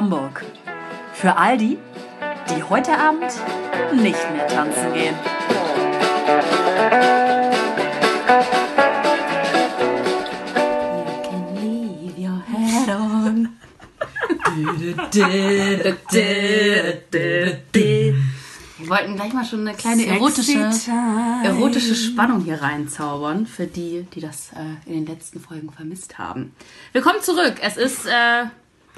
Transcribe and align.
Hamburg. 0.00 0.46
Für 1.12 1.36
all 1.36 1.58
die, 1.58 1.76
die 2.48 2.62
heute 2.62 2.96
Abend 2.96 3.30
nicht 3.92 4.18
mehr 4.32 4.48
tanzen 4.48 4.94
gehen. 4.94 5.14
You 11.04 11.28
can 11.28 11.54
leave 11.60 12.18
your 12.18 12.42
head 12.50 12.88
on. 12.88 13.50
Wir 18.78 18.88
wollten 18.88 19.16
gleich 19.16 19.34
mal 19.34 19.44
schon 19.44 19.68
eine 19.68 19.76
kleine 19.76 20.06
erotische, 20.06 20.70
erotische 21.44 21.94
Spannung 21.94 22.40
hier 22.40 22.62
reinzaubern 22.62 23.46
für 23.46 23.66
die, 23.66 24.06
die 24.14 24.20
das 24.20 24.52
äh, 24.52 24.76
in 24.86 25.04
den 25.04 25.14
letzten 25.14 25.40
Folgen 25.40 25.70
vermisst 25.70 26.16
haben. 26.18 26.54
Willkommen 26.94 27.20
zurück. 27.20 27.56
Es 27.60 27.76
ist, 27.76 28.06
äh, 28.06 28.46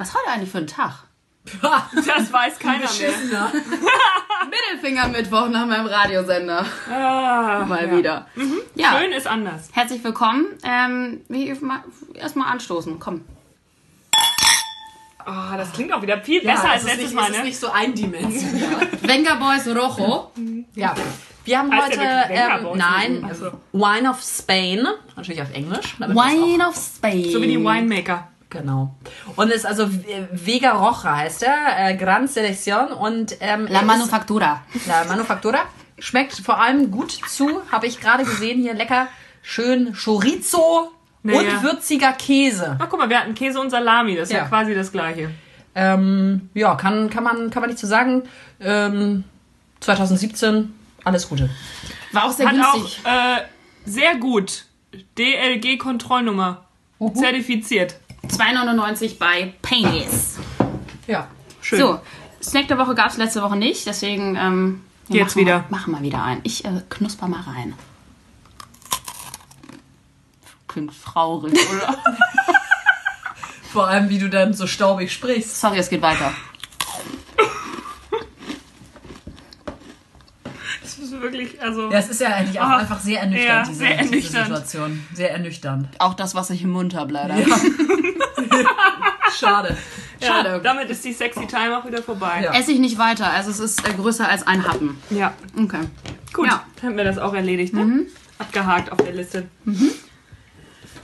was 0.03 0.15
heute 0.15 0.31
eigentlich 0.31 0.51
für 0.51 0.59
ein 0.59 0.67
Tag? 0.67 1.05
Das 1.95 2.33
weiß 2.33 2.59
keiner 2.59 2.89
mehr. 2.93 3.53
Mittelfinger-Mittwoch 4.51 5.49
nach 5.49 5.67
meinem 5.67 5.87
Radiosender. 5.87 6.65
Ah, 6.91 7.65
Mal 7.67 7.89
ja. 7.89 7.97
wieder. 7.97 8.27
Ja, 8.75 8.99
Schön 8.99 9.13
ist 9.13 9.27
anders. 9.27 9.69
herzlich 9.73 10.03
willkommen. 10.03 10.47
Ähm, 10.65 11.21
erstmal 12.15 12.49
anstoßen, 12.53 12.99
komm. 12.99 13.25
Oh, 15.25 15.57
das 15.57 15.73
klingt 15.73 15.93
auch 15.93 16.03
wieder 16.03 16.21
viel 16.21 16.43
besser 16.43 16.71
als 16.71 16.85
letztes 16.85 17.13
Mal, 17.13 17.31
ne? 17.31 17.53
so 17.53 17.71
eindimensional. 17.71 18.89
Venga 19.03 19.35
Boys 19.37 19.67
Rojo. 19.69 20.33
ja. 20.75 20.95
Wir 21.45 21.59
haben 21.59 21.73
Heißt 21.73 21.99
heute, 21.99 22.09
ähm, 22.31 22.77
nein, 22.77 23.31
so. 23.35 23.51
Wine 23.73 24.11
of 24.11 24.23
Spain, 24.23 24.87
natürlich 25.17 25.43
auf 25.43 25.53
Englisch. 25.53 25.97
Wine 25.99 26.69
of 26.69 26.77
Spain. 26.77 27.31
So 27.33 27.43
wie 27.43 27.49
die 27.49 27.59
Winemaker. 27.59 28.32
Genau. 28.53 28.95
Und 29.37 29.51
ist 29.51 29.65
also 29.65 29.89
Vega 30.31 30.73
Roja 30.73 31.17
heißt 31.17 31.43
er, 31.43 31.89
äh, 31.89 31.97
Gran 31.97 32.27
Selección 32.29 32.89
und 32.93 33.35
ähm, 33.41 33.67
La 33.67 33.81
Manufactura. 33.81 34.63
ist, 34.75 34.87
La 34.87 35.05
Manufactura. 35.05 35.61
Schmeckt 35.99 36.35
vor 36.35 36.61
allem 36.61 36.91
gut 36.91 37.13
zu, 37.29 37.63
habe 37.73 37.87
ich 37.87 37.99
gerade 37.99 38.25
gesehen 38.25 38.61
hier, 38.61 38.75
lecker, 38.75 39.09
schön 39.41 39.95
Chorizo 39.95 40.93
Naja. 41.23 41.41
und 41.41 41.63
würziger 41.63 42.13
Käse. 42.13 42.77
Ach, 42.79 42.89
guck 42.91 42.99
mal, 42.99 43.09
wir 43.09 43.21
hatten 43.21 43.35
Käse 43.35 43.59
und 43.59 43.71
Salami. 43.71 44.17
Das 44.17 44.29
ist 44.29 44.33
ja, 44.35 44.41
Ja. 44.41 44.45
quasi 44.49 44.75
das 44.75 44.93
Gleiche. 44.93 45.31
Ähm, 45.75 46.51
ja, 46.53 46.75
kann, 46.75 47.09
kann, 47.09 47.25
man, 47.25 47.49
kann 47.51 47.63
man 47.63 47.71
nicht 47.71 47.79
so 47.81 47.87
sagen. 47.87 48.25
Ähm, 48.61 49.25
2017, 49.81 50.75
alles 51.05 51.27
Gute. 51.29 51.49
War 52.13 52.25
auch 52.25 52.33
sehr 52.33 52.49
Hat 52.49 52.55
günstig. 52.55 53.01
auch 53.07 53.11
äh, 53.11 53.43
sehr 53.87 54.17
gut 54.17 54.67
DLG-Kontrollnummer. 55.19 56.67
Zertifiziert. 57.15 57.97
2,99 58.29 59.19
bei 59.19 59.55
Painies. 59.63 60.39
Ja. 61.07 61.29
Schön. 61.61 61.79
So, 61.79 62.01
Snack 62.43 62.69
der 62.69 62.79
Woche 62.79 62.95
gab 62.95 63.11
es 63.11 63.17
letzte 63.17 63.43
Woche 63.43 63.57
nicht, 63.57 63.87
deswegen 63.87 64.37
ähm, 64.37 64.83
ja, 65.09 65.17
Jetzt 65.17 65.37
machen 65.37 65.41
wieder. 65.41 65.57
Wir, 65.57 65.65
machen 65.71 65.93
wir 65.93 66.03
wieder 66.03 66.23
ein. 66.23 66.41
Ich 66.43 66.65
äh, 66.65 66.83
knusper 66.89 67.29
mal 67.29 67.41
rein. 67.43 67.75
Klingt 70.69 70.93
traurig, 71.05 71.53
oder? 71.71 71.99
Vor 73.73 73.89
allem, 73.89 74.09
wie 74.09 74.19
du 74.19 74.29
dann 74.29 74.55
so 74.55 74.67
staubig 74.67 75.13
sprichst. 75.13 75.61
Sorry, 75.61 75.79
es 75.79 75.89
geht 75.89 76.03
weiter. 76.03 76.33
Ist 81.13 81.23
wirklich, 81.23 81.61
also. 81.63 81.91
Ja, 81.91 81.99
es 81.99 82.09
ist 82.09 82.21
ja 82.21 82.29
eigentlich 82.29 82.59
auch 82.61 82.65
Ah, 82.69 82.77
einfach 82.79 82.99
sehr 83.01 83.21
ernüchternd, 83.21 83.49
ja, 83.49 83.63
diese, 83.69 83.75
sehr 83.79 83.89
diese 83.99 84.05
ernüchternd. 84.11 84.47
Situation. 84.47 85.07
Sehr 85.15 85.31
ernüchternd. 85.33 85.89
Auch 85.99 86.15
das, 86.15 86.35
was 86.35 86.51
ich 86.51 86.63
im 86.63 86.71
Mund 86.71 86.95
habe, 86.95 87.13
leider. 87.13 87.37
Schade. 89.39 89.77
ja, 90.21 90.27
schade. 90.29 90.61
Damit 90.63 90.91
ist 90.91 91.05
die 91.05 91.13
sexy 91.13 91.47
Time 91.47 91.77
auch 91.79 91.87
wieder 91.87 92.03
vorbei. 92.03 92.43
Ja. 92.45 92.53
Esse 92.53 92.73
ich 92.73 92.79
nicht 92.79 92.99
weiter, 92.99 93.31
also 93.31 93.51
es 93.51 93.61
ist 93.61 93.89
äh, 93.89 93.93
größer 93.95 94.29
als 94.29 94.47
ein 94.47 94.67
Happen. 94.67 94.99
Ja. 95.11 95.33
Okay. 95.57 95.81
Gut, 96.33 96.47
Ja. 96.49 96.65
dann 96.81 96.91
haben 96.91 96.97
wir 96.97 97.05
das 97.05 97.19
auch 97.19 97.35
erledigt, 97.35 97.73
ne? 97.75 98.07
Abgehakt 98.39 98.93
auf 98.93 98.99
der 98.99 99.13
Liste. 99.13 99.47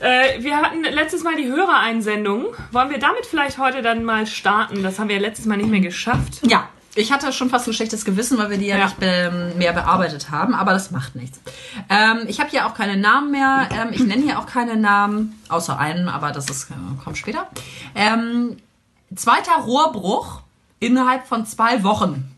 Äh, 0.01 0.43
wir 0.43 0.57
hatten 0.59 0.83
letztes 0.83 1.23
Mal 1.25 1.37
die 1.37 1.47
Hörereinsendung. 1.47 2.47
Wollen 2.71 2.91
wir 2.91 2.99
damit 2.99 3.27
vielleicht 3.27 3.59
heute 3.59 3.83
dann 3.83 4.05
mal 4.05 4.27
starten? 4.27 4.83
Das 4.83 4.99
haben 4.99 5.09
wir 5.09 5.17
ja 5.17 5.23
letztes 5.23 5.47
Mal 5.47 5.57
nicht 5.57 5.71
mehr 5.71 5.81
geschafft. 5.81 6.41
Ja, 6.47 6.69
ich 6.99 7.13
hatte 7.13 7.33
schon 7.33 7.49
fast 7.51 7.67
ein 7.69 7.73
schlechtes 7.73 8.05
Gewissen, 8.05 8.39
weil 8.39 8.51
wir 8.51 8.59
die 8.59 8.67
ja, 8.67 8.77
Ja. 8.77 8.85
nicht 8.87 8.99
be 8.99 9.53
mehr 9.57 9.73
bearbeitet 9.73 10.31
haben, 10.31 10.55
aber 10.55 10.73
das 10.73 10.91
macht 10.91 11.15
nichts. 11.17 11.41
Ähm, 11.89 12.21
ich 12.27 12.41
habe 12.41 12.51
hier 12.51 12.67
auch 12.67 12.75
keine 12.75 12.97
Namen 12.97 13.31
mehr. 13.31 13.69
Ähm, 13.73 13.89
ich 13.93 14.01
nenne 14.01 14.23
hier 14.23 14.39
auch 14.39 14.47
keine 14.47 14.77
Namen, 14.77 15.41
außer 15.49 15.79
einen, 15.79 16.09
aber 16.09 16.33
das 16.33 16.49
ist, 16.51 16.71
äh, 16.71 16.75
kommt 17.03 17.17
später. 17.19 17.49
Ähm, 17.95 18.57
zweiter 19.15 19.57
Rohrbruch 19.63 20.41
innerhalb 20.81 21.27
von 21.27 21.47
zwei 21.47 21.83
Wochen. 21.85 22.31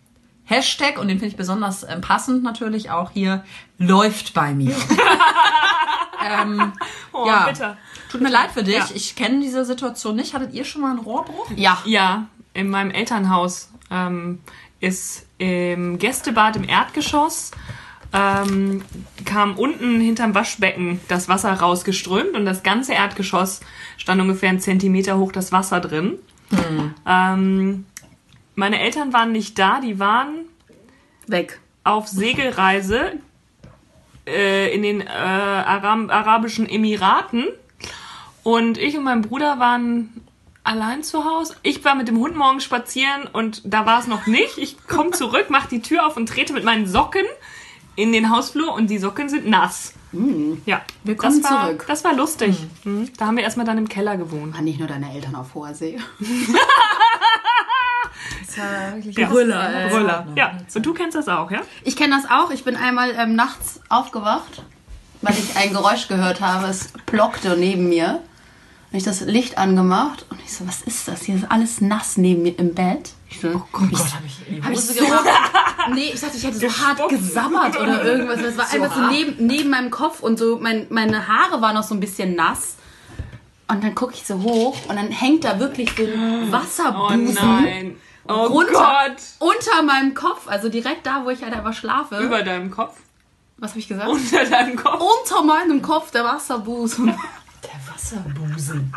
Hashtag, 0.45 0.99
und 0.99 1.07
den 1.09 1.19
finde 1.19 1.29
ich 1.33 1.37
besonders 1.37 1.85
ähm, 1.85 2.01
passend 2.01 2.43
natürlich 2.43 2.91
auch 2.91 3.11
hier, 3.13 3.45
läuft 3.79 4.35
bei 4.35 4.53
mir. 4.53 4.75
ähm, 6.25 6.73
Oh, 7.13 7.27
ja, 7.27 7.47
bitter. 7.47 7.77
tut 8.11 8.21
mir 8.21 8.31
leid 8.31 8.51
für 8.53 8.63
dich. 8.63 8.77
Ja. 8.77 8.87
Ich 8.95 9.17
kenne 9.17 9.41
diese 9.41 9.65
Situation 9.65 10.17
nicht. 10.17 10.35
Hattet 10.35 10.53
ihr 10.55 10.65
schon 10.65 10.83
mal 10.83 10.91
einen 10.91 11.01
Rohrbruch? 11.01 11.51
Ja. 11.57 11.79
Ja, 11.85 12.27
in 12.55 12.69
meinem 12.71 12.91
Elternhaus 12.91 13.70
ähm, 13.91 14.41
ist 14.81 15.27
im 15.39 15.99
Gästebad 15.99 16.57
im 16.57 16.69
Erdgeschoss 16.69 17.51
ähm, 18.13 18.83
kam 19.25 19.57
unten 19.57 20.01
hinterm 20.01 20.35
Waschbecken 20.35 21.01
das 21.09 21.29
Wasser 21.29 21.53
rausgeströmt 21.53 22.35
und 22.35 22.45
das 22.45 22.63
ganze 22.63 22.93
Erdgeschoss 22.95 23.61
stand 23.99 24.21
ungefähr 24.21 24.49
einen 24.49 24.61
Zentimeter 24.61 25.19
hoch 25.19 25.33
das 25.33 25.53
Wasser 25.53 25.81
drin. 25.81 26.19
Ähm, 27.07 27.87
meine 28.57 28.81
Eltern 28.81 29.13
waren 29.13 29.33
nicht 29.33 29.59
da, 29.59 29.81
die 29.81 29.99
waren 30.01 30.47
Weg. 31.29 31.61
auf 31.85 32.09
Segelreise 32.09 33.13
äh, 34.27 34.75
in 34.75 34.83
den 34.83 35.01
äh, 35.03 35.07
Arab 35.07 36.11
arabischen 36.11 36.69
Emiraten 36.69 37.47
und 38.43 38.79
ich 38.79 38.97
und 38.97 39.05
mein 39.05 39.23
Bruder 39.23 39.61
waren 39.61 40.25
allein 40.71 41.03
zu 41.03 41.25
Hause. 41.25 41.57
Ich 41.63 41.85
war 41.85 41.97
mit 41.97 42.07
dem 42.07 42.19
Hund 42.19 42.37
morgens 42.37 42.63
spazieren 42.63 43.27
und 43.33 43.61
da 43.65 43.87
war 43.87 43.99
es 43.99 44.07
noch 44.07 44.27
nicht. 44.27 44.57
Ich 44.57 44.77
komme 44.87 45.11
zurück, 45.11 45.51
mache 45.51 45.69
die 45.69 45.83
Tür 45.83 46.07
auf 46.07 46.17
und 46.17 46.29
trete 46.29 46.53
mit 46.53 46.63
meinen 46.65 46.87
Socken 46.87 47.25
in 47.97 48.13
den 48.13 48.31
Hausflur 48.31 48.73
und 48.75 48.89
die 48.89 48.99
Socken 48.99 49.29
sind 49.29 49.49
nass. 49.49 49.95
Ja, 50.67 50.81
Willkommen 51.05 51.43
das 51.43 51.51
war, 51.51 51.67
zurück. 51.67 51.85
Das 51.89 52.05
war 52.05 52.15
lustig. 52.15 52.57
Mhm. 52.85 53.11
Da 53.17 53.27
haben 53.27 53.37
wir 53.37 53.43
erstmal 53.45 53.67
dann 53.67 53.79
im 53.79 53.89
Keller 53.89 54.17
gewohnt. 54.17 54.55
Waren 54.55 54.65
nicht 54.65 54.79
nur 54.79 54.89
deine 54.89 55.13
Eltern 55.13 55.35
auf 55.35 55.55
hoher 55.55 55.75
See. 55.75 55.99
Das 58.47 58.59
war 58.59 58.97
wirklich 58.97 59.17
Ja. 59.17 59.29
Brüller. 59.29 59.89
Brüller. 59.91 60.27
Ja, 60.35 60.59
und 60.75 60.85
du 60.85 60.93
kennst 60.93 61.17
das 61.17 61.29
auch, 61.29 61.51
ja? 61.53 61.61
Ich 61.85 61.95
kenne 61.97 62.17
das 62.17 62.29
auch. 62.31 62.51
Ich 62.51 62.65
bin 62.65 62.77
einmal 62.77 63.13
ähm, 63.17 63.35
nachts 63.37 63.81
aufgewacht, 63.89 64.65
weil 65.23 65.35
ich 65.35 65.57
ein 65.57 65.73
Geräusch 65.73 66.09
gehört 66.09 66.41
habe. 66.41 66.67
Es 66.67 66.89
plockte 67.07 67.57
neben 67.57 67.89
mir. 67.89 68.21
Und 68.93 68.99
ich 68.99 69.05
das 69.05 69.21
Licht 69.21 69.57
angemacht 69.57 70.27
und 70.31 70.41
ich 70.45 70.53
so, 70.53 70.67
was 70.67 70.83
ist 70.83 71.07
das? 71.07 71.23
Hier 71.23 71.37
ist 71.37 71.51
alles 71.51 71.81
nass 71.81 72.17
neben 72.17 72.43
mir 72.43 72.59
im 72.59 72.75
Bett. 72.75 73.13
Ich 73.29 73.41
so, 73.41 73.49
oh 73.49 73.63
Gott, 73.71 73.93
habe 74.15 74.27
ich 74.27 74.49
in 74.49 74.57
die 74.57 74.63
Hab 74.63 74.73
ich 74.73 74.81
so 74.81 74.95
gemacht? 74.95 75.25
Nee, 75.95 76.11
ich 76.13 76.21
dachte, 76.21 76.37
ich 76.37 76.45
hätte 76.45 76.59
so 76.59 76.69
hart 76.69 77.09
gesabbert 77.09 77.81
oder 77.81 78.05
irgendwas. 78.05 78.43
Das 78.43 78.57
war 78.59 78.71
einfach 78.71 78.95
so 78.95 79.03
neben, 79.09 79.47
neben 79.47 79.71
meinem 79.71 79.91
Kopf 79.91 80.21
und 80.21 80.39
so, 80.39 80.59
mein, 80.61 80.87
meine 80.91 81.27
Haare 81.27 81.63
waren 81.63 81.75
noch 81.75 81.83
so 81.85 81.95
ein 81.95 82.01
bisschen 82.01 82.35
nass. 82.35 82.77
Und 83.67 83.83
dann 83.83 83.95
gucke 83.95 84.13
ich 84.15 84.27
so 84.27 84.43
hoch 84.43 84.77
und 84.89 84.97
dann 84.97 85.11
hängt 85.11 85.45
da 85.45 85.59
wirklich 85.59 85.91
so 85.97 86.03
ein 86.03 86.49
Oh 86.49 86.53
Wasserbusen 86.53 87.35
nein. 87.35 87.97
Oh 88.29 88.47
runter, 88.47 88.73
Gott. 88.73 89.17
unter 89.39 89.83
meinem 89.83 90.13
Kopf. 90.15 90.49
Also 90.49 90.69
direkt 90.69 91.07
da, 91.07 91.25
wo 91.25 91.31
ich 91.31 91.43
halt 91.43 91.55
einfach 91.55 91.73
schlafe. 91.73 92.19
Über 92.19 92.43
deinem 92.43 92.71
Kopf. 92.71 92.97
Was 93.57 93.71
habe 93.71 93.81
ich 93.81 93.89
gesagt? 93.89 94.09
Unter 94.09 94.45
deinem 94.45 94.77
Kopf. 94.77 95.01
unter 95.03 95.43
meinem 95.45 95.81
Kopf 95.83 96.11
der 96.11 96.25
Wasserbusen. 96.25 97.15
Der 97.63 97.93
Wasserbusen. 97.93 98.93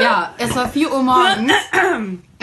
Ja, 0.00 0.34
es 0.38 0.54
war 0.54 0.68
4 0.68 0.92
Uhr 0.92 1.02
morgens. 1.02 1.52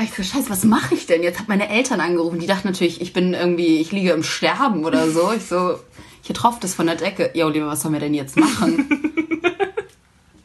Ich 0.01 0.13
so, 0.13 0.24
scheiße, 0.24 0.50
was 0.50 0.63
mache 0.63 0.96
ich 0.96 1.06
denn? 1.06 1.24
Jetzt 1.24 1.40
hat 1.40 1.48
meine 1.48 1.69
Eltern 1.69 2.00
angerufen. 2.00 2.40
Die 2.40 2.48
dachten 2.48 2.68
natürlich, 2.68 3.01
ich 3.01 3.13
bin 3.13 3.34
irgendwie, 3.34 3.80
ich 3.80 3.92
liege 3.92 4.12
im 4.12 4.24
Sterben 4.24 4.86
oder 4.86 5.10
so. 5.10 5.31
Ich 5.31 5.46
so, 5.46 5.80
hier 6.22 6.36
tropft 6.36 6.63
es 6.63 6.75
von 6.75 6.86
der 6.86 6.96
Decke. 6.96 7.31
Ja, 7.34 7.46
Oliver, 7.46 7.68
was 7.68 7.81
sollen 7.81 7.94
wir 7.94 8.00
denn 8.00 8.13
jetzt 8.13 8.38
machen? 8.38 8.88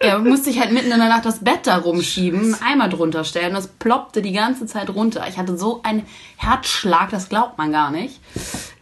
Ja, 0.02 0.18
musste 0.18 0.50
ich 0.50 0.60
halt 0.60 0.72
mitten 0.72 0.90
in 0.90 0.98
der 0.98 1.08
Nacht 1.08 1.24
das 1.24 1.42
Bett 1.42 1.66
da 1.66 1.78
rumschieben, 1.78 2.40
einen 2.40 2.62
Eimer 2.62 2.88
drunter 2.88 3.24
stellen. 3.24 3.54
Das 3.54 3.68
ploppte 3.68 4.20
die 4.20 4.32
ganze 4.32 4.66
Zeit 4.66 4.90
runter. 4.90 5.24
Ich 5.28 5.38
hatte 5.38 5.56
so 5.56 5.80
einen 5.82 6.04
Herzschlag, 6.36 7.10
das 7.10 7.30
glaubt 7.30 7.56
man 7.56 7.72
gar 7.72 7.90
nicht. 7.90 8.20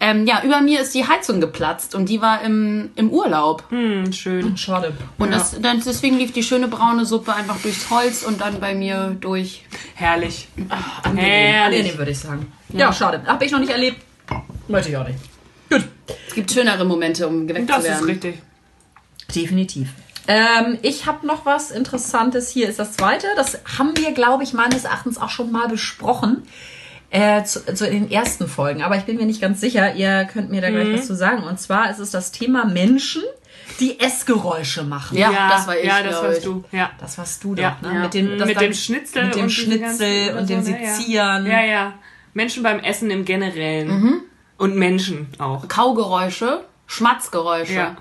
Ähm, 0.05 0.27
ja, 0.27 0.43
über 0.43 0.61
mir 0.61 0.81
ist 0.81 0.97
die 0.97 1.07
Heizung 1.07 1.41
geplatzt 1.41 1.95
und 1.95 2.09
die 2.09 2.21
war 2.21 2.43
im, 2.43 2.91
im 2.97 3.09
Urlaub. 3.11 3.63
Hm, 3.71 4.13
schön. 4.13 4.57
Schade. 4.57 4.93
Und 5.17 5.31
das, 5.31 5.61
dann, 5.61 5.81
deswegen 5.81 6.19
lief 6.19 6.33
die 6.33 6.43
schöne 6.43 6.67
braune 6.67 7.07
Suppe 7.07 7.33
einfach 7.33 7.57
durchs 7.63 7.89
Holz 7.89 8.25
und 8.25 8.41
dann 8.41 8.59
bei 8.59 8.75
mir 8.75 9.17
durch. 9.21 9.65
Herrlich. 9.95 10.49
Angenehm, 11.05 11.25
Herrlich. 11.25 11.79
angenehm 11.79 11.99
würde 11.99 12.11
ich 12.11 12.19
sagen. 12.19 12.51
Ja, 12.71 12.93
schade. 12.93 13.23
Habe 13.27 13.45
ich 13.45 13.53
noch 13.53 13.61
nicht 13.61 13.71
erlebt. 13.71 13.99
Möchte 14.67 14.91
ich 14.91 14.97
auch 14.97 15.07
nicht. 15.07 15.21
Gut. 15.71 15.85
Es 16.27 16.35
gibt 16.35 16.51
schönere 16.51 16.85
Momente, 16.85 17.29
um 17.29 17.47
geweckt 17.47 17.71
Das 17.71 17.77
zu 17.79 17.85
werden. 17.85 18.01
ist 18.01 18.07
richtig. 18.09 18.43
Definitiv. 19.33 19.89
Ähm, 20.27 20.79
ich 20.83 21.07
habe 21.07 21.25
noch 21.27 21.47
was 21.47 21.71
Interessantes. 21.71 22.51
Hier 22.51 22.69
ist 22.69 22.81
das 22.81 22.95
zweite. 22.95 23.29
Das 23.37 23.61
haben 23.79 23.97
wir, 23.97 24.11
glaube 24.11 24.43
ich, 24.43 24.53
meines 24.53 24.83
Erachtens 24.83 25.17
auch 25.17 25.31
schon 25.31 25.53
mal 25.53 25.69
besprochen. 25.69 26.43
Äh, 27.14 27.44
zu, 27.44 27.61
zu 27.75 27.85
den 27.88 28.11
ersten 28.11 28.49
Folgen. 28.49 28.82
Aber 28.82 28.97
ich 28.97 29.03
bin 29.05 29.17
mir 29.19 29.26
nicht 29.26 29.41
ganz 29.43 29.61
sicher. 29.61 29.94
Ihr 29.94 30.25
könnt 30.32 30.50
mir 30.50 30.62
da 30.62 30.70
gleich 30.70 30.94
was 30.94 31.06
zu 31.06 31.14
sagen. 31.14 31.43
Und 31.44 31.61
zwar 31.61 31.91
ist 31.91 31.99
es 31.99 32.11
das 32.11 32.32
Thema 32.32 32.64
Menschen, 32.64 33.23
die 33.81 34.00
Essgeräusche 34.00 34.82
machen. 34.82 35.19
Ja, 35.19 35.49
das 35.50 35.67
war 35.67 35.76
ich, 35.76 35.85
Ja, 35.85 36.03
das 36.03 36.23
warst 36.23 36.38
ich. 36.38 36.44
du. 36.44 36.64
Ja. 36.73 36.91
Das 36.99 37.19
warst 37.19 37.44
du 37.44 37.55
doch, 37.55 37.62
Ja. 37.62 37.76
ne? 37.82 37.93
Ja. 37.94 38.00
Mit 38.00 38.14
dem, 38.14 38.38
das 38.38 38.47
mit 38.49 38.56
dann- 38.56 38.64
dem 38.64 38.73
Schnitzel 38.73 39.25
mit 39.26 39.35
dem 39.35 39.43
und 39.43 39.50
Schnitzel 39.50 40.37
und 40.38 40.49
dem 40.49 40.62
so, 40.62 40.70
ne? 40.70 40.82
Ja. 40.82 40.94
Sezieren. 40.94 41.47
Ja, 41.47 41.61
ja. 41.62 41.93
Menschen 42.32 42.62
beim 42.62 42.81
Essen 42.81 43.11
im 43.11 43.26
Generellen. 43.26 43.88
Mhm. 43.88 44.20
Und 44.56 44.76
Menschen 44.76 45.29
auch. 45.38 45.69
Kaugeräusche, 45.69 46.65
Schmatzgeräusche. 46.87 47.75
Ja. 47.75 47.97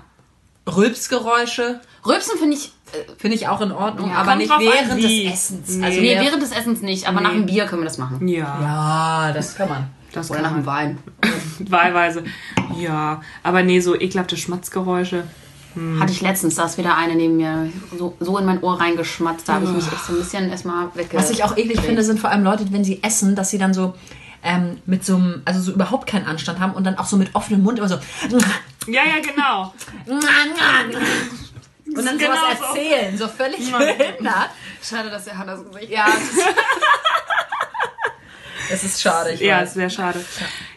Rülpsgeräusche 0.66 1.80
Rülpsen 2.06 2.38
finde 2.38 2.56
ich, 2.56 2.72
finde 3.18 3.36
ich 3.36 3.48
auch 3.48 3.60
in 3.60 3.72
Ordnung, 3.72 4.10
Ja, 4.10 4.16
aber 4.16 4.36
nicht 4.36 4.50
an, 4.50 4.60
während 4.60 4.96
wie. 4.96 5.24
des 5.24 5.32
Essens. 5.34 5.76
Nee. 5.76 5.84
Also 5.84 6.00
nee, 6.00 6.16
während 6.20 6.42
des 6.42 6.52
Essens 6.52 6.82
nicht, 6.82 7.08
aber 7.08 7.20
nach 7.20 7.32
dem 7.32 7.46
Bier 7.46 7.66
können 7.66 7.82
wir 7.82 7.86
das 7.86 7.98
machen. 7.98 8.26
Ja. 8.28 8.58
ja, 8.60 9.32
das 9.32 9.56
kann 9.56 9.68
man. 9.68 9.90
Das 10.12 10.30
Oder 10.30 10.40
kann 10.40 10.50
nach 10.50 10.58
dem. 10.58 10.66
Wein. 10.66 10.98
Wahlweise. 11.70 12.24
Ja. 12.76 13.22
Aber 13.42 13.62
nee, 13.62 13.80
so 13.80 13.98
ekelhafte 13.98 14.36
Schmatzgeräusche. 14.36 15.24
Hatte 15.98 16.12
ich 16.12 16.20
letztens, 16.20 16.56
da 16.56 16.66
ist 16.66 16.76
wieder 16.76 16.98
eine 16.98 17.14
neben 17.14 17.38
mir 17.38 17.70
so, 17.96 18.14
so 18.20 18.36
in 18.36 18.44
mein 18.44 18.62
Ohr 18.62 18.78
reingeschmatzt. 18.78 19.48
Da 19.48 19.54
habe 19.54 19.64
ich 19.64 19.70
mich 19.70 19.86
echt 19.86 20.04
so 20.04 20.12
ein 20.12 20.18
bisschen 20.18 20.50
erstmal 20.50 20.88
wegge... 20.94 21.16
Was 21.16 21.30
ich 21.30 21.44
auch 21.44 21.56
eklig 21.56 21.80
finde, 21.80 22.02
sind 22.02 22.20
vor 22.20 22.28
allem 22.28 22.44
Leute, 22.44 22.70
wenn 22.72 22.84
sie 22.84 23.02
essen, 23.02 23.34
dass 23.34 23.48
sie 23.48 23.56
dann 23.56 23.72
so 23.72 23.94
ähm, 24.42 24.78
mit 24.84 25.02
so 25.04 25.14
einem, 25.14 25.40
also 25.46 25.62
so 25.62 25.72
überhaupt 25.72 26.06
keinen 26.06 26.26
Anstand 26.26 26.60
haben 26.60 26.74
und 26.74 26.84
dann 26.84 26.98
auch 26.98 27.06
so 27.06 27.16
mit 27.16 27.34
offenem 27.34 27.62
Mund 27.62 27.78
immer 27.78 27.88
so 27.88 27.96
Ja, 28.86 29.02
ja, 29.02 29.20
genau. 29.22 29.72
und 31.96 32.04
dann 32.04 32.18
Genau 32.18 32.34
sowas 32.34 32.58
so. 32.58 32.64
erzählen, 32.76 33.18
so 33.18 33.28
völlig 33.28 33.70
behindert. 33.78 34.50
Schade, 34.82 35.10
dass 35.10 35.24
der 35.24 35.38
Hannas 35.38 35.64
Gesicht... 35.64 35.90
Ja, 35.90 36.06
das 38.70 38.84
ist 38.84 39.00
schade. 39.02 39.32
Ich 39.32 39.40
Ja, 39.40 39.58
weiß. 39.58 39.68
ist 39.68 39.74
sehr 39.74 39.90
schade. 39.90 40.24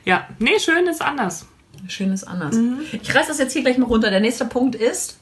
Ja. 0.03 0.27
Nee, 0.39 0.59
schön 0.59 0.87
ist 0.87 1.01
anders. 1.01 1.45
Schön 1.87 2.11
ist 2.11 2.23
anders. 2.23 2.55
Ich 2.91 3.13
reiß 3.13 3.27
das 3.27 3.37
jetzt 3.37 3.53
hier 3.53 3.61
gleich 3.61 3.77
mal 3.77 3.85
runter. 3.85 4.09
Der 4.09 4.19
nächste 4.19 4.45
Punkt 4.45 4.75
ist, 4.75 5.19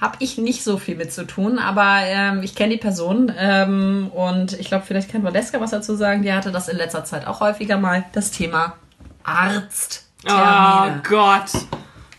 habe 0.00 0.16
ich 0.18 0.36
nicht 0.36 0.62
so 0.64 0.78
viel 0.78 0.96
mit 0.96 1.12
zu 1.12 1.26
tun, 1.26 1.58
aber 1.58 2.00
ähm, 2.04 2.42
ich 2.42 2.54
kenne 2.54 2.72
die 2.74 2.78
Person 2.80 3.32
ähm, 3.38 4.10
und 4.12 4.52
ich 4.58 4.66
glaube, 4.68 4.84
vielleicht 4.86 5.10
kann 5.10 5.22
Valeska 5.24 5.60
was 5.60 5.70
dazu 5.70 5.94
sagen. 5.96 6.22
Die 6.22 6.32
hatte 6.32 6.52
das 6.52 6.68
in 6.68 6.76
letzter 6.76 7.04
Zeit 7.04 7.26
auch 7.26 7.40
häufiger 7.40 7.78
mal, 7.78 8.04
das 8.12 8.30
Thema 8.30 8.74
Arzt. 9.24 10.06
Oh 10.28 10.90
Gott. 11.08 11.50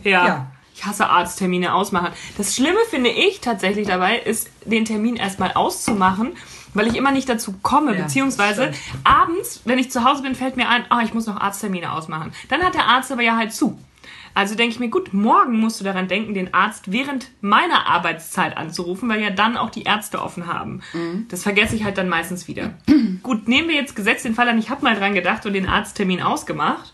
Ja. 0.01 0.25
Ja. 0.27 0.47
Ich 0.75 0.85
hasse 0.85 1.07
Arzttermine 1.09 1.73
ausmachen. 1.73 2.13
Das 2.37 2.55
Schlimme 2.55 2.79
finde 2.89 3.09
ich 3.11 3.41
tatsächlich 3.41 3.87
dabei, 3.87 4.17
ist, 4.17 4.49
den 4.65 4.85
Termin 4.85 5.15
erstmal 5.15 5.51
auszumachen, 5.53 6.33
weil 6.73 6.87
ich 6.87 6.95
immer 6.95 7.11
nicht 7.11 7.29
dazu 7.29 7.53
komme, 7.61 7.95
Ja, 7.95 8.03
beziehungsweise 8.03 8.71
abends, 9.03 9.61
wenn 9.65 9.77
ich 9.77 9.91
zu 9.91 10.03
Hause 10.03 10.23
bin, 10.23 10.35
fällt 10.35 10.57
mir 10.57 10.69
ein, 10.69 10.85
ah, 10.89 11.01
ich 11.03 11.13
muss 11.13 11.27
noch 11.27 11.39
Arzttermine 11.39 11.91
ausmachen. 11.91 12.33
Dann 12.49 12.61
hat 12.63 12.73
der 12.73 12.87
Arzt 12.87 13.11
aber 13.11 13.21
ja 13.21 13.37
halt 13.37 13.53
zu. 13.53 13.77
Also 14.35 14.55
denke 14.55 14.73
ich 14.73 14.79
mir, 14.79 14.89
gut, 14.89 15.13
morgen 15.13 15.59
musst 15.59 15.79
du 15.79 15.83
daran 15.83 16.07
denken, 16.07 16.33
den 16.33 16.55
Arzt 16.55 16.91
während 16.91 17.29
meiner 17.41 17.85
Arbeitszeit 17.87 18.57
anzurufen, 18.57 19.07
weil 19.07 19.21
ja 19.21 19.29
dann 19.29 19.57
auch 19.57 19.69
die 19.69 19.83
Ärzte 19.83 20.21
offen 20.21 20.47
haben. 20.47 20.81
Das 21.29 21.43
vergesse 21.43 21.75
ich 21.75 21.83
halt 21.83 21.99
dann 21.99 22.09
meistens 22.09 22.47
wieder. 22.47 22.73
gut, 23.23 23.47
nehmen 23.47 23.69
wir 23.69 23.75
jetzt 23.75 23.95
gesetzt 23.95 24.25
den 24.25 24.33
Fall 24.33 24.49
an, 24.49 24.57
ich 24.57 24.71
habe 24.71 24.83
mal 24.83 24.95
dran 24.95 25.13
gedacht 25.13 25.45
und 25.45 25.53
den 25.53 25.69
Arzttermin 25.69 26.21
ausgemacht. 26.21 26.92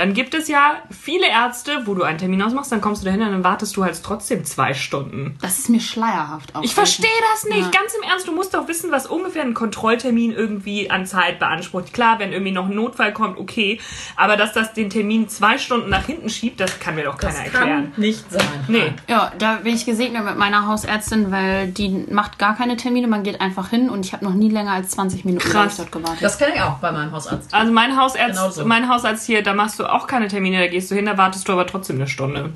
Dann 0.00 0.14
gibt 0.14 0.32
es 0.32 0.48
ja 0.48 0.76
viele 0.90 1.28
Ärzte, 1.28 1.82
wo 1.84 1.92
du 1.94 2.04
einen 2.04 2.16
Termin 2.16 2.40
ausmachst, 2.40 2.72
dann 2.72 2.80
kommst 2.80 3.02
du 3.02 3.04
dahin 3.04 3.20
und 3.20 3.32
dann 3.32 3.44
wartest 3.44 3.76
du 3.76 3.84
halt 3.84 4.02
trotzdem 4.02 4.46
zwei 4.46 4.72
Stunden. 4.72 5.36
Das 5.42 5.58
ist 5.58 5.68
mir 5.68 5.78
schleierhaft 5.80 6.54
auch. 6.56 6.62
Ich 6.62 6.74
verstehe 6.74 7.06
das 7.34 7.44
nicht. 7.44 7.58
Ja. 7.74 7.80
Ganz 7.80 7.92
im 7.94 8.08
Ernst, 8.08 8.26
du 8.26 8.32
musst 8.34 8.54
doch 8.54 8.66
wissen, 8.66 8.90
was 8.90 9.06
ungefähr 9.06 9.42
ein 9.42 9.52
Kontrolltermin 9.52 10.32
irgendwie 10.32 10.90
an 10.90 11.04
Zeit 11.04 11.38
beansprucht. 11.38 11.92
Klar, 11.92 12.18
wenn 12.18 12.32
irgendwie 12.32 12.52
noch 12.52 12.66
ein 12.70 12.74
Notfall 12.74 13.12
kommt, 13.12 13.38
okay. 13.38 13.78
Aber 14.16 14.38
dass 14.38 14.54
das 14.54 14.72
den 14.72 14.88
Termin 14.88 15.28
zwei 15.28 15.58
Stunden 15.58 15.90
nach 15.90 16.06
hinten 16.06 16.30
schiebt, 16.30 16.60
das 16.60 16.80
kann 16.80 16.94
mir 16.94 17.04
doch 17.04 17.18
keiner 17.18 17.34
Das 17.34 17.42
erklären. 17.44 17.92
kann 17.92 18.00
nicht 18.00 18.30
sein. 18.32 18.48
Nee. 18.68 18.92
Ja, 19.06 19.32
da 19.38 19.56
bin 19.56 19.74
ich 19.74 19.84
gesegnet 19.84 20.24
mit 20.24 20.38
meiner 20.38 20.66
Hausärztin, 20.66 21.30
weil 21.30 21.68
die 21.68 22.06
macht 22.10 22.38
gar 22.38 22.56
keine 22.56 22.78
Termine, 22.78 23.06
man 23.06 23.22
geht 23.22 23.40
einfach 23.42 23.68
hin 23.68 23.90
und 23.90 24.06
ich 24.06 24.14
habe 24.14 24.24
noch 24.24 24.32
nie 24.34 24.48
länger 24.48 24.72
als 24.72 24.92
20 24.92 25.26
Minuten 25.26 25.46
Krass. 25.46 25.76
dort 25.76 25.92
gewartet. 25.92 26.22
Das 26.22 26.38
kenne 26.38 26.54
ich 26.54 26.62
auch 26.62 26.78
bei 26.78 26.90
meinem 26.90 27.12
Hausarzt. 27.12 27.52
Also 27.52 27.70
mein 27.70 27.96
Hausarzt, 28.00 28.36
Genau 28.38 28.50
so. 28.50 28.64
mein 28.64 28.88
Hausarzt 28.88 29.26
hier, 29.26 29.42
da 29.42 29.52
machst 29.52 29.78
du 29.78 29.89
auch 29.92 30.06
keine 30.06 30.28
Termine, 30.28 30.58
da 30.58 30.66
gehst 30.66 30.90
du 30.90 30.94
hin, 30.94 31.06
da 31.06 31.16
wartest 31.18 31.48
du 31.48 31.52
aber 31.52 31.66
trotzdem 31.66 31.96
eine 31.96 32.08
Stunde. 32.08 32.50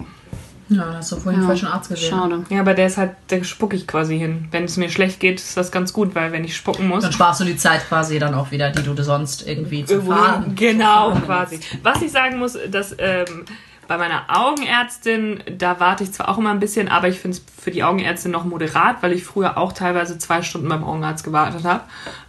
Ja, 0.70 0.86
da 0.86 0.94
hast 0.94 1.12
du 1.12 1.16
vorhin 1.16 1.42
den 1.42 1.46
falschen 1.46 1.68
Arzt 1.68 1.90
gesehen. 1.90 2.10
Schade. 2.10 2.44
Ja, 2.48 2.60
aber 2.60 2.72
der 2.72 2.86
ist 2.86 2.96
halt, 2.96 3.12
da 3.28 3.42
spucke 3.44 3.76
ich 3.76 3.86
quasi 3.86 4.18
hin. 4.18 4.48
Wenn 4.50 4.64
es 4.64 4.76
mir 4.76 4.88
schlecht 4.88 5.20
geht, 5.20 5.38
ist 5.38 5.56
das 5.56 5.70
ganz 5.70 5.92
gut, 5.92 6.14
weil 6.14 6.32
wenn 6.32 6.42
ich 6.42 6.56
spucken 6.56 6.88
muss. 6.88 7.02
Dann 7.02 7.12
sparst 7.12 7.40
du 7.40 7.44
die 7.44 7.56
Zeit 7.56 7.86
quasi 7.86 8.18
dann 8.18 8.34
auch 8.34 8.50
wieder, 8.50 8.70
die 8.70 8.82
du 8.82 9.02
sonst 9.02 9.46
irgendwie 9.46 9.84
zu 9.84 10.00
fahren. 10.02 10.54
Genau, 10.54 11.10
zu 11.10 11.16
fahren 11.16 11.26
quasi. 11.26 11.60
Was 11.82 12.00
ich 12.00 12.10
sagen 12.10 12.38
muss, 12.38 12.56
dass 12.70 12.96
ähm, 12.98 13.44
bei 13.88 13.98
meiner 13.98 14.24
Augenärztin, 14.28 15.42
da 15.58 15.80
warte 15.80 16.04
ich 16.04 16.12
zwar 16.12 16.30
auch 16.30 16.38
immer 16.38 16.50
ein 16.50 16.60
bisschen, 16.60 16.88
aber 16.88 17.08
ich 17.08 17.18
finde 17.18 17.36
es 17.36 17.44
für 17.62 17.70
die 17.70 17.84
Augenärztin 17.84 18.30
noch 18.30 18.44
moderat, 18.44 19.02
weil 19.02 19.12
ich 19.12 19.24
früher 19.24 19.58
auch 19.58 19.72
teilweise 19.72 20.16
zwei 20.16 20.40
Stunden 20.40 20.68
beim 20.68 20.82
Augenarzt 20.82 21.24
gewartet 21.24 21.64
habe. 21.64 21.82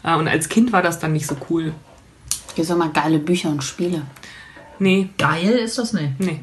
Äh, 0.04 0.16
und 0.16 0.28
als 0.28 0.50
Kind 0.50 0.74
war 0.74 0.82
das 0.82 1.00
dann 1.00 1.14
nicht 1.14 1.28
so 1.28 1.38
cool. 1.50 1.74
Hier 2.56 2.66
sind 2.66 2.78
mal 2.78 2.90
geile 2.90 3.20
Bücher 3.20 3.50
und 3.50 3.64
Spiele. 3.64 4.02
Nee, 4.80 5.10
Geil 5.18 5.50
ist 5.52 5.78
das 5.78 5.94
nicht. 5.94 6.20
nee. 6.20 6.42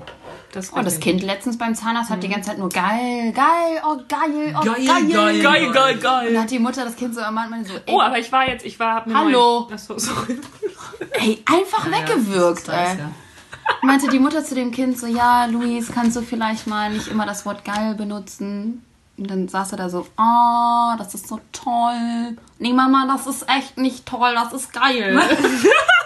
Das, 0.52 0.70
Oh, 0.74 0.82
das 0.82 1.00
Kind 1.00 1.22
letztens 1.22 1.56
beim 1.56 1.74
Zahnarzt 1.74 2.10
hat 2.10 2.22
die 2.22 2.28
ganze 2.28 2.50
Zeit 2.50 2.58
nur 2.58 2.68
geil, 2.68 3.32
geil, 3.32 3.80
oh 3.86 3.96
geil, 4.06 4.54
oh 4.54 4.60
Geil, 4.62 4.84
geil. 4.84 5.08
geil. 5.10 5.42
Geil, 5.42 5.72
geil, 5.72 5.94
Und 5.94 6.02
geil. 6.02 6.32
dann 6.34 6.42
hat 6.42 6.50
die 6.50 6.58
Mutter 6.58 6.84
das 6.84 6.94
Kind 6.94 7.14
so 7.14 7.22
manchmal 7.30 7.64
so, 7.64 7.72
ey, 7.74 7.80
Oh, 7.86 8.00
aber 8.02 8.18
ich 8.18 8.30
war 8.30 8.46
jetzt, 8.46 8.66
ich 8.66 8.78
war, 8.78 8.96
hab 8.96 9.06
eine 9.06 9.16
Hallo. 9.18 9.66
Achso, 9.72 9.96
sorry. 9.98 10.38
ey 11.12 11.42
einfach 11.46 11.86
weggewirkt, 11.90 12.68
Das 12.68 12.92
ist 12.92 12.94
ey. 12.96 12.98
ja. 12.98 13.10
Meinte 13.82 14.08
die 14.08 14.18
Mutter 14.18 14.44
zu 14.44 14.54
dem 14.54 14.72
Kind 14.72 14.98
so, 14.98 15.06
ja, 15.06 15.46
Luis, 15.46 15.90
kannst 15.90 16.16
du 16.16 16.20
vielleicht 16.20 16.66
mal 16.66 16.90
nicht 16.90 17.08
immer 17.08 17.24
das 17.24 17.46
Wort 17.46 17.64
geil 17.64 17.94
benutzen? 17.94 18.84
Und 19.16 19.30
dann 19.30 19.48
saß 19.48 19.72
er 19.72 19.78
da 19.78 19.88
so, 19.88 20.06
oh, 20.18 20.92
das 20.98 21.14
ist 21.14 21.28
so 21.28 21.38
toll. 21.52 22.36
Nee, 22.58 22.72
Mama, 22.74 23.06
das 23.10 23.26
ist 23.26 23.48
echt 23.48 23.78
nicht 23.78 24.04
toll, 24.04 24.34
das 24.34 24.52
ist 24.52 24.70
geil. 24.72 25.18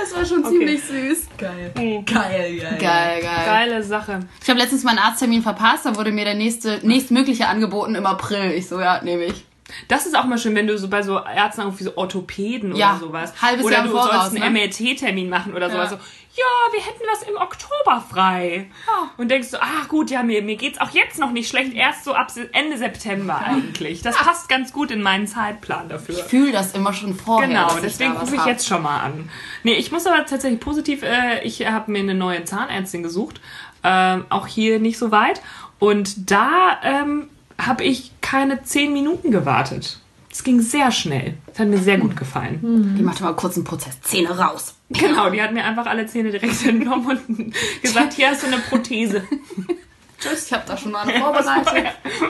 das 0.00 0.14
war 0.14 0.24
schon 0.24 0.44
ziemlich 0.44 0.82
süß. 0.82 1.28
Geil. 1.38 1.72
Mhm. 1.76 2.04
Geil, 2.04 2.58
geil. 2.58 2.78
Geil, 2.80 3.22
geil. 3.22 3.44
Geile 3.46 3.82
Sache. 3.82 4.20
Ich 4.42 4.48
habe 4.48 4.58
letztens 4.58 4.84
meinen 4.84 4.98
Arzttermin 4.98 5.42
verpasst, 5.42 5.86
da 5.86 5.96
wurde 5.96 6.12
mir 6.12 6.24
der 6.24 6.34
nächste, 6.34 6.80
nächstmögliche 6.86 7.48
angeboten 7.48 7.94
im 7.94 8.06
April. 8.06 8.52
Ich 8.52 8.68
so, 8.68 8.80
ja, 8.80 9.02
nehme 9.02 9.24
ich. 9.24 9.44
Das 9.88 10.06
ist 10.06 10.16
auch 10.16 10.24
mal 10.24 10.38
schön, 10.38 10.54
wenn 10.54 10.66
du 10.68 10.78
so 10.78 10.88
bei 10.88 11.02
so 11.02 11.18
Ärzten 11.18 11.62
irgendwie 11.62 11.84
so 11.84 11.96
Orthopäden 11.96 12.76
Ja, 12.76 12.90
oder 12.92 13.00
sowas. 13.00 13.42
halbes 13.42 13.64
oder 13.64 13.74
Jahr 13.76 13.84
du 13.84 13.90
Voraus, 13.90 14.30
sollst 14.30 14.42
einen 14.42 14.52
ne? 14.52 14.60
MRT-Termin 14.60 15.28
machen 15.28 15.54
oder 15.54 15.70
sowas. 15.70 15.90
Ja. 15.90 15.96
So, 15.96 16.02
ja, 16.36 16.72
wir 16.72 16.80
hätten 16.84 17.02
was 17.10 17.22
im 17.22 17.36
Oktober 17.36 18.04
frei. 18.10 18.70
Und 19.16 19.30
denkst 19.30 19.52
du, 19.52 19.62
ah 19.62 19.84
gut, 19.88 20.10
ja, 20.10 20.22
mir, 20.22 20.42
mir 20.42 20.56
geht's 20.56 20.78
auch 20.80 20.90
jetzt 20.90 21.18
noch 21.18 21.30
nicht 21.30 21.48
schlecht, 21.48 21.72
erst 21.74 22.04
so 22.04 22.12
ab 22.12 22.30
Ende 22.52 22.76
September 22.76 23.38
eigentlich. 23.38 24.02
Das 24.02 24.16
passt 24.16 24.48
ganz 24.48 24.72
gut 24.72 24.90
in 24.90 25.00
meinen 25.00 25.26
Zeitplan 25.26 25.88
dafür. 25.88 26.18
Ich 26.18 26.24
fühle 26.24 26.52
das 26.52 26.74
immer 26.74 26.92
schon 26.92 27.14
vorher. 27.14 27.48
Genau, 27.48 27.70
deswegen 27.82 28.12
rufe 28.12 28.34
ich 28.34 28.40
hab. 28.40 28.48
jetzt 28.48 28.66
schon 28.66 28.82
mal 28.82 29.00
an. 29.00 29.30
Nee, 29.62 29.74
ich 29.74 29.90
muss 29.92 30.06
aber 30.06 30.26
tatsächlich 30.26 30.60
positiv, 30.60 31.02
äh, 31.02 31.42
ich 31.42 31.66
habe 31.66 31.90
mir 31.90 32.00
eine 32.00 32.14
neue 32.14 32.44
Zahnärztin 32.44 33.02
gesucht, 33.02 33.40
ähm, 33.82 34.26
auch 34.28 34.46
hier 34.46 34.78
nicht 34.78 34.98
so 34.98 35.10
weit. 35.10 35.40
Und 35.78 36.30
da 36.30 36.78
ähm, 36.82 37.30
habe 37.58 37.84
ich 37.84 38.12
keine 38.20 38.62
zehn 38.62 38.92
Minuten 38.92 39.30
gewartet. 39.30 40.00
Es 40.30 40.44
ging 40.44 40.60
sehr 40.60 40.90
schnell. 40.92 41.38
Das 41.46 41.60
hat 41.60 41.68
mir 41.68 41.78
sehr 41.78 41.96
gut 41.96 42.14
gefallen. 42.14 42.94
Die 42.98 43.02
macht 43.02 43.22
mal 43.22 43.32
kurz 43.34 43.56
einen 43.56 43.64
Prozess. 43.64 43.98
Zähne 44.02 44.38
raus. 44.38 44.75
Genau, 44.88 45.30
die 45.30 45.42
hat 45.42 45.52
mir 45.52 45.64
einfach 45.64 45.86
alle 45.86 46.06
Zähne 46.06 46.30
direkt 46.30 46.64
entnommen 46.64 47.18
und 47.28 47.54
gesagt, 47.82 48.14
hier 48.14 48.30
hast 48.30 48.42
du 48.42 48.46
eine 48.46 48.58
Prothese. 48.58 49.24
Tschüss, 50.18 50.46
ich 50.46 50.52
habe 50.52 50.62
da 50.66 50.76
schon 50.76 50.92
mal 50.92 51.06
eine 51.06 51.20
vorbereitet. 51.20 51.84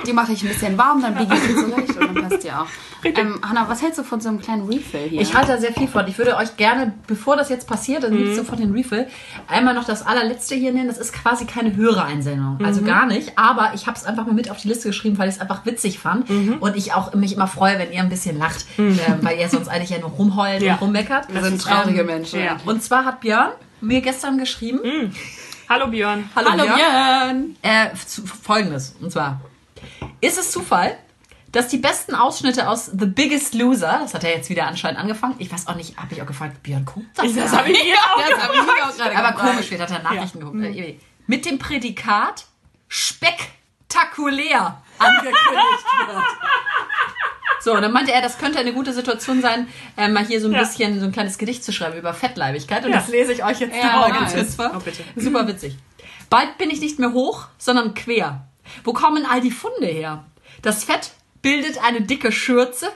Die 0.07 0.13
mache 0.13 0.33
ich 0.33 0.43
ein 0.43 0.49
bisschen 0.49 0.77
warm, 0.77 1.01
dann 1.03 1.15
biege 1.15 1.35
ich 1.35 1.41
sie 1.41 1.55
zurecht 1.55 1.97
und 1.97 2.17
dann 2.17 2.29
passt 2.29 2.43
die 2.45 2.51
auch. 2.51 2.67
Ähm, 3.05 3.39
Hanna, 3.49 3.69
was 3.69 3.83
hältst 3.83 3.99
du 4.01 4.03
von 4.03 4.21
so 4.21 4.29
einem 4.29 4.41
kleinen 4.41 4.67
Refill 4.67 5.09
hier? 5.09 5.21
Ich 5.21 5.33
halte 5.35 5.53
da 5.53 5.59
sehr 5.59 5.73
viel 5.73 5.87
von. 5.87 6.09
Ich 6.09 6.19
würde 6.19 6.37
euch 6.37 6.57
gerne, 6.57 6.93
bevor 7.07 7.37
das 7.37 7.49
jetzt 7.51 7.69
passiert, 7.69 8.03
dann 8.03 8.17
gibt 8.17 8.31
es 8.31 8.37
sofort 8.37 8.59
den 8.59 8.73
Refill, 8.73 9.07
einmal 9.47 9.75
noch 9.75 9.85
das 9.85 10.05
allerletzte 10.05 10.57
hier 10.57 10.73
nennen. 10.73 10.89
Das 10.89 10.99
ist 10.99 11.13
quasi 11.13 11.45
keine 11.47 11.77
höhere 11.77 12.03
Einsendung. 12.03 12.59
Also 12.65 12.83
gar 12.83 13.07
nicht. 13.07 13.39
Aber 13.39 13.73
ich 13.75 13.87
habe 13.87 13.97
es 13.97 14.05
einfach 14.05 14.27
mal 14.27 14.33
mit 14.35 14.51
auf 14.51 14.61
die 14.61 14.69
Liste 14.69 14.89
geschrieben, 14.89 15.19
weil 15.19 15.29
ich 15.29 15.37
es 15.37 15.41
einfach 15.41 15.65
witzig 15.65 16.01
fand. 16.01 16.29
Und 16.61 16.77
ich 16.77 16.95
auch 16.95 17.15
mich 17.15 17.35
immer 17.35 17.47
freue, 17.47 17.79
wenn 17.79 17.93
ihr 17.93 18.01
ein 18.01 18.09
bisschen 18.09 18.39
lacht. 18.39 18.67
Ähm, 18.79 18.97
weil 19.21 19.39
ihr 19.39 19.49
sonst 19.49 19.69
eigentlich 19.69 19.91
ja 19.91 19.99
nur 20.01 20.11
rumheult 20.11 20.63
Ja. 20.63 20.75
und 20.75 20.81
rummeckert. 20.81 21.33
Wir 21.33 21.43
sind 21.45 21.63
traurige 21.63 22.01
Ähm, 22.01 22.07
Menschen. 22.07 22.41
ja. 22.41 22.57
Und 22.67 22.83
zwar 22.83 23.05
hat 23.05 23.21
Björn 23.21 23.51
mir 23.81 24.01
gestern 24.01 24.39
geschrieben, 24.39 25.13
Hallo 25.69 25.89
Björn. 25.89 26.29
Hallo, 26.35 26.51
Hallo 26.51 26.65
Björn. 26.65 26.77
Björn. 26.77 27.57
Äh, 27.63 27.95
Folgendes. 27.97 28.95
Und 29.01 29.11
zwar, 29.11 29.41
ist 30.21 30.39
es 30.39 30.51
Zufall, 30.53 30.97
dass 31.53 31.69
die 31.69 31.79
besten 31.79 32.15
Ausschnitte 32.15 32.69
aus 32.69 32.87
The 32.87 33.07
Biggest 33.07 33.55
Loser, 33.55 33.99
das 34.03 34.15
hat 34.15 34.25
er 34.25 34.31
jetzt 34.37 34.49
wieder 34.51 34.67
anscheinend 34.67 35.01
angefangen, 35.01 35.35
ich 35.39 35.51
weiß 35.53 35.67
auch 35.69 35.75
nicht, 35.75 35.97
habe 35.97 36.13
ich 36.15 36.23
auch 36.23 36.27
gefragt, 36.27 36.63
Björn, 36.63 36.85
guckt 36.85 37.07
das? 37.15 37.35
Das 37.35 37.53
habe 37.57 37.71
ich 37.71 37.83
mir 37.83 37.95
auch 37.95 38.21
Das 38.29 38.43
hab 38.43 38.53
ich 38.55 38.61
auch 38.61 38.97
gerade 38.97 39.17
Aber 39.17 39.33
gefragt. 39.33 39.51
komisch, 39.53 39.71
wird 39.71 39.81
hat 39.81 39.91
er 39.91 40.03
Nachrichten 40.03 40.41
geguckt. 40.41 40.63
Äh, 40.63 40.99
Mit 41.27 41.47
dem 41.47 41.59
Prädikat 41.59 42.45
spektakulär 42.89 44.83
angekündigt 44.99 45.85
wird. 46.09 46.25
So, 47.61 47.73
und 47.75 47.83
dann 47.83 47.93
meinte 47.93 48.13
er, 48.13 48.23
das 48.23 48.39
könnte 48.39 48.59
eine 48.61 48.73
gute 48.73 48.93
Situation 48.93 49.41
sein, 49.43 49.67
äh, 49.97 50.09
mal 50.09 50.25
hier 50.25 50.41
so 50.41 50.47
ein 50.49 50.53
Ja. 50.53 50.61
bisschen 50.61 51.01
so 51.01 51.07
ein 51.07 51.13
kleines 51.13 51.37
Gedicht 51.39 51.65
zu 51.65 51.73
schreiben 51.73 51.97
über 51.99 52.15
Fettleibigkeit. 52.15 52.85
Und 52.85 52.93
Ja. 52.93 52.99
das 52.99 53.09
lese 53.09 53.33
ich 53.33 53.43
euch 53.45 53.59
jetzt 53.61 53.75
Ja, 53.77 53.97
mal 54.01 54.09
nice. 54.11 54.19
ganz 54.21 54.35
kurz 54.35 54.55
vor. 54.55 54.71
Oh, 54.77 54.79
bitte. 54.81 55.03
Super 55.17 55.49
witzig. 55.49 55.77
Bald 56.31 56.59
bin 56.59 56.71
ich 56.71 56.81
nicht 56.81 56.99
mehr 56.99 57.13
hoch, 57.13 57.47
sondern 57.59 57.95
quer. 57.95 58.47
Wo 58.85 58.93
kommen 58.93 59.27
all 59.27 59.41
die 59.41 59.51
Funde 59.51 59.87
her? 59.87 60.25
Das 60.63 60.85
Fett 60.85 61.11
bildet 61.43 61.83
eine 61.85 62.03
dicke 62.03 62.31
Schürze. 62.33 62.91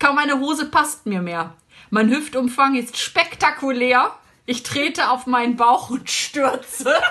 Kaum 0.00 0.18
eine 0.18 0.38
Hose 0.40 0.66
passt 0.66 1.06
mir 1.06 1.20
mehr. 1.22 1.54
Mein 1.90 2.08
Hüftumfang 2.10 2.74
ist 2.76 2.98
spektakulär. 2.98 4.12
Ich 4.46 4.62
trete 4.62 5.10
auf 5.10 5.26
meinen 5.26 5.56
Bauch 5.56 5.90
und 5.90 6.08
stürze. 6.10 6.94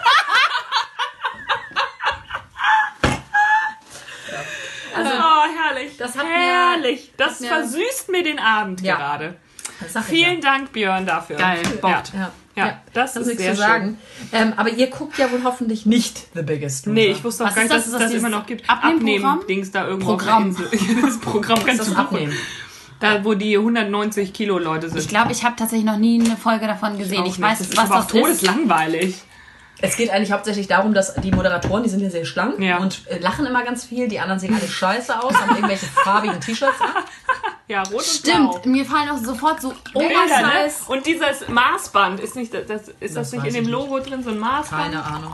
oh, 4.97 5.43
herrlich. 5.77 5.97
das 5.97 6.17
hat 6.17 6.23
mir- 6.25 6.31
herrlich. 6.31 7.11
das 7.17 7.39
mir- 7.39 7.47
versüßt 7.49 8.09
mir 8.09 8.23
den 8.23 8.39
Abend 8.39 8.81
Ja. 8.81 8.95
gerade. 8.97 9.35
Ich 9.79 10.01
Vielen 10.05 10.41
Dank, 10.41 10.71
Björn, 10.71 11.05
dafür. 11.05 11.35
Geil. 11.37 11.59
Ja. 11.63 11.69
Bockt. 11.81 12.11
Ja, 12.13 12.31
Ja, 12.55 12.81
das 12.93 13.15
ist 13.15 13.27
nichts 13.27 13.43
sehr 13.43 13.53
zu 13.53 13.59
sagen. 13.59 13.99
Ähm, 14.31 14.53
aber 14.57 14.69
ihr 14.71 14.87
guckt 14.87 15.19
ja 15.19 15.31
wohl 15.31 15.43
hoffentlich 15.43 15.85
nicht 15.85 16.17
The 16.33 16.41
Biggest 16.41 16.87
Loser. 16.87 16.93
Nee, 16.95 17.07
ich 17.11 17.23
wusste 17.23 17.43
auch 17.43 17.49
Was 17.49 17.55
gar 17.55 17.63
ist 17.65 17.69
nicht, 17.69 17.77
das? 17.77 17.85
dass 17.85 17.93
es 17.93 17.93
Ist 17.93 18.01
das 18.01 18.11
das 18.13 18.19
immer 18.19 18.29
noch 18.35 18.47
gibt. 18.47 18.67
Abnehmen-Dings 18.67 19.69
da 19.71 19.85
irgendwo. 19.87 20.11
Programm. 20.11 20.55
Das 21.03 21.19
Programm 21.19 21.57
das 21.57 21.65
kannst 21.65 21.81
ist 21.83 21.89
du 21.91 21.93
das. 21.93 22.03
Abnehmen. 22.05 22.33
Da, 22.99 23.23
wo 23.23 23.35
die 23.35 23.55
190 23.55 24.33
Kilo 24.33 24.57
Leute 24.57 24.89
sind. 24.89 24.97
Ich 24.99 25.07
glaube, 25.07 25.31
ich 25.31 25.43
habe 25.43 25.55
tatsächlich 25.55 25.85
noch 25.85 25.97
nie 25.99 26.19
eine 26.25 26.35
Folge 26.35 26.65
davon 26.65 26.97
gesehen. 26.97 27.23
Ich, 27.27 27.33
Auch 27.35 27.41
weiß, 27.41 27.59
nicht. 27.59 27.71
das 27.73 27.77
was 27.77 27.83
ist 27.85 27.91
aber 27.91 27.99
auch 27.99 28.05
das 28.07 28.13
ist. 28.15 28.21
todeslangweilig. 28.21 29.21
Es 29.81 29.95
geht 29.95 30.09
eigentlich 30.09 30.31
hauptsächlich 30.31 30.67
darum, 30.67 30.93
dass 30.93 31.13
die 31.15 31.31
Moderatoren, 31.31 31.83
die 31.83 31.89
sind 31.89 32.01
ja 32.01 32.09
sehr 32.09 32.25
schlank 32.25 32.59
Ja. 32.59 32.77
und 32.77 33.07
äh, 33.07 33.19
lachen 33.19 33.45
immer 33.45 33.63
ganz 33.63 33.85
viel. 33.85 34.07
Die 34.07 34.19
anderen 34.19 34.39
sehen 34.39 34.55
alle 34.55 34.67
scheiße 34.67 35.21
aus, 35.23 35.33
haben 35.35 35.55
irgendwelche 35.55 35.85
farbigen 36.03 36.39
T-Shirts 36.41 36.81
an. 36.81 36.89
Ja, 37.69 37.81
rot 37.83 37.95
und 37.95 38.23
blau. 38.23 38.51
Stimmt, 38.53 38.65
mir 38.65 38.85
fallen 38.85 39.09
auch 39.09 39.17
sofort 39.17 39.59
so 39.61 39.71
ne? 39.71 39.75
Oversize. 39.93 40.89
Und 40.89 41.05
dieses 41.05 41.49
Maßband, 41.49 42.21
ist, 42.21 42.37
nicht, 42.37 42.53
das, 42.53 42.63
ist 42.87 42.93
das, 43.01 43.13
Das 43.13 43.31
nicht 43.33 43.45
in 43.45 43.53
dem 43.55 43.67
Logo 43.67 43.99
drin, 43.99 44.23
so 44.23 44.29
ein 44.29 44.39
Maßband? 44.39 44.83
Keine 44.93 45.03
Ahnung. 45.03 45.33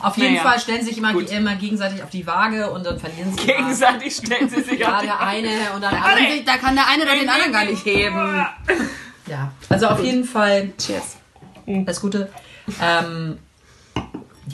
Auf 0.00 0.16
jeden 0.16 0.32
Naja. 0.36 0.48
Fall 0.48 0.60
stellen 0.60 0.82
sich 0.82 0.96
immer, 0.96 1.12
Gut. 1.12 1.30
immer 1.30 1.56
gegenseitig 1.56 2.02
auf 2.02 2.08
die 2.08 2.26
Waage 2.26 2.70
und 2.70 2.86
dann 2.86 2.98
verlieren 2.98 3.36
sie. 3.36 3.46
Gegenseitig 3.46 4.16
stellen 4.16 4.48
sie 4.48 4.62
sich 4.62 4.86
auf 4.86 5.00
die 5.02 5.06
der 5.08 5.20
eine 5.20 5.48
und 5.74 5.82
dann 5.82 5.90
der 5.94 6.04
andere. 6.06 6.42
Da 6.46 6.56
kann 6.56 6.74
der 6.74 6.86
eine 6.88 7.02
oder 7.02 7.16
den 7.16 7.28
anderen 7.28 7.52
gar 7.52 7.64
nicht 7.66 7.84
heben. 7.84 8.46
Ja, 9.26 9.52
also 9.68 9.88
auf 9.88 10.02
jeden 10.02 10.24
Fall 10.24 10.72
Cheers. 10.78 11.16
das 11.66 12.00
Gute. 12.00 12.30
Ähm, 12.80 13.38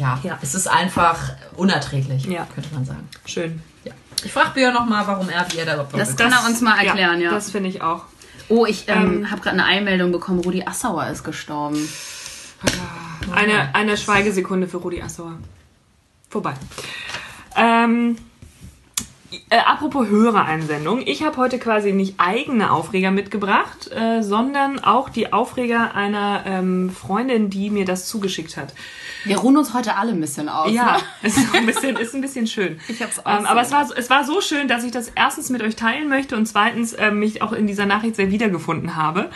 ja, 0.00 0.38
es 0.42 0.54
ist 0.54 0.66
einfach 0.66 1.18
unerträglich, 1.56 2.24
Ja. 2.26 2.46
könnte 2.54 2.72
man 2.74 2.84
sagen. 2.84 3.08
Schön. 3.26 3.62
Ja. 3.84 3.92
Ich 4.24 4.32
frage 4.32 4.50
Björn 4.54 4.74
nochmal, 4.74 5.06
warum 5.06 5.28
er 5.28 5.46
wie 5.52 5.58
er 5.58 5.66
da 5.66 5.74
überhaupt 5.74 5.94
Das 5.98 6.16
kann 6.16 6.32
er 6.32 6.44
uns 6.46 6.60
mal 6.60 6.78
erklären, 6.78 7.20
ja. 7.20 7.30
Das 7.30 7.50
finde 7.50 7.68
ich 7.70 7.82
auch. 7.82 8.04
Oh, 8.48 8.66
ich 8.66 8.88
ähm, 8.88 9.22
Ähm, 9.22 9.30
habe 9.30 9.40
gerade 9.40 9.54
eine 9.54 9.64
Einmeldung 9.64 10.10
bekommen. 10.12 10.40
Rudi 10.40 10.64
Assauer 10.64 11.06
ist 11.06 11.22
gestorben. 11.22 11.88
Eine, 13.32 13.74
eine 13.74 13.96
Schweigesekunde 13.96 14.66
für 14.66 14.78
Rudi 14.78 15.00
Assauer. 15.02 15.38
Vorbei. 16.28 16.54
Ähm, 17.56 18.16
äh, 19.50 19.58
apropos 19.58 20.08
Hörereinsendung. 20.08 21.02
Ich 21.06 21.22
habe 21.22 21.36
heute 21.36 21.58
quasi 21.58 21.92
nicht 21.92 22.14
eigene 22.18 22.72
Aufreger 22.72 23.10
mitgebracht, 23.12 23.90
äh, 23.92 24.22
sondern 24.22 24.80
auch 24.80 25.08
die 25.08 25.32
Aufreger 25.32 25.94
einer 25.94 26.42
ähm, 26.46 26.90
Freundin, 26.90 27.50
die 27.50 27.70
mir 27.70 27.84
das 27.84 28.06
zugeschickt 28.06 28.56
hat. 28.56 28.74
Wir 29.24 29.38
ruhen 29.38 29.56
uns 29.56 29.74
heute 29.74 29.96
alle 29.96 30.12
ein 30.12 30.20
bisschen 30.20 30.48
aus. 30.48 30.70
Ja, 30.72 30.96
Ne? 30.96 31.02
es 31.22 31.36
ist 31.38 31.54
ein 31.54 31.66
bisschen, 31.66 31.96
ist 31.96 32.14
ein 32.14 32.20
bisschen 32.20 32.46
schön. 32.46 32.80
Ich 32.88 33.02
hab's 33.02 33.18
auch 33.18 33.30
ähm, 33.30 33.42
so 33.42 33.46
aber 33.48 33.60
es 33.62 33.70
war, 33.72 33.84
so- 33.86 33.94
es 33.94 34.08
war 34.10 34.24
so 34.24 34.40
schön, 34.40 34.68
dass 34.68 34.84
ich 34.84 34.92
das 34.92 35.10
erstens 35.14 35.50
mit 35.50 35.62
euch 35.62 35.76
teilen 35.76 36.08
möchte 36.08 36.36
und 36.36 36.46
zweitens 36.46 36.94
ähm, 36.98 37.18
mich 37.18 37.42
auch 37.42 37.52
in 37.52 37.66
dieser 37.66 37.86
Nachricht 37.86 38.16
sehr 38.16 38.30
wiedergefunden 38.30 38.96
habe 38.96 39.30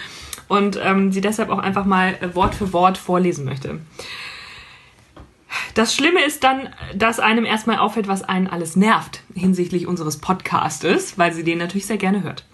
und 0.49 0.79
ähm, 0.83 1.13
sie 1.13 1.21
deshalb 1.21 1.51
auch 1.51 1.59
einfach 1.59 1.85
mal 1.85 2.17
äh, 2.21 2.35
Wort 2.35 2.55
für 2.55 2.73
Wort 2.73 2.99
vorlesen 2.99 3.45
möchte. 3.45 3.81
Das 5.75 5.95
Schlimme 5.95 6.23
ist 6.25 6.45
dann, 6.45 6.69
dass 6.95 7.19
einem 7.21 7.45
erstmal 7.45 7.79
auffällt, 7.79 8.07
was 8.09 8.23
einen 8.23 8.47
alles 8.49 8.77
nervt 8.77 9.23
hinsichtlich 9.35 9.87
unseres 9.87 10.19
Podcastes, 10.19 11.19
weil 11.19 11.33
sie 11.33 11.45
den 11.45 11.59
natürlich 11.59 11.87
sehr 11.87 11.97
gerne 11.97 12.23
hört. 12.23 12.45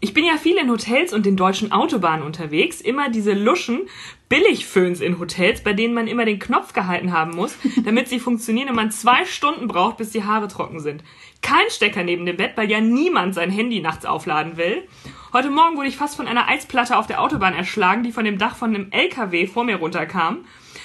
Ich 0.00 0.14
bin 0.14 0.24
ja 0.24 0.36
viel 0.36 0.56
in 0.58 0.70
Hotels 0.70 1.12
und 1.12 1.26
den 1.26 1.36
deutschen 1.36 1.72
Autobahnen 1.72 2.24
unterwegs. 2.24 2.80
Immer 2.80 3.10
diese 3.10 3.32
luschen 3.32 3.88
Billigföhns 4.28 5.00
in 5.00 5.18
Hotels, 5.18 5.64
bei 5.64 5.72
denen 5.72 5.92
man 5.92 6.06
immer 6.06 6.24
den 6.24 6.38
Knopf 6.38 6.72
gehalten 6.72 7.12
haben 7.12 7.34
muss, 7.34 7.56
damit 7.84 8.06
sie 8.06 8.20
funktionieren 8.20 8.68
und 8.68 8.76
man 8.76 8.92
zwei 8.92 9.24
Stunden 9.24 9.66
braucht, 9.66 9.96
bis 9.96 10.10
die 10.10 10.22
Haare 10.22 10.46
trocken 10.46 10.78
sind. 10.78 11.02
Kein 11.42 11.68
Stecker 11.68 12.04
neben 12.04 12.26
dem 12.26 12.36
Bett, 12.36 12.52
weil 12.54 12.70
ja 12.70 12.80
niemand 12.80 13.34
sein 13.34 13.50
Handy 13.50 13.80
nachts 13.80 14.06
aufladen 14.06 14.56
will. 14.56 14.86
Heute 15.32 15.50
Morgen 15.50 15.76
wurde 15.76 15.88
ich 15.88 15.96
fast 15.96 16.14
von 16.14 16.28
einer 16.28 16.46
Eisplatte 16.46 16.96
auf 16.96 17.08
der 17.08 17.20
Autobahn 17.20 17.54
erschlagen, 17.54 18.04
die 18.04 18.12
von 18.12 18.24
dem 18.24 18.38
Dach 18.38 18.54
von 18.54 18.72
einem 18.72 18.92
LKW 18.92 19.48
vor 19.48 19.64
mir 19.64 19.76
runterkam. 19.76 20.44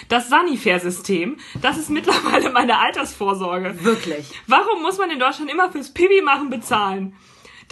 Das 0.10 0.28
Sanifair-System, 0.30 1.38
das 1.62 1.78
ist 1.78 1.92
mittlerweile 1.92 2.50
meine 2.50 2.80
Altersvorsorge. 2.80 3.84
Wirklich. 3.84 4.26
Warum 4.48 4.82
muss 4.82 4.98
man 4.98 5.12
in 5.12 5.20
Deutschland 5.20 5.52
immer 5.52 5.72
fürs 5.72 5.94
Pipi 5.94 6.24
machen 6.24 6.50
bezahlen? 6.50 7.16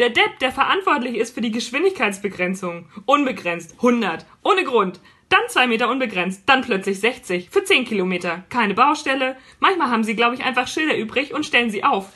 Der 0.01 0.09
Depp, 0.09 0.39
der 0.39 0.51
verantwortlich 0.51 1.15
ist 1.15 1.35
für 1.35 1.41
die 1.41 1.51
Geschwindigkeitsbegrenzung. 1.51 2.87
Unbegrenzt. 3.05 3.75
100. 3.75 4.25
Ohne 4.43 4.63
Grund. 4.63 4.99
Dann 5.29 5.41
2 5.47 5.67
Meter 5.67 5.91
unbegrenzt. 5.91 6.41
Dann 6.47 6.63
plötzlich 6.63 6.99
60. 6.99 7.51
Für 7.51 7.63
10 7.63 7.85
Kilometer. 7.85 8.43
Keine 8.49 8.73
Baustelle. 8.73 9.37
Manchmal 9.59 9.91
haben 9.91 10.03
sie, 10.03 10.15
glaube 10.15 10.33
ich, 10.33 10.43
einfach 10.43 10.67
Schilder 10.67 10.97
übrig 10.97 11.35
und 11.35 11.45
stellen 11.45 11.69
sie 11.69 11.83
auf. 11.83 12.07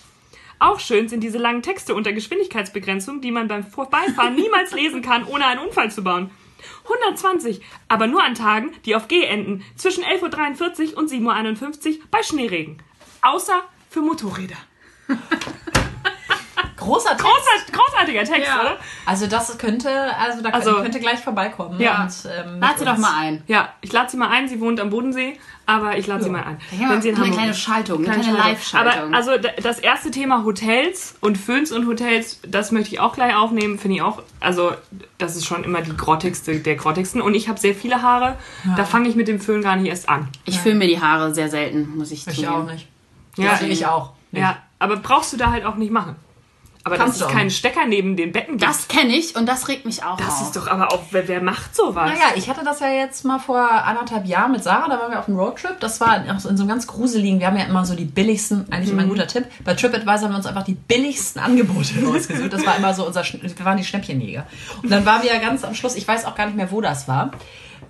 Auch 0.57 0.79
schön 0.79 1.09
sind 1.09 1.19
diese 1.19 1.37
langen 1.37 1.61
Texte 1.61 1.93
unter 1.93 2.11
Geschwindigkeitsbegrenzung, 2.11 3.21
die 3.21 3.29
man 3.29 3.47
beim 3.47 3.63
Vorbeifahren 3.63 4.33
niemals 4.35 4.73
lesen 4.73 5.03
kann, 5.03 5.23
ohne 5.27 5.45
einen 5.45 5.61
Unfall 5.61 5.91
zu 5.91 6.03
bauen. 6.03 6.31
120, 6.85 7.61
aber 7.87 8.07
nur 8.07 8.23
an 8.23 8.33
Tagen, 8.33 8.71
die 8.85 8.95
auf 8.95 9.07
G 9.07 9.21
enden, 9.25 9.63
zwischen 9.75 10.03
11.43 10.03 10.93
Uhr 10.93 10.97
und 10.97 11.11
7.51 11.11 11.99
Uhr 11.99 12.05
bei 12.09 12.23
Schneeregen. 12.23 12.81
Außer 13.21 13.61
für 13.91 14.01
Motorräder. 14.01 14.57
Großer 16.85 17.09
Text. 17.09 17.23
Großart, 17.25 17.73
großartiger 17.73 18.23
Text, 18.23 18.47
Ja. 18.49 18.61
oder? 18.61 18.77
Also 19.05 19.27
das 19.27 19.57
könnte, 19.57 19.89
also 20.17 20.41
da 20.41 20.49
Also- 20.49 20.75
könnte 20.81 20.99
gleich 20.99 21.19
vorbeikommen. 21.19 21.79
Ja. 21.79 22.03
Und, 22.03 22.13
ähm, 22.25 22.59
Lad 22.59 22.73
sie 22.77 22.79
mit 22.79 22.87
doch 22.87 22.93
uns. 22.93 23.01
mal 23.01 23.13
ein. 23.19 23.43
Ja, 23.47 23.69
ich 23.81 23.91
lade 23.91 24.09
sie 24.09 24.17
mal 24.17 24.29
ein. 24.29 24.47
Sie 24.47 24.59
wohnt 24.61 24.79
am 24.79 24.89
Bodensee, 24.89 25.37
aber 25.65 25.97
ich 25.97 26.07
lade 26.07 26.23
sie 26.23 26.29
mal 26.29 26.43
ein. 26.43 26.59
Ja, 26.79 26.89
Wenn 26.89 27.01
sie 27.01 27.09
in 27.09 27.15
eine 27.15 27.23
Hamburg 27.25 27.39
kleine. 27.39 27.53
Schaltung, 27.53 27.97
eine 27.97 28.05
Kleine 28.05 28.21
kleine 28.23 28.37
Schaltung. 28.37 28.51
Live-Schaltung. 28.51 29.13
Aber 29.13 29.17
also 29.17 29.31
das 29.63 29.79
erste 29.79 30.11
Thema 30.11 30.43
Hotels 30.43 31.15
und 31.21 31.37
Föhns 31.37 31.71
und 31.71 31.87
Hotels, 31.87 32.39
das 32.47 32.71
möchte 32.71 32.93
ich 32.93 32.99
auch 32.99 33.13
gleich 33.13 33.35
aufnehmen, 33.35 33.79
finde 33.79 33.95
ich 33.97 34.01
auch. 34.01 34.21
Also 34.39 34.73
das 35.17 35.35
ist 35.35 35.45
schon 35.45 35.63
immer 35.63 35.81
die 35.81 35.95
grottigste 35.95 36.59
der 36.59 36.75
grottigsten. 36.75 37.21
Und 37.21 37.33
ich 37.35 37.49
habe 37.49 37.59
sehr 37.59 37.73
viele 37.75 38.01
Haare. 38.01 38.35
Da 38.77 38.85
fange 38.85 39.09
ich 39.09 39.15
mit 39.15 39.27
dem 39.27 39.39
Föhn 39.39 39.61
gar 39.61 39.75
nicht 39.75 39.89
erst 39.89 40.07
an. 40.09 40.27
ich 40.45 40.59
fühle 40.59 40.75
mir 40.75 40.87
die 40.87 41.01
Haare 41.01 41.33
sehr 41.33 41.49
selten, 41.49 41.97
muss 41.97 42.11
ich 42.11 42.27
Ich 42.27 42.35
zugeben. 42.35 42.53
auch 42.53 42.63
nicht. 42.71 42.87
Ja, 43.37 43.59
ich 43.61 43.85
auch. 43.85 44.11
Nicht. 44.31 44.41
Ja, 44.41 44.57
aber 44.79 44.97
brauchst 44.97 45.33
du 45.33 45.37
da 45.37 45.51
halt 45.51 45.65
auch 45.65 45.75
nicht 45.75 45.91
machen. 45.91 46.15
Aber 46.87 46.97
Kannst 46.97 47.19
dass 47.19 47.27
auch 47.27 47.31
keinen. 47.31 47.49
Stecker 47.49 47.87
neben 47.87 48.15
den 48.15 48.31
Betten 48.31 48.57
gibt, 48.57 48.63
Das 48.63 48.87
kenne 48.87 49.15
ich 49.15 49.35
und 49.35 49.47
das 49.47 49.67
regt 49.67 49.85
mich 49.85 50.03
auch 50.03 50.17
das 50.17 50.27
auf. 50.35 50.41
ist 50.43 50.55
doch 50.55 50.67
aber 50.67 50.93
auch, 50.93 51.01
wer, 51.09 51.27
wer 51.27 51.41
macht 51.41 51.75
sowas? 51.75 52.11
Naja, 52.11 52.35
ich 52.35 52.47
hatte 52.47 52.63
das 52.63 52.79
ja 52.79 52.89
jetzt 52.89 53.25
mal 53.25 53.39
vor 53.39 53.59
anderthalb 53.59 54.27
Jahren 54.27 54.51
mit 54.51 54.63
Sarah, 54.63 54.87
da 54.87 54.99
waren 54.99 55.09
wir 55.09 55.17
auf 55.17 55.27
einem 55.27 55.39
Roadtrip. 55.39 55.79
Das 55.79 55.99
war 55.99 56.23
in 56.23 56.39
so 56.39 56.47
einem 56.47 56.67
ganz 56.67 56.85
gruseligen, 56.85 57.39
wir 57.39 57.47
haben 57.47 57.57
ja 57.57 57.65
immer 57.65 57.83
so 57.87 57.95
die 57.95 58.05
billigsten, 58.05 58.71
eigentlich 58.71 58.91
immer 58.91 59.01
ein 59.01 59.09
guter 59.09 59.25
Tipp. 59.25 59.45
Bei 59.63 59.73
TripAdvisor 59.73 60.25
haben 60.25 60.33
wir 60.33 60.37
uns 60.37 60.45
einfach 60.45 60.63
die 60.63 60.75
billigsten 60.75 61.41
Angebote 61.41 61.93
rausgesucht. 62.05 62.53
Das 62.53 62.63
war 62.63 62.77
immer 62.77 62.93
so 62.93 63.07
unser, 63.07 63.23
wir 63.23 63.65
waren 63.65 63.77
die 63.77 63.83
Schnäppchenjäger. 63.83 64.45
Und 64.83 64.91
dann 64.91 65.07
waren 65.07 65.23
wir 65.23 65.33
ja 65.33 65.39
ganz 65.39 65.63
am 65.63 65.73
Schluss, 65.73 65.95
ich 65.95 66.07
weiß 66.07 66.25
auch 66.25 66.35
gar 66.35 66.45
nicht 66.45 66.55
mehr, 66.55 66.69
wo 66.71 66.81
das 66.81 67.07
war, 67.07 67.31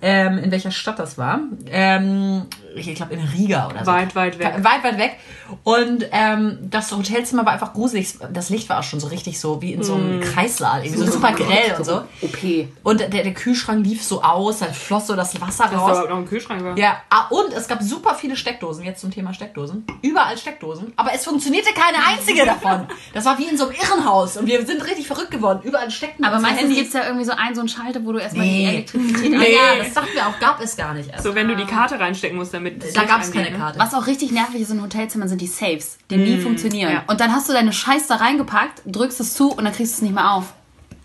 ähm, 0.00 0.38
in 0.38 0.50
welcher 0.50 0.70
Stadt 0.70 0.98
das 0.98 1.18
war. 1.18 1.40
Ähm, 1.66 2.46
ich 2.76 2.94
glaube 2.94 3.14
in 3.14 3.20
Riga 3.20 3.68
oder 3.68 3.80
so. 3.84 3.90
Weit, 3.90 4.14
weit 4.14 4.38
weg. 4.38 4.54
Weit, 4.62 4.84
weit 4.84 4.98
weg. 4.98 5.16
Und 5.64 6.06
ähm, 6.12 6.58
das 6.62 6.90
Hotelzimmer 6.92 7.44
war 7.46 7.52
einfach 7.52 7.72
gruselig. 7.72 8.14
Das 8.32 8.50
Licht 8.50 8.68
war 8.68 8.80
auch 8.80 8.82
schon 8.82 9.00
so 9.00 9.06
richtig 9.08 9.38
so 9.40 9.62
wie 9.62 9.72
in 9.72 9.82
so 9.82 9.94
einem 9.94 10.20
Kreissaal, 10.20 10.84
irgendwie 10.84 11.04
so 11.06 11.12
super 11.12 11.32
grell 11.32 11.74
und 11.78 11.84
so. 11.84 12.02
OP. 12.22 12.68
Und 12.82 13.00
der, 13.00 13.08
der 13.08 13.34
Kühlschrank 13.34 13.84
lief 13.86 14.02
so 14.02 14.22
aus, 14.22 14.58
dann 14.58 14.72
floss 14.74 15.06
so 15.06 15.14
das 15.16 15.40
Wasser 15.40 15.64
Dass 15.64 15.72
da 15.72 15.78
raus. 15.78 15.90
überhaupt 15.90 16.10
noch 16.10 16.16
ein 16.18 16.26
Kühlschrank 16.26 16.62
war. 16.64 16.76
Ja, 16.78 16.96
ah, 17.10 17.26
und 17.30 17.52
es 17.52 17.68
gab 17.68 17.82
super 17.82 18.14
viele 18.14 18.36
Steckdosen, 18.36 18.84
jetzt 18.84 19.00
zum 19.00 19.10
Thema 19.10 19.32
Steckdosen. 19.34 19.84
Überall 20.02 20.36
Steckdosen, 20.36 20.92
aber 20.96 21.12
es 21.14 21.24
funktionierte 21.24 21.70
keine 21.72 21.98
einzige 22.04 22.44
davon. 22.44 22.86
Das 23.14 23.24
war 23.24 23.38
wie 23.38 23.44
in 23.46 23.56
so 23.56 23.66
einem 23.68 23.76
Irrenhaus 23.80 24.36
und 24.36 24.46
wir 24.46 24.64
sind 24.66 24.84
richtig 24.84 25.06
verrückt 25.06 25.30
geworden. 25.30 25.60
Überall 25.62 25.90
steckten 25.90 26.24
Aber 26.24 26.38
meistens 26.40 26.74
gibt 26.74 26.88
es 26.88 26.92
ja 26.94 27.04
irgendwie 27.04 27.24
so 27.24 27.32
ein, 27.32 27.54
so 27.54 27.60
ein 27.60 27.68
Schalter, 27.68 28.04
wo 28.04 28.12
du 28.12 28.18
erstmal 28.18 28.44
Nee. 28.46 28.58
die 28.58 28.66
Elektrizität 28.74 29.32
Ah, 29.34 29.36
an- 29.36 29.42
ja, 29.78 29.84
das 29.84 29.94
dachten 29.94 30.08
wir 30.14 30.26
auch, 30.26 30.38
gab 30.40 30.60
es 30.60 30.76
gar 30.76 30.92
nicht 30.94 31.08
erst. 31.10 31.22
So, 31.24 31.34
wenn 31.34 31.48
du 31.48 31.54
die 31.56 31.64
Karte 31.64 31.98
reinstecken 32.00 32.36
musst, 32.36 32.52
damit. 32.52 32.65
Das 32.70 32.92
da 32.92 33.04
gab 33.04 33.22
es 33.22 33.32
keine 33.32 33.50
ne? 33.50 33.56
Karte. 33.56 33.78
Was 33.78 33.94
auch 33.94 34.06
richtig 34.06 34.32
nervig 34.32 34.60
ist 34.60 34.70
in 34.70 34.82
Hotelzimmern, 34.82 35.28
sind 35.28 35.40
die 35.40 35.46
Saves, 35.46 35.98
die 36.10 36.16
nie 36.16 36.38
funktionieren. 36.38 36.92
ja. 36.92 37.04
Und 37.06 37.20
dann 37.20 37.32
hast 37.32 37.48
du 37.48 37.52
deine 37.52 37.72
Scheiß 37.72 38.06
da 38.06 38.16
reingepackt, 38.16 38.82
drückst 38.86 39.20
es 39.20 39.34
zu 39.34 39.50
und 39.50 39.64
dann 39.64 39.72
kriegst 39.72 39.94
du 39.94 39.96
es 39.96 40.02
nicht 40.02 40.14
mehr 40.14 40.32
auf. 40.32 40.52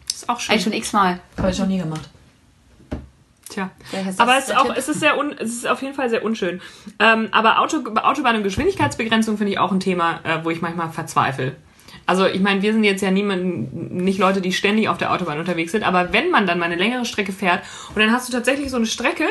Ist 0.08 0.30
auch 0.30 0.40
schön. 0.40 0.54
Eigentlich 0.54 0.64
schon 0.64 0.74
x-mal. 0.74 1.20
Habe 1.38 1.52
ich 1.52 1.60
noch 1.60 1.68
nie 1.68 1.80
gemacht. 1.80 2.10
Tja, 3.50 3.70
aber 4.18 4.38
es 4.38 4.46
ist, 4.48 4.56
auch, 4.56 4.74
es, 4.74 4.88
ist 4.88 5.02
sehr 5.02 5.18
un, 5.18 5.36
es 5.38 5.50
ist 5.50 5.68
auf 5.68 5.82
jeden 5.82 5.94
Fall 5.94 6.10
sehr 6.10 6.24
unschön. 6.24 6.62
Ähm, 7.00 7.28
aber 7.32 7.60
Auto, 7.60 7.84
Autobahn 8.02 8.38
und 8.38 8.44
Geschwindigkeitsbegrenzung 8.44 9.38
finde 9.38 9.52
ich 9.52 9.60
auch 9.60 9.74
ein 9.74 9.82
Thema, 9.82 10.22
äh, 10.24 10.40
wo 10.44 10.52
ich 10.52 10.62
manchmal 10.62 10.90
verzweifle. 10.90 11.58
Also 12.06 12.26
ich 12.26 12.40
meine, 12.40 12.62
wir 12.62 12.72
sind 12.72 12.86
jetzt 12.86 13.02
ja 13.02 13.12
niemand, 13.12 13.94
nicht 13.94 14.20
Leute, 14.20 14.40
die 14.40 14.54
ständig 14.54 14.88
auf 14.88 14.98
der 14.98 15.12
Autobahn 15.12 15.38
unterwegs 15.38 15.74
sind, 15.74 15.84
aber 15.84 16.14
wenn 16.14 16.30
man 16.30 16.48
dann 16.48 16.60
mal 16.60 16.66
eine 16.66 16.76
längere 16.76 17.04
Strecke 17.04 17.34
fährt 17.34 17.62
und 17.90 17.98
dann 17.98 18.12
hast 18.12 18.30
du 18.30 18.34
tatsächlich 18.34 18.70
so 18.70 18.78
eine 18.78 18.86
Strecke, 18.86 19.26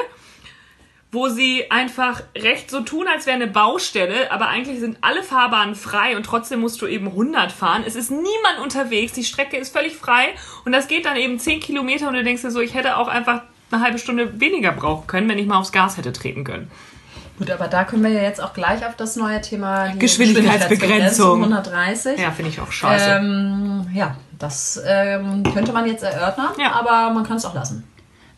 wo 1.13 1.29
sie 1.29 1.71
einfach 1.71 2.23
recht 2.37 2.71
so 2.71 2.81
tun, 2.83 3.07
als 3.13 3.27
wäre 3.27 3.35
eine 3.37 3.49
Baustelle, 3.49 4.31
aber 4.31 4.49
eigentlich 4.49 4.79
sind 4.79 4.99
alle 5.01 5.23
Fahrbahnen 5.25 5.75
frei 5.75 6.17
und 6.17 6.25
trotzdem 6.25 6.61
musst 6.61 6.81
du 6.83 6.87
eben 6.87 7.09
100 7.09 7.51
fahren. 7.51 7.83
Es 7.87 7.97
ist 7.97 8.11
niemand 8.11 8.61
unterwegs, 8.63 9.13
die 9.13 9.25
Strecke 9.25 9.57
ist 9.57 9.73
völlig 9.73 9.97
frei 9.97 10.29
und 10.65 10.73
das 10.73 10.87
geht 10.87 11.07
dann 11.07 11.17
eben 11.17 11.39
10 11.39 11.61
Kilometer 11.61 12.07
und 12.09 12.15
du 12.15 12.23
denkst 12.23 12.43
dir 12.43 12.51
so, 12.53 12.61
ich 12.61 12.75
hätte 12.75 12.97
auch 12.97 13.09
einfach 13.09 13.43
eine 13.73 13.83
halbe 13.83 13.99
Stunde 13.99 14.41
weniger 14.41 14.73
brauchen 14.73 15.07
können, 15.07 15.29
wenn 15.29 15.39
ich 15.39 15.47
mal 15.47 15.59
aufs 15.59 15.73
Gas 15.73 15.97
hätte 15.97 16.13
treten 16.13 16.45
können. 16.45 16.71
Gut, 17.39 17.51
aber 17.51 17.69
da 17.69 17.85
können 17.85 18.03
wir 18.03 18.11
ja 18.11 18.23
jetzt 18.23 18.41
auch 18.43 18.53
gleich 18.53 18.85
auf 18.87 18.97
das 18.97 19.17
neue 19.17 19.41
Thema 19.41 19.95
Geschwindigkeitsbegrenzung. 19.99 21.43
130. 21.43 22.21
Ja, 22.21 22.31
finde 22.33 22.51
ich 22.51 22.61
auch 22.61 22.71
scheiße. 22.71 23.11
Ähm, 23.13 23.87
ja, 23.95 24.15
das 24.39 24.81
ähm, 24.87 25.43
könnte 25.55 25.73
man 25.73 25.87
jetzt 25.87 26.03
erörtern, 26.03 26.51
Ja. 26.59 26.73
aber 26.73 27.13
man 27.15 27.25
kann 27.27 27.39
es 27.39 27.45
auch 27.47 27.55
lassen. 27.55 27.90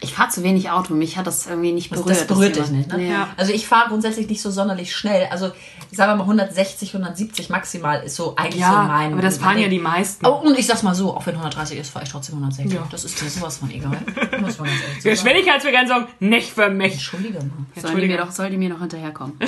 Ich 0.02 0.14
fahre 0.14 0.28
zu 0.30 0.42
wenig 0.42 0.68
Auto. 0.70 0.94
Mich 0.94 1.16
hat 1.16 1.26
das 1.26 1.46
irgendwie 1.46 1.72
nicht 1.72 1.92
Das, 1.92 2.00
berührt. 2.00 2.20
das 2.20 2.26
berührt 2.26 2.56
dich 2.56 2.68
nicht, 2.68 2.88
ne? 2.90 2.98
Nee. 2.98 3.10
Ja. 3.12 3.28
Also 3.36 3.52
ich 3.52 3.66
fahre 3.68 3.88
grundsätzlich 3.88 4.28
nicht 4.28 4.42
so 4.42 4.50
sonderlich 4.50 4.94
schnell. 4.94 5.28
Also 5.30 5.52
sagen 5.92 6.12
wir 6.12 6.16
mal 6.16 6.22
160, 6.22 6.90
170 6.94 7.50
maximal 7.50 8.02
ist 8.02 8.16
so 8.16 8.34
eigentlich 8.36 8.64
so 8.64 8.70
ja, 8.72 8.82
mein. 8.82 9.12
aber 9.12 9.22
das 9.22 9.38
fahren 9.38 9.58
ja 9.58 9.68
die 9.68 9.78
meisten. 9.78 10.26
Oh, 10.26 10.40
und 10.44 10.58
ich 10.58 10.66
sag's 10.66 10.82
mal 10.82 10.94
so, 10.94 11.14
auch 11.14 11.24
wenn 11.26 11.36
130 11.36 11.78
ist, 11.78 11.90
fahre 11.90 12.04
ich 12.04 12.10
trotzdem 12.10 12.34
160. 12.36 12.72
Ja. 12.74 12.86
Das 12.90 13.04
ist 13.04 13.22
mir 13.22 13.30
sowas 13.30 13.58
von 13.58 13.70
egal. 13.70 13.96
Muss 14.40 14.58
man 14.58 14.68
ganz 14.68 14.80
ehrlich 14.82 15.02
sagen. 15.02 15.02
Geschwindigkeitsbegrenzung 15.04 16.06
nicht 16.20 16.50
für 16.52 16.68
mich. 16.68 16.94
Entschuldige 16.94 17.38
mal. 17.38 17.50
Soll 17.80 18.00
die, 18.00 18.06
mir 18.08 18.18
doch, 18.18 18.30
soll 18.32 18.50
die 18.50 18.56
mir 18.56 18.70
noch 18.70 18.80
hinterherkommen? 18.80 19.38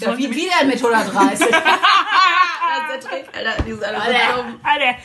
Ja, 0.00 0.16
wie, 0.18 0.30
wie 0.30 0.48
denn 0.60 0.68
mit 0.68 0.76
130? 0.76 1.46
das 1.48 1.48
ist 1.48 1.50
der 2.92 3.00
Trick, 3.00 3.24
Alter. 3.34 3.62
So 3.64 4.42
dumm. 4.42 4.60
Alter. 4.62 4.98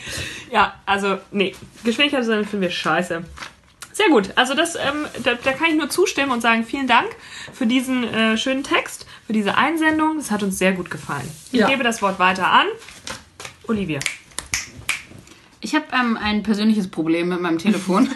Ja, 0.50 0.74
also, 0.84 1.18
nee. 1.30 1.54
Geschwindigkeitsbegrenzung 1.84 2.50
finden 2.50 2.62
wir 2.62 2.70
scheiße. 2.70 3.24
Sehr 3.98 4.10
gut. 4.10 4.30
Also 4.36 4.54
das, 4.54 4.76
ähm, 4.76 5.06
da, 5.24 5.34
da 5.34 5.52
kann 5.52 5.70
ich 5.70 5.74
nur 5.74 5.90
zustimmen 5.90 6.30
und 6.30 6.40
sagen, 6.40 6.62
vielen 6.64 6.86
Dank 6.86 7.08
für 7.52 7.66
diesen 7.66 8.04
äh, 8.04 8.36
schönen 8.38 8.62
Text, 8.62 9.06
für 9.26 9.32
diese 9.32 9.56
Einsendung. 9.56 10.18
Das 10.18 10.30
hat 10.30 10.44
uns 10.44 10.56
sehr 10.56 10.70
gut 10.70 10.88
gefallen. 10.88 11.28
Ich 11.50 11.58
Ja. 11.58 11.66
gebe 11.66 11.82
das 11.82 12.00
Wort 12.00 12.20
weiter 12.20 12.46
an. 12.46 12.66
Olivia. 13.66 13.98
Ich 15.60 15.74
habe 15.74 15.86
ähm, 15.92 16.16
ein 16.16 16.44
persönliches 16.44 16.88
Problem 16.88 17.30
mit 17.30 17.40
meinem 17.40 17.58
Telefon. 17.58 18.08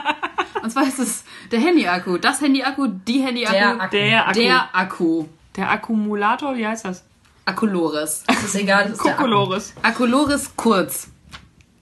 Und 0.62 0.70
zwar 0.70 0.84
ist 0.84 1.00
es 1.00 1.24
der 1.50 1.58
Handy-Akku. 1.58 2.18
Das 2.18 2.40
Handy-Akku, 2.40 2.86
die 2.86 3.18
Handy-Akku. 3.18 3.58
Der 3.58 3.80
Akku. 3.80 3.96
Der 3.96 4.28
Akku. 4.28 4.40
Der 4.40 4.68
Akku. 4.72 5.24
Der 5.56 5.70
Akkumulator, 5.72 6.56
wie 6.56 6.64
heißt 6.64 6.84
das? 6.84 7.02
Akkuloris. 7.44 8.22
Das 8.28 8.44
ist 8.44 8.54
egal, 8.54 8.84
das 8.84 8.98
ist 8.98 9.04
der 9.04 9.18
Akku. 9.18 9.56
Akkuloris 9.82 10.52
kurz. 10.54 11.08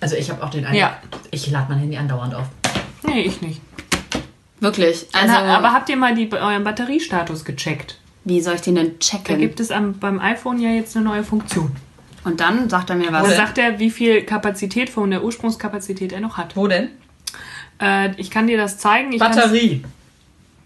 Also 0.00 0.16
ich 0.16 0.30
habe 0.30 0.42
auch 0.44 0.50
den 0.50 0.66
einen. 0.66 0.76
Ja. 0.76 0.98
Ich 1.30 1.50
lade 1.50 1.66
mein 1.70 1.78
Handy 1.78 1.96
andauernd 1.96 2.34
auf. 2.34 2.46
Nee, 3.02 3.22
ich 3.22 3.40
nicht. 3.40 3.60
Wirklich? 4.64 5.06
Also, 5.12 5.34
Also, 5.34 5.46
aber 5.52 5.72
habt 5.72 5.88
ihr 5.88 5.96
mal 5.96 6.14
die, 6.14 6.30
euren 6.32 6.64
Batteriestatus 6.64 7.44
gecheckt? 7.44 7.98
wie 8.26 8.40
soll 8.40 8.54
ich 8.54 8.62
den 8.62 8.74
denn 8.76 8.92
Da 8.92 8.98
checken? 8.98 9.38
gibt 9.38 9.60
es 9.60 9.70
am, 9.70 9.98
beim 9.98 10.18
iPhone 10.18 10.58
ja 10.60 10.70
jetzt 10.70 10.96
eine 10.96 11.04
neue 11.04 11.22
Funktion. 11.24 11.76
Und 12.24 12.40
dann 12.40 12.70
sagt 12.70 12.88
er 12.88 12.96
mir 12.96 13.12
was. 13.12 13.28
Da 13.28 13.34
sagt 13.36 13.58
er, 13.58 13.78
wie 13.78 13.90
viel 13.90 14.22
Kapazität 14.22 14.88
von 14.88 15.10
der 15.10 15.22
Ursprungskapazität 15.22 16.10
er 16.12 16.20
noch 16.20 16.38
hat. 16.38 16.56
Wo 16.56 16.66
denn? 16.66 16.88
Äh, 17.78 18.12
ich 18.18 18.30
kann 18.30 18.46
dir 18.46 18.56
das 18.56 18.78
zeigen. 18.78 19.12
Ich 19.12 19.18
Batterie. 19.18 19.84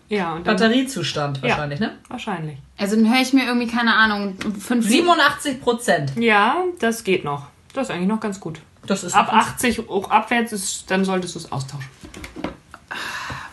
Ja, 0.09 0.35
und 0.35 0.47
dann, 0.47 0.57
Batteriezustand 0.57 1.39
Ja. 1.39 1.49
wahrscheinlich, 1.49 1.81
ne? 1.81 1.97
Wahrscheinlich. 2.09 2.59
Also 2.79 2.95
dann 2.95 3.13
höre 3.13 3.21
ich 3.21 3.33
mir 3.33 3.45
irgendwie, 3.47 3.67
keine 3.67 3.95
Ahnung, 3.95 4.37
fünf 4.61 4.87
87 4.89 5.61
Prozent. 5.61 6.13
Ja, 6.17 6.59
das 6.79 7.03
geht 7.03 7.25
noch. 7.25 7.47
Das 7.75 7.89
ist 7.89 7.95
eigentlich 7.95 8.09
noch 8.09 8.21
ganz 8.21 8.39
gut. 8.39 8.61
Das 8.87 9.03
ist 9.03 9.15
Ab 9.15 9.33
80 9.33 9.81
hoch 9.89 10.09
abwärts 10.11 10.53
ist, 10.53 10.89
dann 10.91 11.05
solltest 11.05 11.35
du 11.35 11.41
es 11.41 11.51
austauschen. 11.53 11.91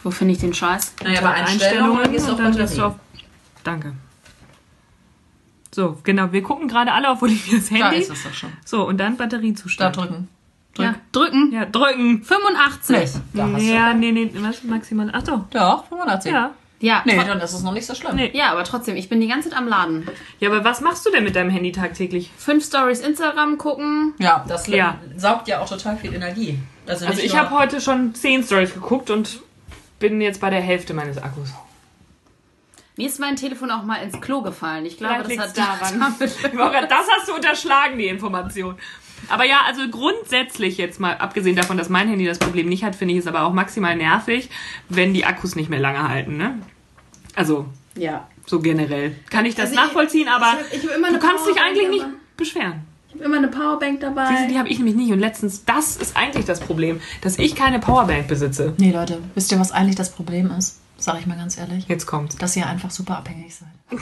Wo 0.06 0.12
finde 0.12 0.34
ich 0.36 0.40
den 0.40 0.54
Scheiß? 0.54 0.94
Naja, 1.04 1.20
bei 1.22 1.34
Einstellungen 1.34 1.84
du 1.84 1.92
auf 1.94 1.98
und 1.98 2.04
dann 2.04 2.12
gehst 2.12 2.28
Batterie. 2.28 2.76
du 2.78 2.86
auf. 2.86 2.96
Danke. 3.64 3.94
So, 5.74 5.98
genau. 6.04 6.32
Wir 6.32 6.44
gucken 6.44 6.68
gerade 6.68 6.92
alle 6.94 7.10
auf 7.10 7.22
Olivias 7.24 7.70
Da 7.70 7.76
Handy. 7.76 7.98
ist 8.02 8.12
es 8.12 8.24
doch 8.24 8.34
schon. 8.34 8.54
So, 8.64 8.88
und 8.88 8.98
dann 9.00 9.18
Da 9.18 9.24
Batteriezustand. 9.24 9.98
drücken. 9.98 10.28
Ja, 10.78 10.94
drücken. 11.12 11.52
Ja, 11.52 11.66
drücken. 11.66 12.22
85. 12.24 13.14
Da 13.34 13.50
hast 13.52 13.64
Ja, 13.64 13.94
nee, 13.94 14.12
nee, 14.12 14.30
was 14.36 14.64
maximal. 14.64 15.10
Ach 15.12 15.26
so. 15.26 15.38
du. 15.38 15.46
Doch, 15.58 15.86
85. 15.88 16.32
Ja. 16.32 16.52
Ja, 16.82 17.02
Nee, 17.06 17.16
dann 17.16 17.40
ist 17.40 17.54
es 17.54 17.64
noch 17.64 17.72
nicht 17.72 17.88
so 17.88 17.96
schlimm. 17.96 18.16
Nee. 18.18 18.30
ja, 18.36 18.52
aber 18.52 18.64
trotzdem, 18.66 18.96
ich 18.98 19.10
bin 19.10 19.20
die 19.22 19.28
ganze 19.28 19.50
Zeit 19.50 19.58
am 19.58 19.68
Laden. 19.68 20.08
Ja, 20.40 20.50
aber 20.52 20.64
was 20.66 20.82
machst 20.82 21.04
du 21.06 21.10
denn 21.10 21.24
mit 21.24 21.36
deinem 21.36 21.50
Handy 21.50 21.72
tagtäglich? 21.72 22.32
Fünf 22.38 22.64
Stories 22.66 23.00
Instagram 23.00 23.58
gucken. 23.58 24.14
Ja, 24.20 24.46
das 24.48 24.68
Ja. 24.68 25.00
saugt 25.18 25.48
ja 25.48 25.62
auch 25.62 25.70
total 25.70 25.98
viel 25.98 26.14
Energie. 26.14 26.60
Also, 26.86 27.08
Also 27.08 27.22
ich 27.24 27.36
habe 27.36 27.50
heute 27.52 27.82
schon 27.82 28.14
10 28.14 28.44
Stories 28.44 28.74
geguckt 28.74 29.10
und 29.10 29.40
bin 30.10 30.22
jetzt 30.22 30.42
bei 30.42 30.50
der 30.50 30.62
Hälfte 30.62 30.94
meines 30.94 31.18
Akkus. 31.18 31.50
Mir 32.98 33.08
ist 33.08 33.20
mein 33.20 33.36
Telefon 33.36 33.72
auch 33.72 33.84
mal 33.84 33.98
ins 33.98 34.20
Klo 34.22 34.42
gefallen. 34.42 34.86
Ich 34.86 34.98
glaube, 34.98 35.26
Vielleicht 35.26 35.58
das 35.58 35.68
hat 35.68 35.92
daran. 35.92 36.16
das 36.20 37.08
hast 37.10 37.28
du 37.28 37.34
unterschlagen, 37.36 37.98
die 37.98 38.08
Information. 38.08 38.76
Aber 39.28 39.44
ja, 39.44 39.62
also 39.66 39.82
grundsätzlich 39.90 40.78
jetzt 40.78 41.00
mal, 41.00 41.14
abgesehen 41.18 41.56
davon, 41.56 41.78
dass 41.78 41.90
mein 41.90 42.08
Handy 42.08 42.26
das 42.26 42.40
Problem 42.40 42.70
nicht 42.70 42.84
hat, 42.84 42.96
finde 42.96 43.14
ich 43.14 43.20
es 43.22 43.28
aber 43.28 43.42
auch 43.44 43.54
maximal 43.54 43.96
nervig, 43.96 44.50
wenn 44.88 45.14
die 45.14 45.26
Akkus 45.26 45.56
nicht 45.56 45.70
mehr 45.70 45.80
lange 45.80 46.08
halten, 46.08 46.38
ne? 46.38 46.60
Also, 47.36 47.66
Ja. 47.98 48.28
so 48.46 48.60
generell. 48.60 49.16
Kann 49.30 49.46
ich 49.46 49.56
das 49.56 49.72
Also 49.72 49.74
ich- 49.82 49.86
nachvollziehen, 49.88 50.28
aber 50.30 50.58
ich 50.72 50.84
hab- 50.84 50.90
ich 50.98 51.04
hab 51.04 51.12
du 51.12 51.20
kannst 51.20 51.48
dich 51.48 51.60
eigentlich 51.62 51.90
nicht 51.90 52.06
beschweren. 52.38 52.84
Ich 53.16 53.22
habe 53.22 53.26
immer 53.26 53.38
eine 53.38 53.48
Powerbank 53.48 54.02
dabei. 54.02 54.28
Siehst 54.28 54.44
du, 54.44 54.48
die 54.50 54.60
habe 54.60 54.68
ich 54.68 54.78
nämlich 54.78 54.96
nicht. 54.96 55.12
Und 55.12 55.20
letztens, 55.20 55.64
das 55.64 55.96
ist 55.96 56.18
eigentlich 56.18 56.46
das 56.46 56.60
Problem, 56.60 57.00
dass 57.22 57.40
ich 57.40 57.56
keine 57.56 57.80
Powerbank 57.80 58.28
besitze. 58.28 58.74
Nee, 58.78 58.92
Leute, 58.92 59.22
wisst 59.36 59.52
ihr, 59.52 59.60
was 59.60 59.72
eigentlich 59.72 59.96
das 59.96 60.12
Problem 60.12 60.52
ist? 60.52 60.80
Sag 60.98 61.20
ich 61.20 61.26
mal 61.26 61.38
ganz 61.38 61.58
ehrlich. 61.58 61.86
Jetzt 61.88 62.06
kommt's. 62.06 62.36
Dass 62.36 62.56
ihr 62.58 62.68
einfach 62.68 62.92
super 62.92 63.18
abhängig 63.18 63.56
seid. 63.56 63.70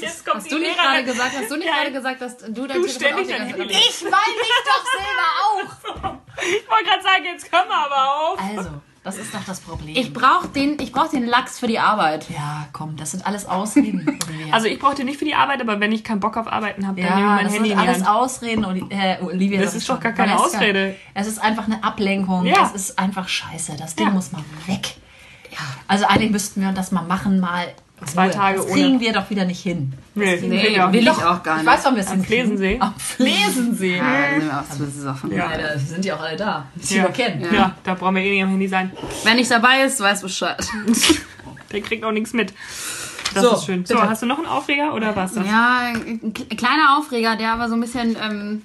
Jetzt 0.00 0.24
kommt 0.24 0.36
Hast 0.36 0.52
du 0.52 0.58
nicht 0.58 0.78
gerade 0.78 1.02
gesagt, 1.04 1.32
hast 1.36 1.50
du 1.50 1.56
nicht 1.56 1.66
Ja. 1.66 1.74
gerade 1.78 1.92
gesagt, 1.92 2.20
dass 2.20 2.36
du 2.38 2.44
dein 2.66 2.80
Du 2.80 2.86
Telefon 2.86 3.22
auch 3.22 3.26
die 3.26 3.32
ganze 3.32 3.56
Zeit-. 3.56 3.70
Ich 3.70 4.04
weil 4.04 4.34
mich 4.38 4.52
doch 4.64 4.84
selber 4.96 6.06
auch. 6.06 6.20
Ich 6.42 6.70
wollte 6.70 6.84
gerade 6.84 7.02
sagen, 7.02 7.24
jetzt 7.24 7.50
können 7.52 7.68
wir 7.68 7.76
aber 7.76 8.32
auf. 8.32 8.38
Also, 8.40 8.70
das 9.02 9.16
ist 9.16 9.34
doch 9.34 9.44
das 9.46 9.60
Problem. 9.60 9.96
Ich 9.96 10.12
brauche 10.12 10.48
den, 10.48 10.78
ich 10.80 10.92
brauch 10.92 11.08
den 11.08 11.26
Lachs 11.26 11.58
für 11.58 11.66
die 11.66 11.78
Arbeit. 11.78 12.28
ja, 12.30 12.68
komm, 12.72 12.96
das 12.96 13.12
sind 13.12 13.26
alles 13.26 13.46
Ausreden. 13.46 14.18
Also 14.52 14.66
ich 14.66 14.78
brauche 14.80 14.96
den 14.96 15.06
nicht 15.06 15.18
für 15.18 15.24
die 15.24 15.34
Arbeit, 15.34 15.60
aber 15.60 15.78
wenn 15.78 15.92
ich 15.92 16.02
keinen 16.02 16.18
Bock 16.18 16.36
auf 16.36 16.50
Arbeiten 16.50 16.86
habe, 16.88 17.00
dann 17.00 17.10
nehme 17.14 17.20
ich 17.20 17.24
ja, 17.24 17.34
mein 17.36 17.44
das 17.44 17.54
Handy 17.54 17.68
sind 17.68 17.78
in 17.78 17.88
alles. 17.88 18.06
Ausreden, 18.06 18.90
äh, 18.90 19.18
Olivia. 19.22 19.60
Das 19.60 19.70
sag 19.72 19.78
ist 19.78 19.88
doch 19.88 20.00
gar 20.00 20.12
keine 20.12 20.32
Valeska, 20.32 20.58
Ausrede. 20.58 20.96
Es 21.14 21.26
ist 21.28 21.38
einfach 21.38 21.66
eine 21.66 21.84
Ablenkung. 21.84 22.46
Ja. 22.46 22.54
Das 22.56 22.72
ist 22.72 22.98
einfach 22.98 23.28
scheiße. 23.28 23.76
Das 23.78 23.94
Ding 23.94 24.08
Ja. 24.08 24.12
muss 24.12 24.32
mal 24.32 24.42
weg. 24.66 24.96
Ja. 25.52 25.58
Also 25.86 26.06
eigentlich 26.06 26.30
müssten 26.32 26.60
wir 26.62 26.72
das 26.72 26.90
mal 26.90 27.02
machen, 27.02 27.38
mal 27.38 27.64
Zwei 28.06 28.24
Ruhe. 28.26 28.30
Tage 28.34 28.56
Das 28.58 28.66
ohne- 28.66 28.74
kriegen 28.74 29.00
wir 29.00 29.12
doch 29.12 29.28
wieder 29.30 29.44
nicht 29.44 29.60
hin. 29.62 29.92
Nee, 30.14 30.36
Nee, 30.40 30.66
ich 30.68 30.80
auch 30.80 30.92
will 30.92 31.00
nicht. 31.02 31.12
ich 31.18 31.24
auch 31.24 31.42
gar 31.42 31.56
Ich 31.58 31.62
nicht. 31.62 31.72
weiß, 31.72 31.84
warum 31.84 31.96
wir 31.96 32.02
es 32.04 32.10
Am. 32.10 32.24
Flesensee? 32.24 32.76
Am 32.80 32.94
Flesensee. 32.98 33.96
Ja, 33.96 34.04
sind 34.34 34.44
wir 34.48 34.58
auch 34.60 34.68
zu 34.68 34.78
besoffen. 34.78 35.30
Ja. 35.32 35.50
Ja, 35.52 35.58
da 35.58 35.78
sind 35.78 36.04
die 36.04 36.12
auch 36.12 36.20
alle 36.20 36.36
da. 36.36 36.66
Die 36.74 36.94
Ja. 36.96 37.02
wir 37.04 37.10
kennen. 37.10 37.46
Ja. 37.54 37.74
da 37.84 37.94
brauchen 37.94 38.14
wir 38.16 38.22
eh 38.22 38.30
nicht 38.30 38.42
am 38.42 38.50
Handy 38.50 38.68
sein. 38.68 38.90
Wenn 39.24 39.36
nicht 39.36 39.50
dabei 39.50 39.82
ist, 39.82 40.00
weiß 40.00 40.22
Bescheid. 40.22 40.66
Der 41.72 41.80
kriegt 41.82 42.04
auch 42.04 42.10
nichts 42.12 42.32
mit. 42.32 42.52
Das 43.34 43.44
So, 43.44 43.54
ist 43.54 43.64
schön. 43.66 43.86
So, 43.86 43.94
bitte. 43.94 44.08
hast 44.08 44.22
du 44.22 44.26
noch 44.26 44.38
einen 44.38 44.46
Aufreger 44.48 44.92
oder 44.94 45.14
was 45.14 45.34
das? 45.34 45.46
Ja, 45.46 45.92
ein 45.94 46.32
kleiner 46.34 46.98
Aufreger, 46.98 47.36
der 47.36 47.52
aber 47.52 47.68
so 47.68 47.74
ein 47.74 47.80
bisschen, 47.80 48.16
ähm, 48.20 48.62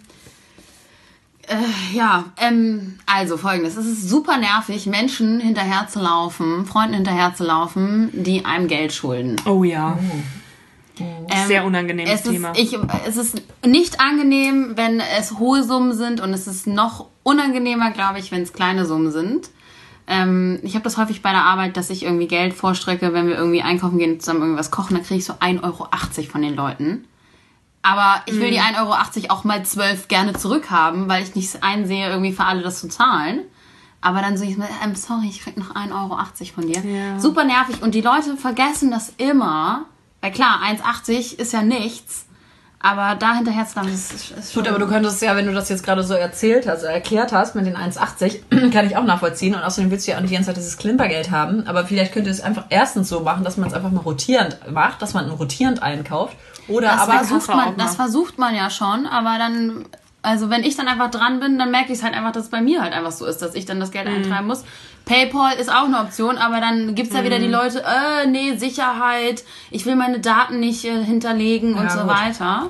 äh, 1.48 1.96
ja, 1.96 2.26
ähm, 2.38 2.98
also 3.06 3.38
folgendes. 3.38 3.78
Es 3.78 3.86
ist 3.86 4.10
super 4.10 4.38
nervig, 4.38 4.86
Menschen 4.88 5.40
hinterher 5.40 5.88
zu 5.88 6.00
laufen, 6.00 6.66
Freunden 6.66 6.96
hinterher 6.96 7.34
zu 7.36 7.44
laufen, 7.44 8.10
die 8.14 8.46
einem 8.46 8.68
Geld 8.68 8.94
schulden. 8.94 9.36
Oh 9.46 9.64
ja. 9.64 9.98
Ähm, 10.98 11.48
Sehr 11.48 11.66
unangenehmes 11.66 12.14
es 12.14 12.24
Thema. 12.24 12.52
Ist, 12.52 12.74
ich, 12.74 12.80
es 13.08 13.18
ist 13.18 13.42
nicht 13.66 14.00
angenehm, 14.00 14.74
wenn 14.76 15.02
es 15.18 15.38
hohe 15.40 15.64
Summen 15.64 15.94
sind 15.94 16.22
und 16.22 16.34
es 16.34 16.48
ist 16.48 16.68
noch 16.68 17.08
unangenehmer, 17.24 17.92
glaube 17.92 18.20
ich, 18.20 18.32
wenn 18.32 18.44
es 18.44 18.54
kleine 18.54 18.86
Summen 18.86 19.12
sind. 19.12 19.50
Ähm, 20.08 20.60
ich 20.64 20.76
habe 20.76 20.84
das 20.84 20.98
häufig 20.98 21.22
bei 21.22 21.32
der 21.32 21.44
Arbeit, 21.44 21.78
dass 21.78 21.90
ich 21.90 22.04
irgendwie 22.04 22.28
Geld 22.28 22.54
vorstrecke, 22.54 23.14
wenn 23.14 23.28
wir 23.28 23.36
irgendwie 23.36 23.62
einkaufen 23.62 23.98
gehen, 23.98 24.20
zusammen 24.20 24.42
irgendwas 24.42 24.72
kochen, 24.72 24.96
dann 24.96 25.04
kriege 25.04 25.20
ich 25.20 25.26
so 25.26 25.34
1,80 25.34 25.64
Euro 25.64 25.88
von 26.32 26.42
den 26.42 26.56
Leuten. 26.56 27.06
Aber 27.86 28.24
ich 28.26 28.34
will 28.40 28.50
die 28.50 28.58
Mhm. 28.58 28.76
1,80 28.78 29.30
Euro 29.30 29.34
auch 29.34 29.44
mal 29.44 29.64
12 29.64 30.08
gerne 30.08 30.34
zurückhaben, 30.34 31.08
weil 31.08 31.22
ich 31.22 31.36
nicht 31.36 31.62
einsehe, 31.62 32.10
irgendwie 32.10 32.32
für 32.32 32.44
alle 32.44 32.64
das 32.64 32.80
zu 32.80 32.90
zahlen. 32.90 33.42
Aber 34.02 34.22
dann 34.22 34.38
so, 34.38 34.44
ich, 34.44 34.58
ähm, 34.58 34.96
sorry, 34.96 35.28
ich 35.30 35.42
krieg 35.42 35.56
noch 35.56 35.76
1,80 35.76 35.94
Euro 35.94 36.18
von 36.56 36.68
dir. 36.68 36.84
Ja. 36.84 37.20
Super 37.20 37.44
nervig. 37.44 37.84
Und 37.84 37.94
die 37.94 38.02
Leute 38.02 38.38
vergessen 38.38 38.90
das 38.90 39.14
immer. 39.18 39.86
Weil 40.20 40.32
klar, 40.32 40.62
1,80 40.64 41.38
ist 41.38 41.54
ja 41.54 41.62
nichts. 41.62 42.26
Aber 42.86 43.16
da 43.16 43.34
hinterher 43.34 43.66
zu 43.66 43.80
ist, 43.80 44.14
ist 44.14 44.28
schon... 44.28 44.62
Gut, 44.62 44.70
aber 44.70 44.78
du 44.78 44.88
könntest 44.88 45.20
ja, 45.24 45.36
wenn 45.36 45.48
du 45.48 45.54
das 45.54 45.70
jetzt 45.70 45.84
gerade 45.84 46.04
so 46.04 46.14
erzählt 46.14 46.68
hast, 46.68 46.84
erklärt 46.84 47.32
hast 47.32 47.56
mit 47.56 47.66
den 47.66 47.76
1,80, 47.76 48.70
kann 48.72 48.86
ich 48.86 48.96
auch 48.96 49.04
nachvollziehen. 49.04 49.56
Und 49.56 49.64
außerdem 49.64 49.90
willst 49.90 50.06
du 50.06 50.12
ja 50.12 50.18
auch 50.18 50.22
nicht 50.22 50.30
die 50.30 50.36
ganze 50.36 50.50
Zeit 50.50 50.58
dieses 50.58 50.78
Klimpergeld 50.78 51.32
haben. 51.32 51.66
Aber 51.66 51.88
vielleicht 51.88 52.14
könnt 52.14 52.28
ihr 52.28 52.32
es 52.32 52.42
einfach 52.42 52.66
erstens 52.70 53.10
so 53.10 53.22
machen, 53.22 53.44
dass 53.44 53.58
man 53.58 53.70
es 53.70 53.74
einfach 53.74 53.90
mal 53.90 54.02
rotierend 54.02 54.60
macht, 54.72 55.02
dass 55.02 55.16
man 55.16 55.28
rotierend 55.32 55.82
einkauft. 55.82 56.38
Oder 56.68 56.90
Das, 56.90 57.02
aber 57.02 57.14
versucht 57.14 57.48
man, 57.48 57.78
das 57.78 57.96
versucht 57.96 58.38
man 58.38 58.54
ja 58.54 58.70
schon, 58.70 59.08
aber 59.08 59.40
dann, 59.40 59.86
also 60.22 60.52
wenn 60.52 60.64
ich 60.64 60.78
dann 60.78 60.88
einfach 60.88 61.10
dran 61.10 61.40
bin, 61.40 61.58
dann 61.58 61.72
merke 61.72 61.92
ich 61.92 61.98
es 61.98 62.04
halt 62.04 62.14
einfach, 62.14 62.34
dass 62.34 62.44
es 62.46 62.50
bei 62.52 62.62
mir 62.62 62.84
halt 62.84 62.94
einfach 62.94 63.12
so 63.12 63.26
ist, 63.26 63.42
dass 63.42 63.56
ich 63.56 63.66
dann 63.66 63.80
das 63.80 63.90
Mhm. 63.90 63.94
Geld 63.94 64.08
eintreiben 64.08 64.46
muss. 64.46 64.64
PayPal 65.06 65.56
ist 65.58 65.72
auch 65.72 65.86
eine 65.86 66.00
Option, 66.00 66.38
aber 66.38 66.60
dann 66.60 66.96
gibt's 66.96 67.14
ja 67.16 67.24
wieder 67.24 67.38
Mhm. 67.38 67.44
die 67.44 67.50
Leute, 67.50 67.84
äh, 67.84 68.28
nee, 68.28 68.56
Sicherheit, 68.58 69.44
ich 69.72 69.86
will 69.86 69.96
meine 69.96 70.20
Daten 70.20 70.60
nicht 70.60 70.84
äh, 70.86 71.04
hinterlegen 71.04 71.76
und 71.76 71.84
Ja, 71.86 71.90
so 71.90 72.00
gut. 72.00 72.10
weiter. 72.10 72.70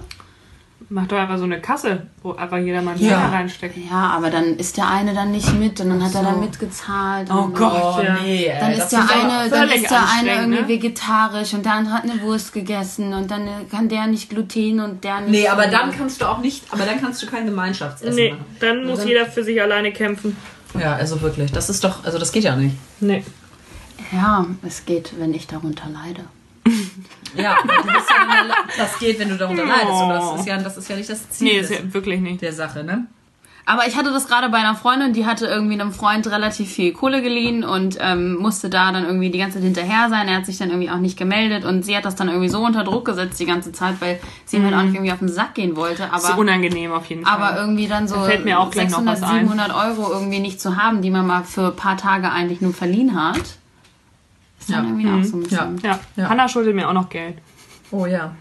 Mach 0.87 1.07
doch 1.07 1.17
einfach 1.17 1.39
so 1.39 1.45
eine 1.45 1.59
Kasse, 1.59 2.05
wo 2.21 2.33
einfach 2.33 2.57
jeder 2.59 2.79
mal 2.83 2.91
einen 2.91 3.01
Ja. 3.03 3.17
Finger 3.17 3.31
reinsteckt. 3.33 3.75
Ja, 3.89 4.11
aber 4.15 4.29
dann 4.29 4.57
ist 4.57 4.77
der 4.77 4.87
eine 4.87 5.15
dann 5.15 5.31
nicht 5.31 5.51
mit 5.55 5.79
und 5.81 5.89
dann 5.89 6.03
hat 6.03 6.13
er 6.13 6.19
so. 6.19 6.25
dann 6.25 6.39
mitgezahlt. 6.41 7.27
Oh 7.31 7.45
und- 7.45 7.55
Gott. 7.55 7.73
Oh, 7.97 8.01
ja. 8.03 8.17
nee, 8.21 8.45
ey, 8.45 8.59
Dann 8.59 8.71
das 8.71 8.79
ist 8.83 8.91
der 8.91 8.99
eine, 8.99 9.49
dann 9.49 9.69
ist 9.69 9.89
der 9.89 10.03
eine 10.19 10.35
irgendwie 10.41 10.61
ne? 10.61 10.67
vegetarisch 10.67 11.53
und 11.55 11.65
der 11.65 11.73
andere 11.73 11.95
hat 11.95 12.03
eine 12.03 12.21
Wurst 12.21 12.53
gegessen 12.53 13.15
und 13.15 13.31
dann 13.31 13.47
äh, 13.47 13.51
kann 13.71 13.89
der 13.89 14.05
nicht 14.05 14.29
Gluten 14.29 14.79
und 14.79 15.03
der 15.03 15.21
nicht. 15.21 15.31
Nee, 15.31 15.47
aber 15.47 15.65
dann 15.65 15.89
kannst 15.91 16.21
du 16.21 16.25
auch 16.29 16.37
nicht, 16.37 16.63
aber 16.71 16.83
dann 16.85 17.01
kannst 17.01 17.23
du 17.23 17.25
kein 17.27 17.45
Gemeinschaftsessen 17.47 18.13
Nee, 18.15 18.31
machen. 18.33 18.45
dann 18.59 18.85
muss 18.85 18.99
dann- 18.99 19.07
jeder 19.07 19.25
für 19.25 19.43
sich 19.43 19.59
alleine 19.59 19.91
kämpfen. 19.91 20.37
Ja, 20.79 20.93
also 20.95 21.21
wirklich, 21.21 21.51
das 21.51 21.69
ist 21.69 21.83
doch, 21.83 22.03
also 22.03 22.17
das 22.19 22.31
geht 22.31 22.43
ja 22.43 22.55
nicht. 22.55 22.75
Nee. 22.99 23.23
Ja, 24.11 24.45
es 24.61 24.85
geht, 24.85 25.13
wenn 25.19 25.33
ich 25.33 25.47
darunter 25.47 25.87
leide. 25.89 26.25
Ja, 27.37 27.57
du 27.61 27.67
bist 27.67 28.09
ja 28.09 28.41
in 28.41 28.47
der- 28.47 28.55
das 28.77 28.97
geht, 28.97 29.19
wenn 29.19 29.27
du 29.27 29.35
darunter 29.35 29.65
leidest. 29.65 29.87
Aber 29.91 30.13
das 30.13 30.39
ist 30.39 30.47
ja, 30.47 30.57
das 30.57 30.77
ist 30.77 30.87
ja 30.89 30.95
nicht 30.95 31.09
das 31.09 31.29
Ziel 31.31 31.47
Nee, 31.47 31.59
ist 31.59 31.69
ja 31.69 31.93
wirklich 31.93 32.21
nicht. 32.21 32.41
der 32.41 32.53
Sache, 32.53 32.81
ne? 32.81 33.07
Aber 33.67 33.87
ich 33.87 33.97
hatte 33.97 34.11
das 34.11 34.27
gerade 34.27 34.49
bei 34.49 34.59
einer 34.59 34.75
Freundin, 34.75 35.13
die 35.13 35.25
hatte 35.25 35.47
irgendwie 35.47 35.73
einem 35.73 35.91
Freund 35.91 36.27
relativ 36.27 36.71
viel 36.71 36.93
Kohle 36.93 37.23
geliehen 37.23 37.63
und 37.63 37.97
ähm, 37.99 38.35
musste 38.35 38.69
da 38.69 38.91
dann 38.91 39.05
irgendwie 39.05 39.31
die 39.31 39.39
ganze 39.39 39.55
Zeit 39.57 39.63
hinterher 39.63 40.07
sein. 40.09 40.27
Er 40.27 40.37
hat 40.37 40.45
sich 40.45 40.59
dann 40.59 40.69
irgendwie 40.69 40.91
auch 40.91 40.99
nicht 40.99 41.17
gemeldet 41.17 41.65
und 41.65 41.83
sie 41.83 41.97
hat 41.97 42.05
das 42.05 42.15
dann 42.15 42.27
irgendwie 42.29 42.49
so 42.49 42.63
unter 42.63 42.83
Druck 42.83 43.05
gesetzt 43.05 43.39
die 43.39 43.45
ganze 43.47 43.71
Zeit, 43.71 43.95
weil 44.01 44.19
sie 44.45 44.57
ihm 44.57 44.65
halt 44.65 44.75
auch 44.75 44.83
nicht 44.83 44.93
irgendwie 44.93 45.11
auf 45.11 45.17
den 45.19 45.29
Sack 45.29 45.55
gehen 45.55 45.75
wollte. 45.75 46.03
ist 46.03 46.11
Aber, 46.11 46.37
unangenehm 46.37 46.91
auf 46.91 47.07
jeden 47.07 47.25
Fall. 47.25 47.33
aber 47.33 47.59
irgendwie 47.59 47.87
dann 47.87 48.07
so 48.07 48.15
Da 48.15 48.23
fällt 48.25 48.45
mir 48.45 48.59
auch 48.59 48.69
gleich 48.69 48.91
noch 48.91 48.99
600, 48.99 49.21
was 49.21 49.29
ein. 49.29 49.39
700 49.47 49.73
Euro 49.75 50.11
irgendwie 50.13 50.39
nicht 50.39 50.61
zu 50.61 50.77
haben, 50.77 51.01
die 51.01 51.09
man 51.09 51.25
mal 51.25 51.43
für 51.43 51.67
ein 51.69 51.75
paar 51.75 51.97
Tage 51.97 52.31
eigentlich 52.31 52.61
nur 52.61 52.73
verliehen 52.73 53.19
hat. 53.19 53.37
Ist 53.37 54.69
dann 54.69 54.83
Ja. 54.83 54.89
irgendwie 54.91 55.09
auch 55.09 55.23
so 55.31 55.37
ein 55.37 55.43
bisschen. 55.43 55.79
ja. 55.83 55.99
Ja. 56.15 56.29
Hanna 56.29 56.47
schuldet 56.47 56.75
mir 56.75 56.87
auch 56.87 56.93
noch 56.93 57.09
Geld. 57.09 57.37
Oh 57.91 58.05
ja. 58.05 58.35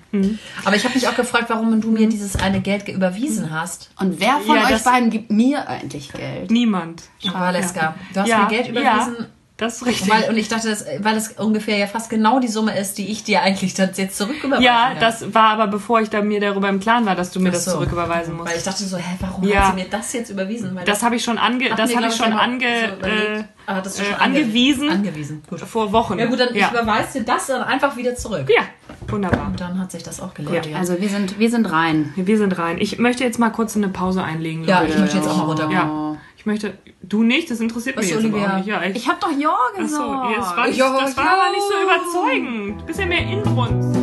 Aber 0.64 0.76
ich 0.76 0.85
habe 0.85 0.94
mich 0.94 1.07
auch 1.07 1.14
gefragt, 1.16 1.46
warum 1.48 1.80
du 1.80 1.90
mir 1.90 2.09
dieses 2.09 2.37
eine 2.37 2.61
Geld 2.61 2.87
ge- 2.87 2.94
überwiesen 2.94 3.50
hast. 3.50 3.90
Und 4.00 4.18
wer 4.20 4.38
von 4.40 4.57
Ja, 4.57 4.66
euch 4.68 4.83
beiden 4.83 5.11
gibt 5.11 5.30
mir 5.30 5.68
eigentlich 5.68 6.12
Geld? 6.12 6.50
Niemand. 6.50 7.02
Valeska, 7.33 7.94
du 8.14 8.20
hast 8.20 8.28
Ja, 8.28 8.38
mir 8.44 8.48
Geld 8.48 8.68
überwiesen. 8.68 9.26
Das 9.57 9.77
ist 9.77 9.87
richtig. 9.87 10.11
Weil, 10.11 10.29
und 10.29 10.37
ich 10.37 10.49
dachte, 10.49 10.69
das, 10.69 10.85
weil 10.99 11.17
es 11.17 11.29
ungefähr 11.38 11.77
ja 11.77 11.87
fast 11.87 12.11
genau 12.11 12.40
die 12.40 12.49
Summe 12.49 12.77
ist, 12.77 12.99
die 12.99 13.07
ich 13.12 13.23
dir 13.23 13.40
eigentlich 13.43 13.73
dann 13.75 13.90
jetzt 13.95 14.17
zurücküberweisen 14.19 14.64
ja, 14.64 14.88
kann. 14.90 14.99
das 15.01 15.33
war 15.33 15.51
aber 15.51 15.69
bevor 15.69 16.01
ich 16.01 16.11
da 16.11 16.23
mir 16.23 16.40
darüber 16.40 16.69
im 16.69 16.81
Klaren 16.81 17.07
war, 17.07 17.14
dass 17.14 17.31
du 17.31 17.38
mir 17.38 17.51
Ach 17.51 17.53
das 17.53 17.67
so. 17.67 17.71
zurücküberweisen 17.73 18.35
musst. 18.37 18.51
Weil 18.51 18.59
ich 18.59 18.64
dachte 18.64 18.83
so, 18.83 18.97
hä, 18.97 19.03
warum 19.21 19.45
Ja. 19.47 19.69
hat 19.69 19.77
sie 19.77 19.83
mir 19.85 19.88
das 19.88 20.12
jetzt 20.12 20.31
überwiesen? 20.31 20.75
Weil 20.75 20.85
Das 20.85 21.05
habe 21.05 21.14
ich 21.14 21.23
schon 21.23 21.38
ange, 21.38 21.71
das 21.77 21.95
habe 21.95 22.09
ich 22.09 22.17
schon 22.17 22.33
ange, 22.33 22.67
so 23.01 23.07
äh, 23.07 23.45
Ah, 23.67 23.81
das 23.81 23.95
ist 23.95 24.01
äh, 24.01 24.05
schon 24.07 24.14
ange- 24.17 24.23
angewiesen 24.25 24.90
Angewiesen, 24.90 25.43
gut. 25.49 25.61
vor 25.61 25.93
Wochen. 25.93 26.19
Ja 26.19 26.27
gut, 26.27 26.40
dann 26.40 26.53
ja. 26.55 26.67
ich 26.67 26.73
überweise 26.73 27.21
dir 27.21 27.25
das 27.25 27.47
dann 27.47 27.62
einfach 27.62 27.97
wieder 27.97 28.17
zurück. 28.17 28.49
ja, 28.55 28.62
wunderbar. 29.07 29.47
Und 29.47 29.61
dann 29.61 29.79
hat 29.79 29.93
sich 29.93 30.03
das 30.03 30.21
auch 30.21 30.35
gelohnt. 30.35 30.67
Ja, 30.67 30.79
Also 30.79 31.01
wir 31.01 31.09
sind, 31.09 31.38
wir 31.38 31.49
sind 31.49 31.71
rein. 31.71 32.12
Wir 32.17 32.38
sind 32.38 32.59
rein. 32.59 32.79
Ich 32.79 32.99
möchte 32.99 33.23
jetzt 33.23 33.38
mal 33.38 33.51
kurz 33.51 33.77
eine 33.77 33.88
Pause 33.88 34.23
einlegen. 34.25 34.64
ja 34.64 34.81
Leute. 34.81 34.93
ich 34.95 34.99
möchte 34.99 35.17
jetzt 35.17 35.29
auch 35.29 35.37
mal 35.37 35.45
runter. 35.45 35.71
Ja, 35.71 36.17
ich 36.44 36.46
möchte. 36.46 36.76
Du 37.02 37.22
nicht, 37.22 37.50
das 37.50 37.59
interessiert 37.61 37.96
Was, 37.96 38.04
mich 38.04 38.12
jetzt 38.14 38.22
Olivia? 38.22 38.59
nicht. 38.59 38.66
Ja, 38.66 38.83
ich, 38.83 38.96
Ich 38.96 39.09
hab 39.09 39.18
doch 39.18 39.30
Ja 39.33 39.57
Achso, 39.78 39.83
gesagt. 39.83 40.30
ja, 40.30 40.37
das 40.37 40.57
war, 40.57 40.66
nicht, 40.66 40.76
Ja, 40.78 41.00
das 41.00 41.16
war 41.16 41.24
ja. 41.24 41.30
aber 41.33 41.50
nicht 41.50 41.62
so 41.62 41.83
überzeugend. 41.83 42.85
Ja 42.87 43.09
mehr 43.09 43.20
Inbrunst. 43.22 43.98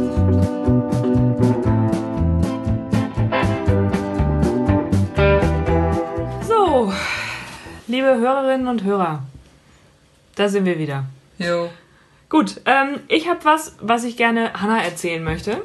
So, 6.48 6.92
liebe 7.88 8.08
Hörerinnen 8.18 8.68
und 8.68 8.84
Hörer, 8.84 9.24
da 10.36 10.50
sind 10.50 10.66
wir 10.66 10.78
wieder. 10.80 11.06
Jo. 11.38 11.70
Gut, 12.30 12.62
ähm, 12.66 13.00
ich 13.08 13.28
habe 13.30 13.40
was, 13.44 13.76
was 13.82 14.04
ich 14.04 14.16
gerne 14.18 14.54
Hanna 14.54 14.82
erzählen 14.82 15.24
möchte. 15.24 15.62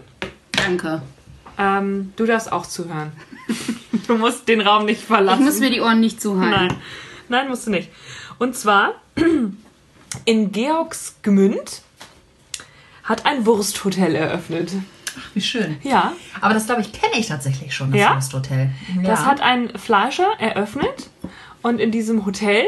Danke. 0.52 1.02
Ähm, 1.58 2.12
du 2.16 2.26
darfst 2.26 2.50
auch 2.52 2.66
zuhören. 2.66 3.12
Du 4.07 4.16
musst 4.16 4.49
den 4.49 4.61
Raum 4.61 4.85
nicht 4.85 5.01
Ich 5.01 5.07
verlassen. 5.07 5.45
muss 5.45 5.59
mir 5.61 5.71
die 5.71 5.81
Ohren 5.81 6.01
nicht 6.01 6.21
zuhalten. 6.21 6.51
Nein, 6.51 6.77
nein, 7.29 7.49
musst 7.49 7.66
du 7.66 7.71
nicht. 7.71 7.90
Und 8.38 8.57
zwar 8.57 8.95
in 10.25 10.53
Georgsgmünd 10.53 11.83
hat 13.05 13.25
ein 13.27 13.47
Wursthotel 13.47 14.14
eröffnet. 14.14 14.73
Wie 15.33 15.40
schön. 15.40 15.79
Ja, 15.83 16.12
Aber 16.40 16.53
das, 16.55 16.66
glaube 16.66 16.83
ich, 16.83 16.92
kenne 16.92 17.14
ich 17.19 17.29
tatsächlich 17.29 17.75
schon, 17.75 17.90
das 17.90 18.01
Ja? 18.01 18.14
Wursthotel. 18.16 18.71
Ja. 18.97 19.03
das 19.03 19.25
hat 19.25 19.40
ein 19.40 19.71
Fleischer 19.79 20.29
eröffnet 20.38 21.09
und 21.62 21.81
in 21.81 21.90
diesem 21.90 22.27
Hotel 22.27 22.64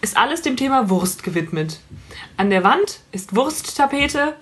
ist 0.00 0.16
alles 0.16 0.40
dem 0.40 0.56
Thema 0.56 0.88
Wurst 0.88 1.22
gewidmet. 1.22 1.80
An 2.38 2.48
der 2.48 2.64
Wand 2.64 3.00
ist 3.12 3.36
Wursttapete, 3.36 4.34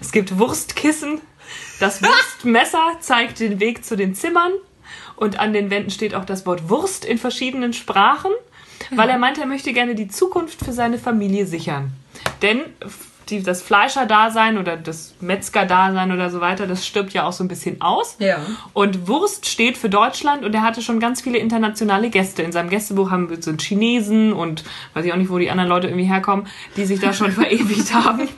es 0.00 0.12
gibt 0.12 0.38
Wurstkissen, 0.38 1.20
das 1.80 2.00
Wurstmesser 2.02 2.96
zeigt 3.00 3.40
den 3.40 3.58
Weg 3.58 3.84
zu 3.84 3.96
den 3.96 4.14
Zimmern 4.14 4.52
und 5.22 5.38
an 5.38 5.52
den 5.52 5.70
Wänden 5.70 5.90
steht 5.90 6.14
auch 6.16 6.24
das 6.24 6.46
Wort 6.46 6.68
Wurst 6.68 7.04
in 7.04 7.16
verschiedenen 7.16 7.72
Sprachen, 7.72 8.32
weil 8.90 9.08
er 9.08 9.18
meint, 9.18 9.38
er 9.38 9.46
möchte 9.46 9.72
gerne 9.72 9.94
die 9.94 10.08
Zukunft 10.08 10.64
für 10.64 10.72
seine 10.72 10.98
Familie 10.98 11.46
sichern. 11.46 11.92
Denn 12.42 12.60
die, 13.28 13.40
das 13.40 13.62
Fleischerdasein 13.62 14.58
oder 14.58 14.76
das 14.76 15.14
Metzgerdasein 15.20 16.10
oder 16.10 16.28
so 16.28 16.40
weiter, 16.40 16.66
das 16.66 16.84
stirbt 16.84 17.12
ja 17.12 17.22
auch 17.24 17.32
so 17.32 17.44
ein 17.44 17.48
bisschen 17.48 17.80
aus. 17.80 18.16
Ja. 18.18 18.38
Und 18.72 19.06
Wurst 19.06 19.46
steht 19.46 19.78
für 19.78 19.88
Deutschland 19.88 20.44
und 20.44 20.52
er 20.56 20.62
hatte 20.62 20.82
schon 20.82 20.98
ganz 20.98 21.20
viele 21.20 21.38
internationale 21.38 22.10
Gäste. 22.10 22.42
In 22.42 22.50
seinem 22.50 22.68
Gästebuch 22.68 23.12
haben 23.12 23.30
wir 23.30 23.40
so 23.40 23.52
Chinesen 23.52 24.32
und 24.32 24.64
weiß 24.94 25.04
ich 25.04 25.12
auch 25.12 25.16
nicht, 25.16 25.30
wo 25.30 25.38
die 25.38 25.50
anderen 25.50 25.68
Leute 25.70 25.86
irgendwie 25.86 26.06
herkommen, 26.06 26.48
die 26.76 26.84
sich 26.84 26.98
da 26.98 27.12
schon 27.12 27.30
verewigt 27.40 27.94
haben. 27.94 28.28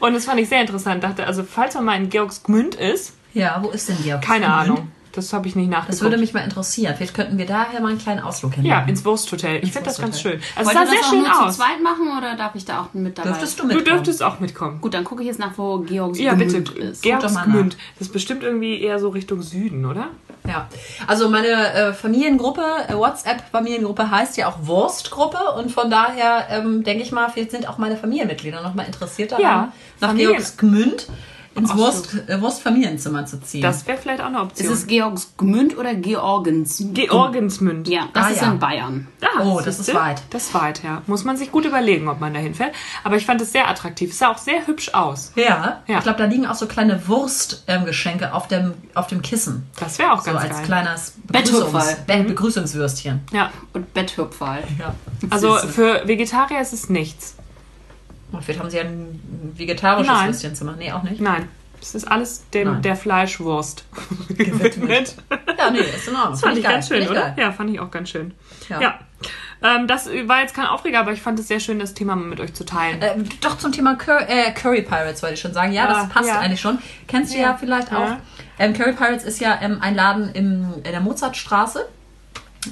Und 0.00 0.14
das 0.14 0.24
fand 0.24 0.40
ich 0.40 0.48
sehr 0.48 0.62
interessant. 0.62 1.04
Dachte, 1.04 1.24
also 1.28 1.44
falls 1.44 1.76
man 1.76 1.84
mal 1.84 1.96
in 1.96 2.10
Georgsgmünd 2.10 2.74
ist, 2.74 3.14
Ja, 3.34 3.60
wo 3.62 3.70
ist 3.70 3.88
denn 3.88 3.96
die? 4.04 4.12
keine 4.20 4.52
Ahnung. 4.52 4.90
Das 5.14 5.32
habe 5.34 5.46
ich 5.46 5.54
nicht 5.56 5.70
Das 5.70 5.78
nachgeguckt. 5.80 6.02
würde 6.02 6.16
mich 6.16 6.32
mal 6.32 6.40
interessieren. 6.40 6.94
Vielleicht 6.96 7.14
könnten 7.14 7.36
wir 7.36 7.44
daher 7.46 7.80
mal 7.80 7.88
einen 7.90 7.98
kleinen 7.98 8.20
Ausflug 8.20 8.54
hin. 8.54 8.64
ja, 8.64 8.80
ins 8.84 9.04
Wursthotel. 9.04 9.56
Ich 9.62 9.72
finde 9.72 9.88
das 9.88 9.98
ganz 10.00 10.20
schön. 10.20 10.40
Also 10.56 10.70
es 10.70 10.76
sah 10.76 10.86
sehr 10.86 10.96
das 10.96 11.04
auch 11.06 11.10
schön 11.10 11.26
aus. 11.26 11.52
zu 11.54 11.58
zweit 11.60 11.82
machen 11.82 12.16
oder 12.16 12.34
darf 12.36 12.54
ich 12.54 12.64
da 12.64 12.80
auch 12.82 12.94
mit 12.94 13.18
dabei? 13.18 13.28
Dürftest 13.30 13.58
du 13.58 13.62
Du 13.62 13.68
mitkommen? 13.68 13.84
dürftest 13.84 14.22
auch 14.22 14.40
mitkommen. 14.40 14.80
Gut, 14.80 14.94
dann 14.94 15.04
gucke 15.04 15.22
ich 15.22 15.28
jetzt 15.28 15.38
nach, 15.38 15.52
wo 15.58 15.78
Georgs 15.80 16.18
Ja, 16.18 16.34
bitte. 16.34 16.58
Ist. 16.80 17.02
Georgsgmünd. 17.02 17.76
Das 17.98 18.08
ist 18.08 18.12
bestimmt 18.12 18.42
irgendwie 18.42 18.80
eher 18.80 18.98
so 18.98 19.10
Richtung 19.10 19.42
Süden, 19.42 19.84
oder? 19.84 20.08
Ja, 20.48 20.68
also 21.06 21.28
meine 21.28 21.46
äh, 21.72 21.92
Familiengruppe, 21.92 22.62
äh, 22.88 22.94
WhatsApp-Familiengruppe 22.94 24.10
heißt 24.10 24.36
ja 24.38 24.48
auch 24.48 24.66
Wurstgruppe 24.66 25.38
und 25.58 25.70
von 25.70 25.88
daher 25.90 26.46
ähm, 26.50 26.82
denke 26.82 27.02
ich 27.04 27.12
mal, 27.12 27.28
vielleicht 27.30 27.52
sind 27.52 27.68
auch 27.68 27.78
meine 27.78 27.96
Familienmitglieder 27.96 28.60
noch 28.62 28.74
mal 28.74 28.82
interessiert 28.84 29.32
daran, 29.32 29.42
Ja, 29.44 29.72
nach 30.00 30.08
Familien- 30.08 30.32
Georgsgmünd 30.32 31.08
ins 31.54 31.70
so. 31.70 31.76
Wurst, 31.76 32.14
äh, 32.28 32.40
Wurstfamilienzimmer 32.40 33.26
zu 33.26 33.40
ziehen. 33.40 33.62
Das 33.62 33.86
wäre 33.86 33.98
vielleicht 33.98 34.20
auch 34.20 34.26
eine 34.26 34.38
Ist 34.38 34.42
Option. 34.44 34.72
es 34.72 34.86
Georgs 34.86 35.32
Gmünd 35.36 35.76
oder 35.76 35.94
Georgens? 35.94 36.82
Georgensmünd. 36.94 37.88
Ja, 37.88 38.08
das 38.12 38.24
Ah, 38.26 38.28
ist 38.30 38.40
ja. 38.42 38.52
in 38.52 38.58
Bayern. 38.58 39.08
Ah, 39.20 39.26
Oh, 39.42 39.60
das 39.64 39.78
ist 39.78 39.94
weit. 39.94 40.22
Das 40.30 40.44
ist 40.44 40.54
weit, 40.54 40.82
ja. 40.82 41.02
Muss 41.06 41.24
man 41.24 41.36
sich 41.36 41.50
gut 41.52 41.64
überlegen, 41.64 42.08
ob 42.08 42.20
man 42.20 42.34
da 42.34 42.40
hinfährt. 42.40 42.72
Aber 43.04 43.16
ich 43.16 43.26
fand 43.26 43.40
es 43.40 43.52
sehr 43.52 43.68
attraktiv. 43.68 44.10
Es 44.10 44.18
sah 44.18 44.28
auch 44.30 44.38
sehr 44.38 44.66
hübsch 44.66 44.90
aus. 44.94 45.32
ja, 45.36 45.82
Ja. 45.86 45.98
ich 45.98 46.02
glaube, 46.02 46.18
da 46.18 46.24
liegen 46.26 46.46
auch 46.46 46.54
so 46.54 46.66
kleine 46.66 47.06
Wurstgeschenke 47.08 48.32
auf, 48.32 48.48
dem, 48.48 48.74
auf 48.94 49.06
dem 49.06 49.22
Kissen. 49.22 49.66
Das 49.78 49.98
wäre 49.98 50.12
auch 50.12 50.20
So 50.20 50.30
ganz 50.32 50.42
als 50.44 50.56
geil. 50.58 50.64
kleines 50.66 51.14
Betthupferl. 51.24 51.70
Begrüßungs 51.72 52.06
Be 52.06 52.24
Begrüßungswürstchen. 52.24 53.20
Ja, 53.32 53.50
Und 53.72 53.92
Betthüpferl. 53.94 54.62
Ja. 54.78 54.94
also 55.30 55.56
für 55.58 56.06
Vegetarier 56.06 56.60
ist 56.60 56.72
es 56.72 56.88
nichts. 56.88 57.34
Und 58.32 58.42
vielleicht 58.42 58.60
haben 58.60 58.70
sie 58.70 58.78
ja 58.78 58.84
ein 58.84 59.52
vegetarisches 59.56 60.12
Nein. 60.12 60.28
Würstchenzimmer. 60.28 60.74
Nee, 60.78 60.92
auch 60.92 61.02
nicht. 61.02 61.20
Nein, 61.20 61.48
es 61.80 61.94
ist 61.94 62.04
alles 62.10 62.48
dem 62.50 62.80
der 62.82 62.96
Fleischwurst 62.96 63.84
gewidmet. 64.28 65.16
Ja, 65.58 65.70
nee, 65.70 65.78
ist 65.80 66.08
in 66.08 66.14
Ordnung. 66.14 66.32
Das 66.32 66.40
fand 66.40 66.56
ich 66.56 66.64
geil. 66.64 66.72
ganz 66.74 66.88
schön, 66.88 67.02
ich 67.02 67.10
oder? 67.10 67.20
geil. 67.20 67.34
Ja, 67.36 67.52
fand 67.52 67.70
ich 67.70 67.80
auch 67.80 67.90
ganz 67.90 68.08
schön. 68.08 68.32
Ja. 68.68 68.80
Ja. 68.80 68.98
Ähm, 69.64 69.86
das 69.86 70.08
war 70.26 70.40
jetzt 70.40 70.54
kein 70.54 70.66
Aufreger, 70.66 70.98
aber 71.00 71.12
ich 71.12 71.20
fand 71.22 71.38
es 71.38 71.46
sehr 71.46 71.60
schön, 71.60 71.78
das 71.78 71.94
Thema 71.94 72.16
mit 72.16 72.40
euch 72.40 72.52
zu 72.54 72.64
teilen. 72.64 73.00
Äh, 73.00 73.14
doch 73.42 73.58
zum 73.58 73.70
Thema 73.70 73.94
Cur 73.96 74.18
äh, 74.28 74.50
Curry 74.52 74.82
Pirates 74.82 75.22
wollte 75.22 75.34
ich 75.34 75.40
schon 75.40 75.52
sagen. 75.54 75.72
Ja, 75.72 75.84
Ja, 75.84 75.92
das 76.02 76.08
passt 76.08 76.28
ja. 76.28 76.40
eigentlich 76.40 76.60
schon. 76.60 76.78
Kennst 77.06 77.32
du 77.32 77.38
ja, 77.38 77.50
Ja. 77.50 77.56
vielleicht 77.56 77.92
auch. 77.92 78.00
Ja. 78.08 78.20
Ähm, 78.58 78.72
Curry 78.72 78.92
Pirates 78.94 79.22
ist 79.24 79.40
ja 79.40 79.58
ähm, 79.62 79.78
ein 79.80 79.94
Laden 79.94 80.30
im, 80.34 80.74
in 80.78 80.82
der 80.90 81.00
Mozartstraße, 81.00 81.88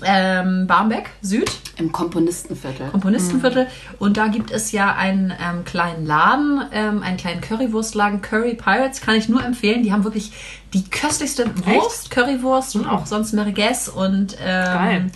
ähm, 0.05 0.66
Barmbek, 0.66 1.11
Süd. 1.22 1.50
Im 1.76 1.92
Komponistenviertel. 1.92 2.88
Komponistenviertel. 2.90 3.66
Und 3.98 4.16
da 4.16 4.29
gibt 4.29 4.50
es 4.50 4.70
ja 4.72 4.94
einen 4.94 5.31
ähm, 5.31 5.64
kleinen 5.64 6.07
Laden, 6.07 6.62
ähm, 6.72 7.03
einen 7.03 7.16
kleinen 7.16 7.40
Currywurstladen, 7.40 8.20
Curry 8.22 8.55
Pirates, 8.55 9.00
kann 9.00 9.14
ich 9.16 9.29
nur 9.29 9.42
empfehlen. 9.44 9.83
Die 9.83 9.92
haben 9.92 10.05
wirklich 10.05 10.33
die 10.74 10.85
köstlichste 10.88 11.50
Wurst, 11.66 12.11
Currywurst 12.11 12.76
und 12.76 12.87
auch 12.87 13.07
sonst 13.07 13.33
Merguez 13.33 13.88
und 13.88 14.37
Geil. 14.38 14.96
ähm, 14.96 15.11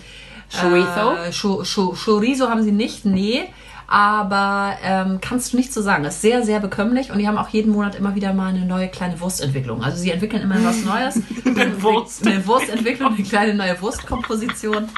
Chorizo? 0.61 1.15
Äh, 1.15 1.31
Cho- 1.33 1.63
Cho- 1.65 1.95
Chorizo 2.05 2.49
haben 2.49 2.63
sie 2.63 2.73
nicht, 2.73 3.05
nee. 3.05 3.43
Aber 3.87 4.77
ähm, 4.83 5.19
kannst 5.21 5.53
du 5.53 5.57
nicht 5.57 5.73
so 5.73 5.83
sagen. 5.83 6.05
Ist 6.05 6.23
sehr, 6.23 6.43
sehr 6.43 6.61
bekömmlich 6.61 7.11
und 7.11 7.19
die 7.19 7.29
haben 7.29 7.39
auch 7.39 7.49
jeden 7.49 7.73
Monat 7.73 7.95
immer 7.95 8.15
wieder 8.15 8.33
mal 8.33 8.49
eine 8.49 8.65
neue 8.65 8.89
kleine 8.89 9.21
Wurstentwicklung. 9.21 9.83
Also 9.83 9.99
sie 9.99 10.11
entwickeln 10.11 10.43
immer 10.43 10.63
was 10.65 10.85
Neues. 10.85 11.21
Eine 11.45 11.83
Wurst. 11.83 12.27
Eine 12.27 12.47
Wurstentwicklung, 12.47 13.15
eine 13.15 13.23
kleine 13.23 13.55
neue 13.55 13.81
Wurstkomposition. 13.81 14.89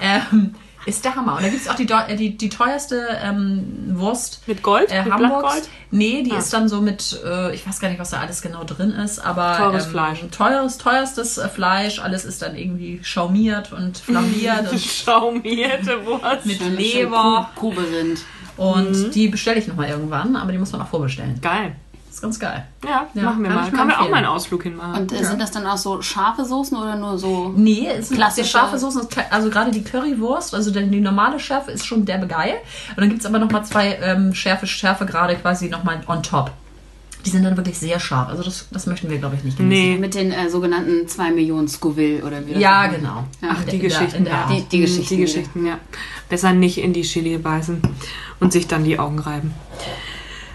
Ähm, 0.00 0.54
ist 0.86 1.04
der 1.04 1.14
Hammer. 1.14 1.36
Und 1.36 1.42
da 1.44 1.48
gibt 1.48 1.62
es 1.62 1.68
auch 1.68 1.74
die, 1.76 1.88
äh, 1.88 2.16
die, 2.16 2.36
die 2.36 2.48
teuerste 2.48 3.06
ähm, 3.22 3.64
Wurst 3.94 4.42
Mit 4.46 4.62
Gold? 4.62 4.90
äh, 4.90 5.02
Mit 5.04 5.12
Hamburgs. 5.12 5.40
Blattgold? 5.42 5.68
Nee, 5.92 6.22
die 6.22 6.32
Ah. 6.32 6.38
ist 6.38 6.52
dann 6.52 6.68
so 6.68 6.80
mit, 6.80 7.20
äh, 7.24 7.54
ich 7.54 7.66
weiß 7.66 7.78
gar 7.80 7.88
nicht, 7.88 8.00
was 8.00 8.10
da 8.10 8.20
alles 8.20 8.42
genau 8.42 8.64
drin 8.64 8.90
ist, 8.92 9.18
aber 9.18 9.56
Teures 9.58 9.84
ähm, 9.86 9.90
Fleisch. 9.90 10.18
Teures, 10.30 10.78
teuerstes 10.78 11.38
äh, 11.38 11.48
Fleisch, 11.48 11.98
alles 12.00 12.24
ist 12.24 12.42
dann 12.42 12.56
irgendwie 12.56 13.00
schaumiert 13.02 13.72
und 13.72 13.98
flambiert 13.98 14.68
und, 14.72 14.80
Schaumierte 14.80 16.04
Wurst. 16.06 16.46
mit 16.46 16.60
Leber. 16.60 17.50
Kuh- 17.54 17.70
Kuhberind. 17.70 18.20
Und 18.56 18.90
Mhm. 18.92 19.10
die 19.12 19.28
bestelle 19.28 19.58
ich 19.60 19.66
nochmal 19.68 19.88
irgendwann, 19.88 20.36
aber 20.36 20.52
die 20.52 20.58
muss 20.58 20.72
man 20.72 20.82
auch 20.82 20.88
vorbestellen. 20.88 21.40
Geil. 21.40 21.74
Das 22.12 22.16
ist 22.18 22.22
ganz 22.24 22.38
geil. 22.38 22.66
Ja, 22.84 23.06
Ja, 23.14 23.22
machen 23.22 23.42
wir 23.42 23.48
kann 23.48 23.56
mal. 23.62 23.70
Können 23.70 23.88
wir 23.88 24.00
auch 24.02 24.10
mal 24.10 24.16
einen 24.18 24.26
Ausflug 24.26 24.64
hinmachen. 24.64 25.00
Und 25.00 25.12
äh, 25.12 25.24
sind 25.24 25.40
das 25.40 25.50
dann 25.50 25.66
auch 25.66 25.78
so 25.78 26.02
scharfe 26.02 26.44
Soßen 26.44 26.76
oder 26.76 26.94
nur 26.94 27.16
so? 27.18 27.54
Nee, 27.56 27.88
es 27.88 28.08
sind 28.08 28.18
Klassische- 28.18 28.50
scharfe 28.50 28.78
Soßen. 28.78 29.08
Also 29.30 29.48
gerade 29.48 29.70
die 29.70 29.82
Currywurst, 29.82 30.54
also 30.54 30.70
die, 30.70 30.86
die 30.90 31.00
normale 31.00 31.40
Schärfe 31.40 31.70
ist 31.70 31.86
schon 31.86 32.04
derbe 32.04 32.26
geil. 32.26 32.56
Und 32.90 32.98
dann 33.00 33.08
gibt 33.08 33.22
es 33.22 33.26
aber 33.26 33.38
nochmal 33.38 33.64
zwei 33.64 33.94
ähm, 34.02 34.34
Schärfe, 34.34 34.66
Schärfe 34.66 35.06
gerade 35.06 35.36
quasi 35.36 35.70
nochmal 35.70 36.02
on 36.06 36.22
top. 36.22 36.50
Die 37.24 37.30
sind 37.30 37.44
dann 37.44 37.56
wirklich 37.56 37.78
sehr 37.78 37.98
scharf. 37.98 38.28
Also 38.28 38.42
das, 38.42 38.68
das 38.70 38.84
möchten 38.86 39.08
wir, 39.08 39.16
glaube 39.16 39.36
ich, 39.36 39.44
nicht 39.44 39.56
genießen. 39.56 39.92
nee. 39.94 39.98
Mit 39.98 40.14
den 40.14 40.32
äh, 40.32 40.50
sogenannten 40.50 41.08
2 41.08 41.30
Millionen 41.30 41.66
Scoville 41.68 42.22
oder 42.22 42.46
wie 42.46 42.52
das 42.52 42.60
Ja, 42.60 42.80
heißt. 42.80 42.96
genau. 42.96 43.24
Ja. 43.40 43.48
Ach, 43.52 43.62
der- 43.64 43.72
die 43.72 43.76
in 43.76 43.80
der- 43.80 43.88
Geschichten. 43.88 44.24
der 44.24 44.32
ja. 44.34 44.40
Art. 44.42 44.50
Die- 44.50 44.62
die 44.68 44.80
Geschichten 44.80 45.14
Die 45.16 45.20
Geschichten, 45.22 45.64
ja. 45.66 45.78
Besser 46.28 46.52
nicht 46.52 46.76
in 46.76 46.92
die 46.92 47.02
Chili 47.02 47.38
beißen 47.38 47.80
und 48.40 48.52
sich 48.52 48.66
dann 48.68 48.84
die 48.84 48.98
Augen 48.98 49.18
reiben. 49.18 49.54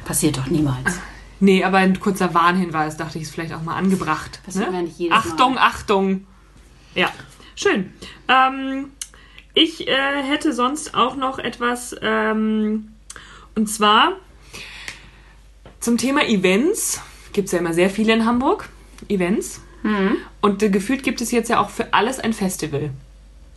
Passiert 0.05 0.37
doch 0.37 0.45
niemals. 0.47 0.99
Nee, 1.39 1.63
aber 1.63 1.77
ein 1.77 1.99
kurzer 1.99 2.33
Warnhinweis, 2.33 2.97
dachte 2.97 3.17
ich, 3.17 3.25
ist 3.25 3.33
vielleicht 3.33 3.53
auch 3.53 3.61
mal 3.61 3.75
angebracht. 3.75 4.41
Das 4.45 4.57
werden 4.59 4.73
wir 4.73 4.81
nicht 4.81 4.97
jedes 4.97 5.17
Achtung, 5.17 5.55
Mal. 5.55 5.61
Achtung. 5.61 6.27
Ja, 6.95 7.11
schön. 7.55 7.93
Ähm, 8.27 8.91
ich 9.53 9.87
äh, 9.87 10.23
hätte 10.23 10.53
sonst 10.53 10.95
auch 10.95 11.15
noch 11.15 11.39
etwas, 11.39 11.95
ähm, 12.01 12.89
und 13.55 13.67
zwar 13.67 14.13
zum 15.79 15.97
Thema 15.97 16.25
Events. 16.27 17.01
Gibt 17.33 17.47
es 17.47 17.51
ja 17.51 17.59
immer 17.59 17.73
sehr 17.73 17.89
viele 17.89 18.13
in 18.13 18.25
Hamburg. 18.25 18.69
Events. 19.09 19.61
Mhm. 19.83 20.17
Und 20.41 20.63
äh, 20.63 20.69
gefühlt 20.69 21.03
gibt 21.03 21.21
es 21.21 21.31
jetzt 21.31 21.49
ja 21.49 21.59
auch 21.59 21.69
für 21.69 21.93
alles 21.93 22.19
ein 22.19 22.33
Festival. 22.33 22.89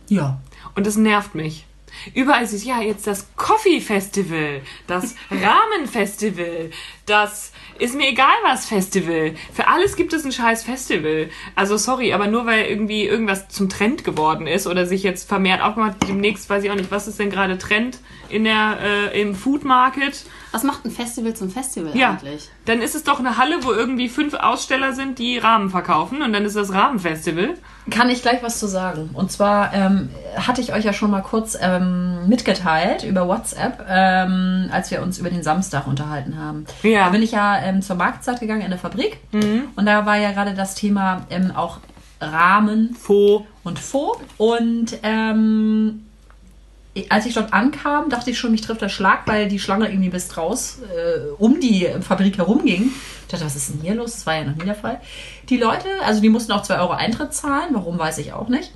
Ja. 0.07 0.39
Und 0.75 0.87
das 0.87 0.97
nervt 0.97 1.35
mich. 1.35 1.65
Überall 2.13 2.43
ist 2.43 2.53
es, 2.53 2.63
ja, 2.63 2.81
jetzt 2.81 3.05
das 3.05 3.27
Coffee 3.35 3.81
Festival, 3.81 4.61
das 4.87 5.15
Ramen 5.31 5.87
Festival, 5.87 6.71
das 7.11 7.51
ist 7.77 7.95
mir 7.95 8.07
egal 8.09 8.27
was 8.43 8.67
Festival. 8.67 9.33
Für 9.53 9.67
alles 9.67 9.95
gibt 9.95 10.13
es 10.13 10.23
ein 10.23 10.31
scheiß 10.31 10.63
Festival. 10.63 11.29
Also 11.55 11.77
sorry, 11.77 12.13
aber 12.13 12.27
nur 12.27 12.45
weil 12.45 12.65
irgendwie 12.65 13.05
irgendwas 13.05 13.49
zum 13.49 13.69
Trend 13.69 14.03
geworden 14.03 14.47
ist 14.47 14.67
oder 14.67 14.85
sich 14.85 15.03
jetzt 15.03 15.27
vermehrt 15.27 15.61
aufgemacht, 15.61 15.97
demnächst 16.07 16.49
weiß 16.49 16.63
ich 16.63 16.69
auch 16.71 16.75
nicht, 16.75 16.91
was 16.91 17.07
ist 17.07 17.19
denn 17.19 17.31
gerade 17.31 17.57
Trend 17.57 17.99
in 18.29 18.43
der, 18.43 18.77
äh, 19.13 19.21
im 19.21 19.35
Food 19.35 19.65
Market. 19.65 20.23
Was 20.51 20.63
macht 20.63 20.85
ein 20.85 20.91
Festival 20.91 21.33
zum 21.33 21.49
Festival 21.49 21.95
Ja, 21.95 22.11
eigentlich? 22.11 22.49
dann 22.65 22.81
ist 22.81 22.93
es 22.93 23.03
doch 23.03 23.19
eine 23.19 23.37
Halle, 23.37 23.63
wo 23.63 23.71
irgendwie 23.71 24.09
fünf 24.09 24.33
Aussteller 24.33 24.93
sind, 24.93 25.17
die 25.17 25.37
Rahmen 25.37 25.69
verkaufen 25.69 26.21
und 26.21 26.33
dann 26.33 26.45
ist 26.45 26.55
das 26.55 26.73
Rahmenfestival. 26.73 27.55
Kann 27.89 28.09
ich 28.09 28.21
gleich 28.21 28.43
was 28.43 28.59
zu 28.59 28.67
sagen. 28.67 29.09
Und 29.13 29.31
zwar 29.31 29.73
ähm, 29.73 30.09
hatte 30.35 30.61
ich 30.61 30.71
euch 30.73 30.85
ja 30.85 30.93
schon 30.93 31.09
mal 31.09 31.21
kurz 31.21 31.57
ähm, 31.59 32.27
mitgeteilt 32.27 33.03
über 33.03 33.27
WhatsApp, 33.27 33.85
ähm, 33.89 34.69
als 34.71 34.91
wir 34.91 35.01
uns 35.01 35.17
über 35.17 35.29
den 35.29 35.41
Samstag 35.41 35.87
unterhalten 35.87 36.37
haben. 36.37 36.65
Ja. 36.83 37.00
Da 37.01 37.09
bin 37.09 37.23
ich 37.23 37.31
ja 37.31 37.57
ähm, 37.63 37.81
zur 37.81 37.95
Marktzeit 37.95 38.39
gegangen 38.39 38.61
in 38.61 38.69
der 38.69 38.77
Fabrik. 38.77 39.17
Und 39.75 39.85
da 39.87 40.05
war 40.05 40.17
ja 40.17 40.31
gerade 40.33 40.53
das 40.53 40.75
Thema 40.75 41.25
ähm, 41.31 41.51
auch 41.55 41.79
Rahmen 42.21 42.93
Faux. 42.93 43.45
und 43.63 43.79
Faux. 43.79 44.19
Und 44.37 44.99
ähm, 45.01 46.05
als 47.09 47.25
ich 47.25 47.33
dort 47.33 47.53
ankam, 47.53 48.09
dachte 48.09 48.29
ich 48.29 48.37
schon, 48.37 48.51
mich 48.51 48.61
trifft 48.61 48.81
der 48.81 48.89
Schlag, 48.89 49.21
weil 49.25 49.47
die 49.47 49.57
Schlange 49.57 49.89
irgendwie 49.89 50.09
bis 50.09 50.37
raus 50.37 50.79
äh, 50.95 51.31
um 51.39 51.59
die 51.59 51.87
Fabrik 52.01 52.37
herumging. 52.37 52.91
Ich 53.21 53.27
dachte, 53.31 53.45
was 53.45 53.55
ist 53.55 53.73
denn 53.73 53.81
hier 53.81 53.95
los? 53.95 54.11
Das 54.11 54.25
war 54.27 54.35
ja 54.35 54.43
noch 54.43 54.55
nie 54.55 54.65
der 54.65 54.75
Fall. 54.75 55.01
Die 55.49 55.57
Leute, 55.57 55.87
also 56.05 56.21
die 56.21 56.29
mussten 56.29 56.51
auch 56.51 56.61
2 56.61 56.79
Euro 56.81 56.91
Eintritt 56.91 57.33
zahlen, 57.33 57.69
warum 57.71 57.97
weiß 57.97 58.19
ich 58.19 58.33
auch 58.33 58.47
nicht. 58.47 58.71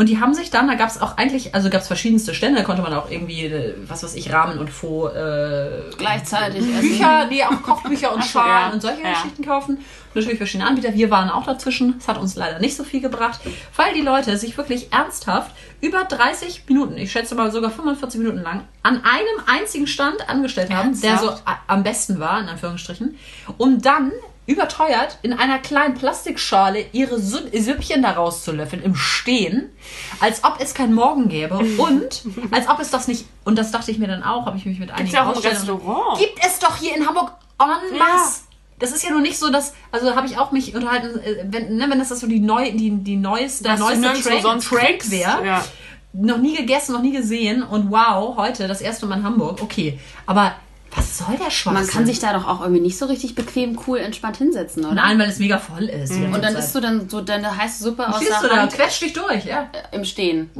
Und 0.00 0.08
die 0.08 0.18
haben 0.18 0.32
sich 0.32 0.48
dann, 0.48 0.66
da 0.66 0.76
gab 0.76 0.88
es 0.88 0.98
auch 0.98 1.18
eigentlich, 1.18 1.54
also 1.54 1.68
gab 1.68 1.82
es 1.82 1.86
verschiedenste 1.86 2.32
Stände, 2.32 2.60
da 2.60 2.64
konnte 2.64 2.80
man 2.80 2.94
auch 2.94 3.10
irgendwie, 3.10 3.44
äh, 3.44 3.74
was 3.86 4.02
weiß 4.02 4.14
ich, 4.14 4.32
Rahmen 4.32 4.58
und 4.58 4.70
Faux, 4.70 5.14
äh, 5.14 5.68
Gleichzeitig 5.98 6.62
essen. 6.62 6.80
Bücher, 6.80 7.26
nee, 7.26 7.44
auch 7.44 7.60
Kochbücher 7.62 8.14
und 8.14 8.24
Schalen 8.24 8.68
ja. 8.68 8.72
und 8.72 8.80
solche 8.80 9.02
Ja. 9.02 9.10
Geschichten 9.10 9.44
kaufen. 9.44 9.76
Und 9.76 10.16
natürlich 10.16 10.38
verschiedene 10.38 10.70
Anbieter. 10.70 10.94
Wir 10.94 11.10
waren 11.10 11.28
auch 11.28 11.44
dazwischen. 11.44 11.96
Es 11.98 12.08
hat 12.08 12.16
uns 12.16 12.34
leider 12.34 12.60
nicht 12.60 12.78
so 12.78 12.82
viel 12.82 13.02
gebracht, 13.02 13.40
weil 13.76 13.92
die 13.92 14.00
Leute 14.00 14.38
sich 14.38 14.56
wirklich 14.56 14.90
ernsthaft 14.90 15.54
über 15.82 16.04
30 16.04 16.64
Minuten, 16.66 16.96
ich 16.96 17.12
schätze 17.12 17.34
mal 17.34 17.52
sogar 17.52 17.70
45 17.70 18.20
Minuten 18.20 18.42
lang, 18.42 18.62
an 18.82 19.02
einem 19.04 19.44
einzigen 19.48 19.86
Stand 19.86 20.30
angestellt 20.30 20.72
haben, 20.72 20.98
der 20.98 21.18
so 21.18 21.26
Ernsthaft? 21.26 21.58
am 21.66 21.82
besten 21.82 22.18
war, 22.18 22.40
in 22.40 22.48
Anführungsstrichen, 22.48 23.18
um 23.58 23.82
dann 23.82 24.12
überteuert 24.50 25.18
in 25.22 25.32
einer 25.32 25.58
kleinen 25.60 25.94
Plastikschale 25.94 26.84
ihre 26.92 27.16
Sü- 27.16 27.56
Süppchen 27.58 28.02
da 28.02 28.10
rauszulöffeln 28.12 28.82
im 28.82 28.96
Stehen, 28.96 29.70
als 30.18 30.42
ob 30.42 30.56
es 30.60 30.74
kein 30.74 30.92
Morgen 30.92 31.28
gäbe 31.28 31.54
und 31.78 32.22
als 32.50 32.68
ob 32.68 32.80
es 32.80 32.90
das 32.90 33.06
nicht, 33.06 33.26
und 33.44 33.56
das 33.56 33.70
dachte 33.70 33.92
ich 33.92 33.98
mir 33.98 34.08
dann 34.08 34.24
auch, 34.24 34.46
habe 34.46 34.56
ich 34.58 34.66
mich 34.66 34.80
mit 34.80 34.90
einigen 34.90 35.14
ja 35.14 35.28
auch 35.30 35.36
im 35.36 35.42
Restaurant. 35.42 36.18
Gibt 36.18 36.44
es 36.44 36.58
doch 36.58 36.76
hier 36.76 36.96
in 36.96 37.06
Hamburg 37.06 37.32
en 37.60 37.96
masse. 37.98 38.40
Das 38.80 38.92
ist 38.92 39.04
ja 39.04 39.10
nur 39.10 39.20
nicht 39.20 39.38
so, 39.38 39.50
dass, 39.50 39.74
also 39.92 40.16
habe 40.16 40.26
ich 40.26 40.38
auch 40.38 40.50
mich 40.52 40.74
unterhalten, 40.74 41.18
äh, 41.20 41.44
wenn, 41.48 41.76
ne, 41.76 41.86
wenn 41.88 41.98
das 41.98 42.08
so 42.08 42.26
die 42.26 42.40
neu, 42.40 42.72
die, 42.72 42.90
die 42.90 43.16
neueste, 43.16 43.62
der 43.64 43.76
neueste 43.78 44.00
Track, 44.22 44.42
sonst 44.42 44.68
Track 44.68 45.10
wäre. 45.10 45.46
Ja. 45.46 45.64
Noch 46.12 46.38
nie 46.38 46.56
gegessen, 46.56 46.92
noch 46.94 47.02
nie 47.02 47.12
gesehen 47.12 47.62
und 47.62 47.90
wow, 47.92 48.36
heute 48.36 48.66
das 48.66 48.80
erste 48.80 49.06
Mal 49.06 49.18
in 49.18 49.24
Hamburg. 49.24 49.62
Okay, 49.62 50.00
aber 50.26 50.54
was 50.94 51.18
soll 51.18 51.36
der 51.36 51.50
Schwachsinn? 51.50 51.72
Man 51.74 51.86
kann 51.86 52.06
sich 52.06 52.18
da 52.18 52.32
doch 52.32 52.46
auch 52.48 52.60
irgendwie 52.60 52.80
nicht 52.80 52.98
so 52.98 53.06
richtig 53.06 53.34
bequem, 53.34 53.78
cool, 53.86 53.98
entspannt 53.98 54.36
hinsetzen, 54.38 54.84
oder? 54.84 54.94
Nein, 54.94 55.18
weil 55.18 55.28
es 55.28 55.38
mega 55.38 55.58
voll 55.58 55.84
ist. 55.84 56.10
ganze 56.10 56.24
Und 56.26 56.42
dann 56.42 56.54
Zeit. 56.54 56.64
isst 56.64 56.74
du 56.74 56.80
dann 56.80 57.08
so 57.08 57.20
deine 57.20 57.56
heiße 57.56 57.82
Suppe 57.84 58.08
aus 58.08 58.16
Stehst 58.16 58.42
du 58.42 58.46
der 58.48 58.56
da, 58.56 58.62
Hand 58.62 58.72
quetscht 58.72 59.02
dich 59.02 59.12
durch, 59.12 59.44
ja. 59.44 59.68
im 59.92 60.04
Stehen. 60.04 60.50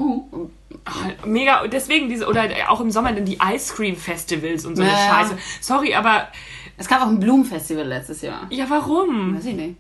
Mega, 1.25 1.67
deswegen 1.67 2.09
diese, 2.09 2.27
oder 2.27 2.45
auch 2.69 2.81
im 2.81 2.91
Sommer 2.91 3.13
dann 3.13 3.25
die 3.25 3.39
Ice 3.55 3.75
Cream 3.75 3.97
Festivals 3.97 4.65
und 4.67 4.77
so 4.77 4.83
eine 4.83 4.91
Ja, 4.91 4.99
ja. 4.99 5.15
Scheiße. 5.15 5.39
Sorry, 5.61 5.95
aber, 5.95 6.29
Es 6.77 6.89
gab 6.89 7.03
auch 7.03 7.09
ein 7.09 7.21
Blumenfestival 7.21 7.85
letztes 7.87 8.23
Jahr. 8.23 8.47
ja, 8.51 8.65
warum? 8.69 9.37
Weiß 9.37 9.45
ich 9.47 9.55
nicht. 9.55 9.77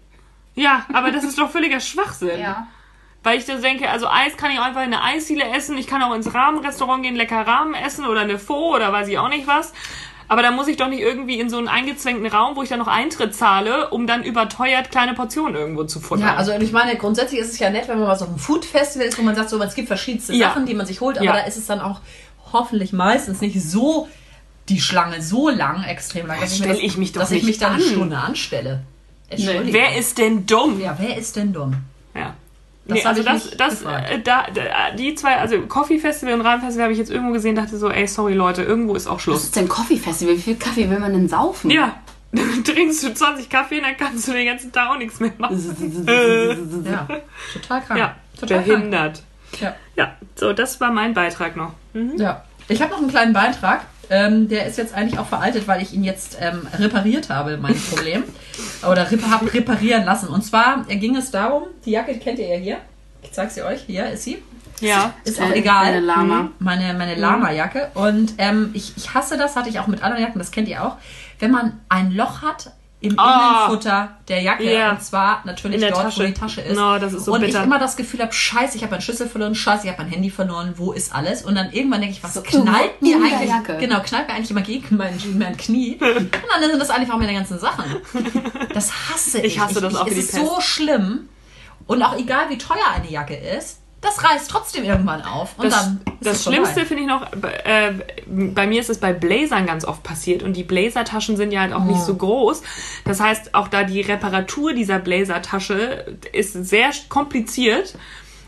Ja, 0.56 0.84
aber 0.92 1.10
das 1.12 1.24
ist 1.24 1.38
doch 1.38 1.48
völliger 1.50 1.80
Schwachsinn. 1.80 2.40
Ja. 2.40 2.66
Weil 3.22 3.38
ich 3.38 3.44
dann 3.44 3.60
denke, 3.62 3.88
also 3.88 4.06
Eis 4.08 4.36
kann 4.36 4.50
ich 4.50 4.58
auch 4.58 4.64
einfach 4.64 4.82
in 4.82 4.92
eine 4.94 5.02
Eisdiele 5.02 5.44
essen, 5.54 5.76
ich 5.78 5.86
kann 5.86 6.02
auch 6.02 6.14
ins 6.14 6.34
Rahmenrestaurant 6.34 7.02
gehen, 7.02 7.16
lecker 7.16 7.46
Rahmen 7.46 7.74
essen 7.74 8.06
oder 8.06 8.20
eine 8.22 8.38
Faux 8.38 8.74
oder 8.76 8.92
weiß 8.92 9.08
ich 9.08 9.18
auch 9.18 9.28
nicht 9.28 9.46
was. 9.46 9.72
Aber 10.32 10.42
da 10.42 10.52
muss 10.52 10.68
ich 10.68 10.76
doch 10.76 10.86
nicht 10.88 11.00
irgendwie 11.00 11.40
in 11.40 11.50
so 11.50 11.58
einen 11.58 11.66
eingezwängten 11.66 12.24
Raum, 12.28 12.54
wo 12.54 12.62
ich 12.62 12.68
dann 12.68 12.78
noch 12.78 12.86
Eintritt 12.86 13.34
zahle, 13.34 13.88
um 13.90 14.06
dann 14.06 14.22
überteuert 14.22 14.92
kleine 14.92 15.12
Portionen 15.14 15.56
irgendwo 15.56 15.82
zu 15.82 15.98
futtern. 15.98 16.24
Ja, 16.28 16.36
also 16.36 16.52
ich 16.52 16.70
meine, 16.70 16.94
grundsätzlich 16.96 17.40
ist 17.40 17.52
es 17.52 17.58
ja 17.58 17.68
nett, 17.68 17.88
wenn 17.88 17.98
man 17.98 18.06
mal 18.06 18.14
so 18.16 18.26
auf 18.26 18.30
einem 18.30 18.38
Food-Festival 18.38 19.08
ist, 19.08 19.18
wo 19.18 19.22
man 19.22 19.34
sagt, 19.34 19.50
so, 19.50 19.60
es 19.60 19.74
gibt 19.74 19.88
verschiedenste 19.88 20.32
Ja. 20.32 20.50
Sachen, 20.50 20.66
die 20.66 20.74
man 20.74 20.86
sich 20.86 21.00
holt, 21.00 21.16
aber 21.18 21.26
Ja. 21.26 21.32
da 21.32 21.40
ist 21.40 21.56
es 21.56 21.66
dann 21.66 21.80
auch 21.80 22.00
hoffentlich 22.52 22.92
meistens 22.92 23.40
nicht 23.40 23.60
so 23.60 24.08
die 24.68 24.80
Schlange 24.80 25.20
so 25.20 25.48
lang, 25.48 25.82
extrem 25.82 26.28
lang, 26.28 26.38
dass, 26.40 26.60
mir 26.60 26.68
das- 26.68 26.78
ich 26.78 26.96
mich 26.96 27.10
doch 27.10 27.22
dass 27.22 27.32
ich 27.32 27.42
mich 27.42 27.58
da 27.58 27.66
eine 27.72 27.76
an. 27.76 27.80
Stunde 27.82 28.16
anstelle. 28.16 28.82
Entschuldigung. 29.30 29.72
Wer 29.72 29.96
ist 29.96 30.16
denn 30.18 30.46
dumm? 30.46 30.80
ja, 30.80 30.96
wer 31.00 31.16
ist 31.16 31.34
denn 31.34 31.52
dumm? 31.52 31.74
Das 32.90 32.98
nee, 32.98 33.04
also 33.04 33.22
das, 33.22 33.50
das, 33.56 33.82
äh, 33.82 34.18
da, 34.22 34.46
da, 34.52 34.90
die 34.96 35.14
zwei, 35.14 35.36
also 35.36 35.60
Coffee 35.62 35.98
Festival 35.98 36.34
und 36.34 36.40
Rahmenfestival 36.42 36.84
habe 36.84 36.92
ich 36.92 36.98
jetzt 36.98 37.10
irgendwo 37.10 37.32
gesehen, 37.32 37.54
dachte 37.56 37.76
so, 37.78 37.88
ey, 37.90 38.06
sorry 38.06 38.34
Leute, 38.34 38.62
irgendwo 38.62 38.94
ist 38.94 39.06
auch 39.06 39.14
Was 39.14 39.22
Schluss. 39.22 39.44
ist 39.44 39.56
denn 39.56 39.68
Coffee 39.68 39.96
Festival? 39.96 40.36
Wie 40.36 40.40
viel 40.42 40.56
Kaffee 40.56 40.90
will 40.90 40.98
man 40.98 41.12
denn 41.12 41.28
saufen? 41.28 41.70
Ja, 41.70 41.96
trinkst 42.64 43.02
du 43.02 43.14
20 43.14 43.48
Kaffee 43.48 43.78
und 43.78 43.84
dann 43.84 43.96
kannst 43.96 44.28
du 44.28 44.32
den 44.32 44.46
ganzen 44.46 44.70
Tag 44.72 44.90
auch 44.90 44.98
nichts 44.98 45.18
mehr 45.20 45.32
machen. 45.38 45.56
Ja, 46.84 47.06
total 47.52 47.80
krank. 47.82 47.98
Ja, 48.00 48.16
total 48.38 48.62
krank. 48.62 48.66
behindert. 48.66 49.22
Ja. 49.60 49.74
Ja, 49.96 50.14
so, 50.36 50.52
das 50.52 50.80
war 50.80 50.92
mein 50.92 51.14
Beitrag 51.14 51.56
noch. 51.56 51.72
Mhm. 51.92 52.16
Ja. 52.16 52.44
Ich 52.68 52.80
habe 52.80 52.92
noch 52.92 52.98
einen 52.98 53.08
kleinen 53.08 53.32
Beitrag. 53.32 53.82
Ähm, 54.10 54.48
der 54.48 54.66
ist 54.66 54.76
jetzt 54.76 54.92
eigentlich 54.94 55.18
auch 55.20 55.26
veraltet, 55.26 55.68
weil 55.68 55.80
ich 55.82 55.92
ihn 55.94 56.02
jetzt 56.04 56.36
ähm, 56.40 56.66
repariert 56.78 57.30
habe, 57.30 57.56
mein 57.56 57.74
Problem. 57.90 58.24
Oder 58.88 59.10
rep 59.10 59.22
habe 59.30 59.52
reparieren 59.54 60.04
lassen. 60.04 60.28
Und 60.28 60.42
zwar 60.44 60.84
ging 60.84 61.16
es 61.16 61.30
darum, 61.30 61.64
die 61.84 61.92
Jacke 61.92 62.18
kennt 62.18 62.38
ihr 62.40 62.48
ja 62.48 62.56
hier. 62.56 62.76
Ich 63.22 63.32
zeig 63.32 63.50
sie 63.50 63.62
euch. 63.62 63.82
Hier 63.86 64.10
ist 64.10 64.24
sie. 64.24 64.42
Ja. 64.80 65.12
Ist 65.24 65.38
auch 65.40 65.44
Eine- 65.44 65.56
egal. 65.56 65.84
eine 65.86 66.00
Lama. 66.00 66.50
Meine, 66.58 66.94
meine 66.94 67.14
Lama-Jacke. 67.14 67.90
Und 67.94 68.34
ähm, 68.38 68.70
ich, 68.72 68.94
ich 68.96 69.14
hasse 69.14 69.36
das, 69.38 69.54
hatte 69.54 69.68
ich 69.68 69.78
auch 69.78 69.86
mit 69.86 70.02
anderen 70.02 70.22
Jacken, 70.22 70.38
das 70.38 70.50
kennt 70.50 70.68
ihr 70.68 70.82
auch. 70.84 70.96
Wenn 71.38 71.50
man 71.50 71.78
ein 71.88 72.10
Loch 72.12 72.42
hat 72.42 72.72
im 73.02 73.18
Ah. 73.18 73.64
Innenfutter 73.66 74.16
der 74.28 74.42
Jacke. 74.42 74.70
Ja. 74.70 74.90
Und 74.90 75.02
zwar 75.02 75.40
natürlich 75.46 75.76
In 75.76 75.80
der 75.80 75.90
dort, 75.90 76.04
wo 76.04 76.08
Tasche. 76.10 76.26
die 76.26 76.34
Tasche 76.34 76.60
ist. 76.60 76.76
No, 76.76 76.98
das 76.98 77.14
ist 77.14 77.24
so 77.24 77.32
und 77.32 77.40
bitter. 77.40 77.60
ich 77.60 77.64
immer 77.64 77.78
das 77.78 77.96
Gefühl 77.96 78.20
habe, 78.20 78.32
scheiße, 78.32 78.76
ich 78.76 78.82
habe 78.82 78.90
meinen 78.92 79.00
Schlüssel 79.00 79.26
verloren, 79.28 79.54
scheiße, 79.54 79.84
ich 79.86 79.92
habe 79.92 80.02
mein 80.02 80.10
Handy 80.12 80.28
verloren, 80.30 80.74
wo 80.76 80.92
ist 80.92 81.14
alles? 81.14 81.42
Und 81.42 81.54
dann 81.54 81.72
irgendwann 81.72 82.00
denke 82.02 82.16
ich, 82.16 82.22
was 82.22 82.34
So 82.34 82.42
knallt 82.42 83.00
mir 83.00 83.16
eigentlich? 83.16 83.48
Jacke. 83.48 83.78
Genau, 83.78 84.00
knallt 84.00 84.28
mir 84.28 84.34
eigentlich 84.34 84.50
immer 84.50 84.60
gegen 84.60 84.96
mein, 84.96 85.18
mein 85.38 85.56
Knie. 85.56 85.96
Und 86.00 86.30
dann 86.60 86.70
sind 86.70 86.78
das 86.78 86.90
einfach 86.90 87.16
meine 87.16 87.32
ganzen 87.32 87.58
Sachen. 87.58 87.84
Das 88.74 88.92
hasse 89.10 89.38
ich. 89.40 89.54
Ich 89.56 89.60
hasse 89.60 89.80
das 89.80 89.94
auch 89.94 90.06
wie 90.06 90.10
Es 90.10 90.18
ist 90.18 90.32
Pest. 90.34 90.46
so 90.46 90.60
schlimm. 90.60 91.28
Und 91.86 92.02
auch 92.02 92.16
egal, 92.18 92.50
wie 92.50 92.58
teuer 92.58 92.76
eine 92.94 93.10
Jacke 93.10 93.34
ist, 93.34 93.79
das 94.00 94.24
reißt 94.24 94.50
trotzdem 94.50 94.84
irgendwann 94.84 95.22
auf. 95.22 95.58
Und 95.58 95.66
Das, 95.66 95.74
dann 95.84 96.00
ist 96.20 96.26
das. 96.26 96.44
Schlimmste 96.44 96.86
finde 96.86 97.02
ich 97.02 97.08
noch, 97.08 97.22
äh, 97.64 97.92
bei 98.26 98.66
mir 98.66 98.80
ist 98.80 98.88
es 98.90 98.98
bei 98.98 99.12
Blazern 99.12 99.66
ganz 99.66 99.84
oft 99.84 100.02
passiert 100.02 100.42
und 100.42 100.54
die 100.56 100.62
Blazertaschen 100.64 101.36
sind 101.36 101.52
ja 101.52 101.60
halt 101.60 101.72
auch 101.74 101.82
Oh. 101.82 101.90
nicht 101.92 102.00
so 102.00 102.14
groß. 102.14 102.62
Das 103.04 103.20
heißt, 103.20 103.54
auch 103.54 103.68
da 103.68 103.84
die 103.84 104.00
Reparatur 104.00 104.72
dieser 104.72 104.98
Blazertasche 104.98 106.16
ist 106.32 106.52
sehr 106.52 106.90
kompliziert, 107.08 107.94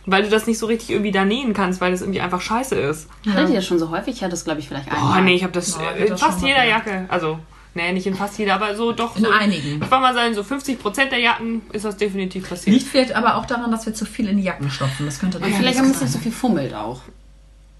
weil 0.07 0.23
du 0.25 0.31
das 0.31 0.47
nicht 0.47 0.59
so 0.59 0.67
richtig 0.67 0.91
irgendwie 0.91 1.13
da 1.13 1.25
nähen 1.25 1.53
kannst, 1.55 1.81
weil 1.81 1.93
das 1.93 2.01
irgendwie 2.01 2.21
einfach 2.21 2.41
scheiße 2.41 2.75
ist. 2.75 3.09
Hattet 3.29 3.51
ihr 3.51 3.57
das 3.57 3.67
schon 3.67 3.79
so 3.79 3.91
häufig? 3.91 4.15
Ich 4.17 4.23
hatte 4.23 4.31
das, 4.33 4.45
glaube 4.45 4.61
ich, 4.61 4.69
vielleicht 4.69 4.89
Oh 4.91 4.95
einmal. 4.97 5.23
nee, 5.23 5.35
ich 5.35 5.43
habe 5.45 5.53
das 5.53 5.77
Oh, 5.79 5.83
äh, 5.83 5.85
hab 5.87 5.97
in 5.99 6.07
das 6.09 6.21
fast 6.21 6.43
jeder. 6.43 6.65
Jacke, 6.65 7.05
also 7.09 7.39
nee, 7.75 7.93
nicht 7.93 8.07
in 8.07 8.15
fast 8.15 8.39
jeder, 8.39 8.55
aber 8.55 8.75
so 8.77 8.93
doch 8.93 9.17
In 9.17 9.25
so, 9.25 9.31
einigen. 9.31 9.75
Ich 9.75 9.81
wollte 9.81 10.01
mal 10.01 10.15
sagen, 10.15 10.35
so 10.35 10.43
50% 10.43 11.09
der 11.11 11.19
Jacken 11.19 11.63
ist 11.73 11.85
das 11.85 11.97
definitiv 11.97 12.49
passiert. 12.49 12.75
Liegt 12.75 12.89
vielleicht 12.89 13.15
aber 13.15 13.37
auch 13.37 13.47
daran, 13.47 13.71
dass 13.71 13.87
wir 13.87 13.95
zu 13.95 14.05
viel 14.05 14.29
in 14.29 14.37
die 14.37 14.45
Jacken 14.45 14.71
stopfen. 14.71 15.07
Das 15.07 15.19
könnte 15.19 15.39
Und 15.39 15.43
natürlich 15.43 15.59
vielleicht 15.59 15.79
haben 15.79 15.87
wir 15.87 15.91
ein 15.91 16.01
bisschen 16.01 16.09
zu 16.09 16.19
viel 16.19 16.33
fummelt 16.33 16.75
auch. 16.75 17.03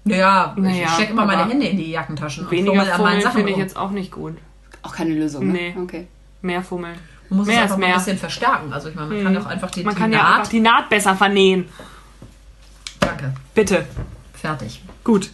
Ja, 0.05 0.53
Naja, 0.57 0.83
ich 0.85 0.89
stecke 0.91 1.11
immer 1.13 1.25
meine 1.25 1.47
Hände 1.47 1.65
in 1.65 1.77
die 1.77 1.91
Jackentaschen 1.91 2.45
und 2.45 2.51
Weniger 2.51 2.71
fummel 2.73 2.91
an 2.91 2.91
meinen 2.91 2.97
Fummeln 2.97 3.21
Sachen 3.21 3.37
finde 3.37 3.51
ich 3.51 3.57
jetzt 3.57 3.77
auch 3.77 3.91
nicht 3.91 4.11
gut. 4.11 4.37
Auch 4.81 4.93
keine 4.93 5.13
Lösung, 5.13 5.47
ne? 5.47 5.53
Nee. 5.53 5.75
Okay. 5.81 6.07
Mehr 6.41 6.61
Fummeln. 6.61 6.97
Man 7.29 7.39
muss 7.39 7.47
mehr 7.47 7.57
es 7.57 7.63
einfach 7.63 7.77
mal 7.77 7.85
ein 7.85 7.89
mehr. 7.91 7.97
bisschen 7.99 8.17
verstärken. 8.17 8.73
Also 8.73 8.89
ich 8.89 8.95
meine, 8.95 9.07
man 9.13 9.23
kann 9.23 9.33
doch 9.33 9.45
einfach 9.45 9.71
die, 9.71 9.83
Man 9.83 9.95
die 9.95 10.01
kann 10.01 10.11
ja 10.11 10.23
Naht... 10.23 10.33
einfach 10.39 10.49
die 10.49 10.59
Naht 10.59 10.89
besser 10.89 11.15
vernähen. 11.15 11.69
Danke. 12.99 13.33
Bitte. 13.55 13.85
Fertig. 14.33 14.81
Gut. 15.05 15.29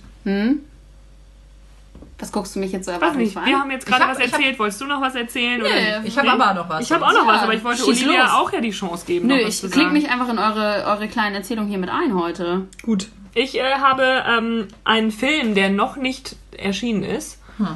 Was 2.19 2.31
guckst 2.33 2.53
du 2.55 2.59
mich 2.59 2.71
jetzt 2.73 2.85
so 2.85 2.91
erwartungsvoll 2.91 3.23
nicht, 3.23 3.37
an? 3.37 3.45
wir 3.45 3.59
haben 3.59 3.71
jetzt 3.71 3.85
gerade 3.85 4.03
was 4.07 4.19
ich 4.19 4.25
hab- 4.25 4.39
erzählt. 4.39 4.59
Wolltest 4.59 4.81
du 4.81 4.85
noch 4.85 4.99
was 5.01 5.15
erzählen? 5.15 5.61
Nee? 5.61 6.07
Ich 6.07 6.17
habe 6.17 6.29
aber 6.31 6.53
noch 6.53 6.67
was. 6.69 6.83
Ich 6.85 6.91
habe 6.91 7.05
auch 7.05 7.13
noch 7.13 7.25
Ja, 7.25 7.33
was, 7.33 7.41
aber 7.43 7.53
ich 7.53 7.63
wollte 7.63 7.79
schieß 7.79 7.87
Olivia 8.03 8.23
los. 8.23 8.31
auch 8.33 8.51
ja 8.51 8.59
die 8.61 8.71
Chance 8.71 9.05
geben. 9.05 9.27
Nö, 9.27 9.37
noch 9.37 9.47
was 9.47 9.63
ich 9.63 9.71
klinge 9.71 9.91
mich 9.91 10.09
einfach 10.09 10.27
in 10.29 10.37
eure, 10.37 10.83
eure 10.87 11.07
kleinen 11.07 11.35
Erzählungen 11.35 11.69
hier 11.69 11.79
mit 11.79 11.89
ein 11.89 12.13
heute. 12.15 12.67
Gut. 12.83 13.07
Ich 13.35 13.57
äh, 13.57 13.73
habe 13.75 14.23
ähm, 14.27 14.67
einen 14.83 15.11
Film, 15.11 15.55
der 15.55 15.69
noch 15.69 15.95
nicht 15.95 16.35
erschienen 16.57 17.03
ist, 17.03 17.39
Hm. 17.57 17.67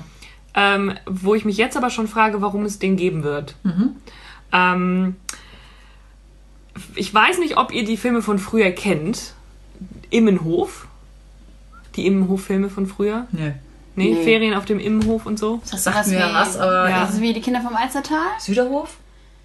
ähm, 0.55 0.93
wo 1.05 1.35
ich 1.35 1.45
mich 1.45 1.57
jetzt 1.57 1.77
aber 1.77 1.89
schon 1.89 2.07
frage, 2.07 2.41
warum 2.41 2.65
es 2.65 2.79
den 2.79 2.97
geben 2.97 3.23
wird. 3.23 3.55
Mhm. 3.63 3.95
Ähm, 4.51 5.15
ich 6.95 7.13
weiß 7.13 7.37
nicht, 7.39 7.57
ob 7.57 7.71
ihr 7.73 7.85
die 7.85 7.97
Filme 7.97 8.21
von 8.21 8.39
früher 8.39 8.71
kennt. 8.71 9.33
Immenhof. 10.09 10.87
Die 11.95 12.07
Immenhof-Filme 12.07 12.69
von 12.69 12.87
früher. 12.87 13.27
Nö. 13.31 13.51
Nee, 13.95 14.13
Nee. 14.13 14.23
Ferien 14.23 14.53
auf 14.55 14.65
dem 14.65 14.79
Immenhof 14.79 15.25
und 15.25 15.37
so. 15.37 15.61
Das 15.69 15.83
Sagt 15.83 16.07
mir 16.07 16.29
was, 16.33 16.57
aber... 16.57 16.89
Ja. 16.89 17.01
Das 17.01 17.15
ist 17.15 17.21
wie 17.21 17.33
die 17.33 17.41
Kinder 17.41 17.61
vom 17.61 17.75
Alstertal. 17.75 18.25
Süderhof? 18.39 18.97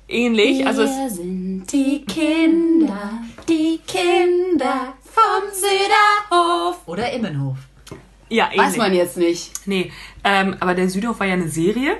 Ähnlich. 0.08 0.66
Also 0.66 0.82
es, 0.82 0.90
Wir 0.96 1.10
sind 1.10 1.66
die 1.70 2.02
Kinder, 2.06 3.12
die 3.46 3.78
Kinder 3.86 4.94
vom 5.04 5.42
Süderhof. 5.52 6.78
Oder 6.86 7.12
Immenhof? 7.12 7.56
ja, 8.30 8.46
ähnlich. 8.46 8.58
Weiß 8.58 8.76
man 8.76 8.94
jetzt 8.94 9.16
nicht. 9.18 9.52
Nee, 9.66 9.92
ähm, 10.24 10.56
aber 10.60 10.74
der 10.74 10.88
Südhof 10.88 11.20
war 11.20 11.26
ja 11.26 11.34
eine 11.34 11.48
Serie 11.48 11.96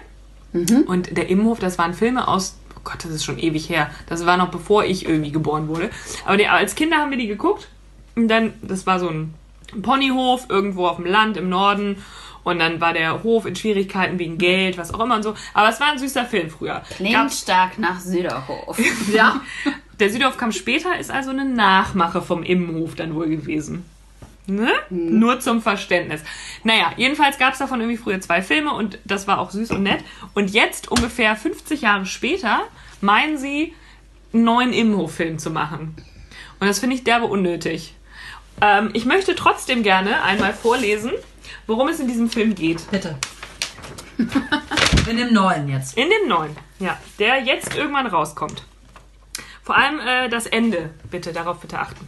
und 0.86 1.16
der 1.16 1.28
Immenhof, 1.28 1.58
das 1.58 1.76
waren 1.76 1.92
Filme 1.92 2.26
aus, 2.26 2.58
oh 2.74 2.80
Gott, 2.82 3.04
das 3.04 3.10
ist 3.12 3.24
schon 3.24 3.38
ewig 3.38 3.68
her. 3.68 3.90
Das 4.08 4.24
war 4.24 4.38
noch 4.38 4.50
bevor 4.50 4.84
ich 4.84 5.06
irgendwie 5.06 5.30
geboren 5.30 5.68
wurde. 5.68 5.90
Aber 6.24 6.38
die, 6.38 6.46
als 6.46 6.74
Kinder 6.74 6.96
haben 6.96 7.10
wir 7.10 7.18
die 7.18 7.26
geguckt 7.28 7.68
und 8.16 8.28
dann, 8.28 8.54
das 8.62 8.86
war 8.86 8.98
so 8.98 9.08
ein 9.08 9.34
Ponyhof 9.82 10.46
irgendwo 10.48 10.86
auf 10.86 10.96
dem 10.96 11.04
Land 11.06 11.36
im 11.36 11.50
Norden 11.50 12.02
und 12.48 12.58
dann 12.58 12.80
war 12.80 12.92
der 12.92 13.22
Hof 13.22 13.46
in 13.46 13.54
Schwierigkeiten 13.56 14.18
wegen 14.18 14.38
Geld, 14.38 14.78
was 14.78 14.92
auch 14.92 15.00
immer 15.00 15.16
und 15.16 15.22
so. 15.22 15.34
Aber 15.54 15.68
es 15.68 15.80
war 15.80 15.92
ein 15.92 15.98
süßer 15.98 16.24
Film 16.24 16.50
früher. 16.50 16.82
Klingt 16.96 17.14
Gab's- 17.14 17.40
stark 17.40 17.78
nach 17.78 18.00
Süderhof. 18.00 18.78
Ja. 19.12 19.40
Der 20.00 20.10
Südhof 20.10 20.36
kam 20.36 20.52
später, 20.52 20.96
ist 20.98 21.10
also 21.10 21.30
eine 21.30 21.44
Nachmache 21.44 22.22
vom 22.22 22.42
Immenhof 22.44 22.94
dann 22.94 23.14
wohl 23.16 23.28
gewesen. 23.28 23.84
Ne? 24.46 24.70
Nur 24.90 25.40
zum 25.40 25.60
Verständnis. 25.60 26.22
Naja, 26.64 26.92
jedenfalls 26.96 27.36
gab 27.38 27.52
es 27.52 27.58
davon 27.58 27.80
irgendwie 27.80 27.98
früher 27.98 28.20
zwei 28.20 28.40
Filme 28.40 28.72
und 28.72 28.98
das 29.04 29.26
war 29.26 29.38
auch 29.40 29.50
süß 29.50 29.72
und 29.72 29.82
nett. 29.82 30.02
Und 30.34 30.50
jetzt, 30.52 30.90
ungefähr 30.90 31.34
50 31.36 31.82
Jahre 31.82 32.06
später, 32.06 32.60
meinen 33.00 33.36
sie, 33.38 33.74
einen 34.32 34.44
neuen 34.44 34.72
Immenhof-Film 34.72 35.38
zu 35.38 35.50
machen. 35.50 35.96
Und 36.60 36.66
das 36.66 36.78
finde 36.78 36.94
ich 36.96 37.04
derbe 37.04 37.26
unnötig. 37.26 37.94
Ähm, 38.60 38.90
ich 38.94 39.04
möchte 39.04 39.34
trotzdem 39.34 39.82
gerne 39.82 40.22
einmal 40.22 40.54
vorlesen, 40.54 41.12
worum 41.66 41.88
es 41.88 42.00
in 42.00 42.08
diesem 42.08 42.28
Film 42.28 42.54
geht. 42.54 42.90
Bitte. 42.90 43.16
In 45.08 45.16
dem 45.16 45.32
neuen 45.32 45.68
jetzt. 45.68 45.96
In 45.96 46.08
dem 46.10 46.28
neuen, 46.28 46.54
ja, 46.80 46.98
der 47.18 47.42
jetzt 47.42 47.74
irgendwann 47.76 48.06
rauskommt. 48.06 48.64
Vor 49.62 49.76
allem 49.76 50.00
äh, 50.00 50.28
das 50.28 50.46
Ende, 50.46 50.90
bitte, 51.10 51.32
darauf 51.32 51.60
bitte 51.60 51.78
achten. 51.78 52.06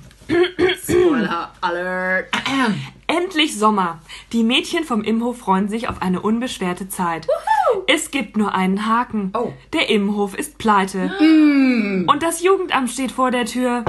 Spoiler 0.83 1.53
Alert. 1.61 2.29
Endlich 3.07 3.59
Sommer. 3.59 4.01
Die 4.33 4.45
Mädchen 4.45 4.85
vom 4.85 5.03
Imhof 5.03 5.39
freuen 5.39 5.69
sich 5.69 5.89
auf 5.89 6.01
eine 6.01 6.21
unbeschwerte 6.21 6.89
Zeit. 6.89 7.27
Es 7.87 8.11
gibt 8.11 8.37
nur 8.37 8.55
einen 8.55 8.87
Haken. 8.87 9.33
Oh. 9.35 9.53
Der 9.73 9.91
Imhof 9.91 10.35
ist 10.35 10.59
pleite. 10.59 11.13
Und 11.21 12.23
das 12.23 12.43
Jugendamt 12.43 12.91
steht 12.91 13.13
vor 13.13 13.31
der 13.31 13.47
Tür. 13.47 13.85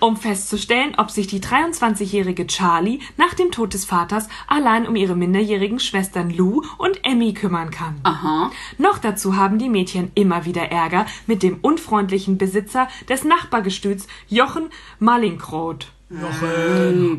Um 0.00 0.16
festzustellen, 0.16 0.94
ob 0.96 1.10
sich 1.10 1.26
die 1.26 1.40
23-jährige 1.40 2.46
Charlie 2.46 3.00
nach 3.18 3.34
dem 3.34 3.50
Tod 3.50 3.74
des 3.74 3.84
Vaters 3.84 4.28
allein 4.46 4.88
um 4.88 4.96
ihre 4.96 5.14
minderjährigen 5.14 5.78
Schwestern 5.78 6.30
Lou 6.30 6.62
und 6.78 7.04
Emmy 7.04 7.34
kümmern 7.34 7.70
kann. 7.70 8.00
Aha. 8.02 8.50
Noch 8.78 8.96
dazu 8.96 9.36
haben 9.36 9.58
die 9.58 9.68
Mädchen 9.68 10.10
immer 10.14 10.46
wieder 10.46 10.70
Ärger 10.70 11.04
mit 11.26 11.42
dem 11.42 11.58
unfreundlichen 11.60 12.38
Besitzer 12.38 12.88
des 13.10 13.24
Nachbargestüts 13.24 14.06
Jochen 14.26 14.70
Mallinckroth 14.98 15.92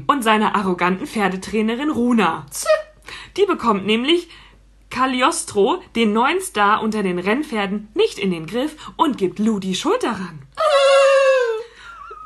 und 0.07 0.23
seiner 0.23 0.55
arroganten 0.55 1.05
Pferdetrainerin 1.05 1.91
Runa. 1.91 2.47
Die 3.37 3.45
bekommt 3.45 3.85
nämlich 3.85 4.27
Cagliostro, 4.89 5.81
den 5.95 6.13
neuen 6.13 6.41
Star 6.41 6.81
unter 6.81 7.03
den 7.03 7.19
Rennpferden, 7.19 7.89
nicht 7.93 8.17
in 8.19 8.31
den 8.31 8.47
Griff 8.47 8.75
und 8.97 9.17
gibt 9.17 9.39
Lou 9.39 9.59
die 9.59 9.75
Schuld 9.75 10.03
daran. 10.03 10.39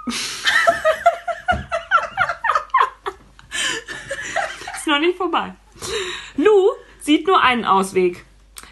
Ist 4.76 4.88
noch 4.88 5.00
nicht 5.00 5.18
vorbei. 5.18 5.54
Lou 6.38 6.72
sieht 7.00 7.28
nur 7.28 7.42
einen 7.42 7.66
Ausweg. 7.66 8.26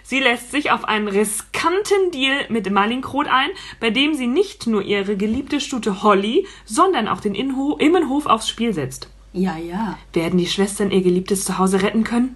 Sie 0.03 0.19
lässt 0.19 0.51
sich 0.51 0.69
auf 0.69 0.85
einen 0.85 1.07
riskanten 1.07 2.11
Deal 2.11 2.45
mit 2.49 2.69
Mallinckroth 2.69 3.27
ein, 3.27 3.49
bei 3.79 3.89
dem 3.89 4.13
sie 4.13 4.27
nicht 4.27 4.67
nur 4.67 4.83
ihre 4.83 5.17
geliebte 5.17 5.59
Stute 5.59 6.03
Holly, 6.03 6.45
sondern 6.65 7.07
auch 7.07 7.19
den 7.19 7.33
Inho 7.33 7.77
Immenhof 7.77 8.25
aufs 8.25 8.49
Spiel 8.49 8.73
setzt. 8.73 9.07
Ja, 9.31 9.57
ja. 9.57 9.97
Werden 10.13 10.37
die 10.37 10.45
Schwestern 10.45 10.91
ihr 10.91 11.01
geliebtes 11.01 11.45
Zuhause 11.45 11.81
retten 11.81 12.03
können? 12.03 12.35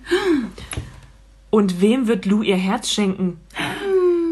Und 1.51 1.81
wem 1.81 2.07
wird 2.07 2.25
Lou 2.25 2.41
ihr 2.41 2.55
Herz 2.55 2.91
schenken? 2.91 3.39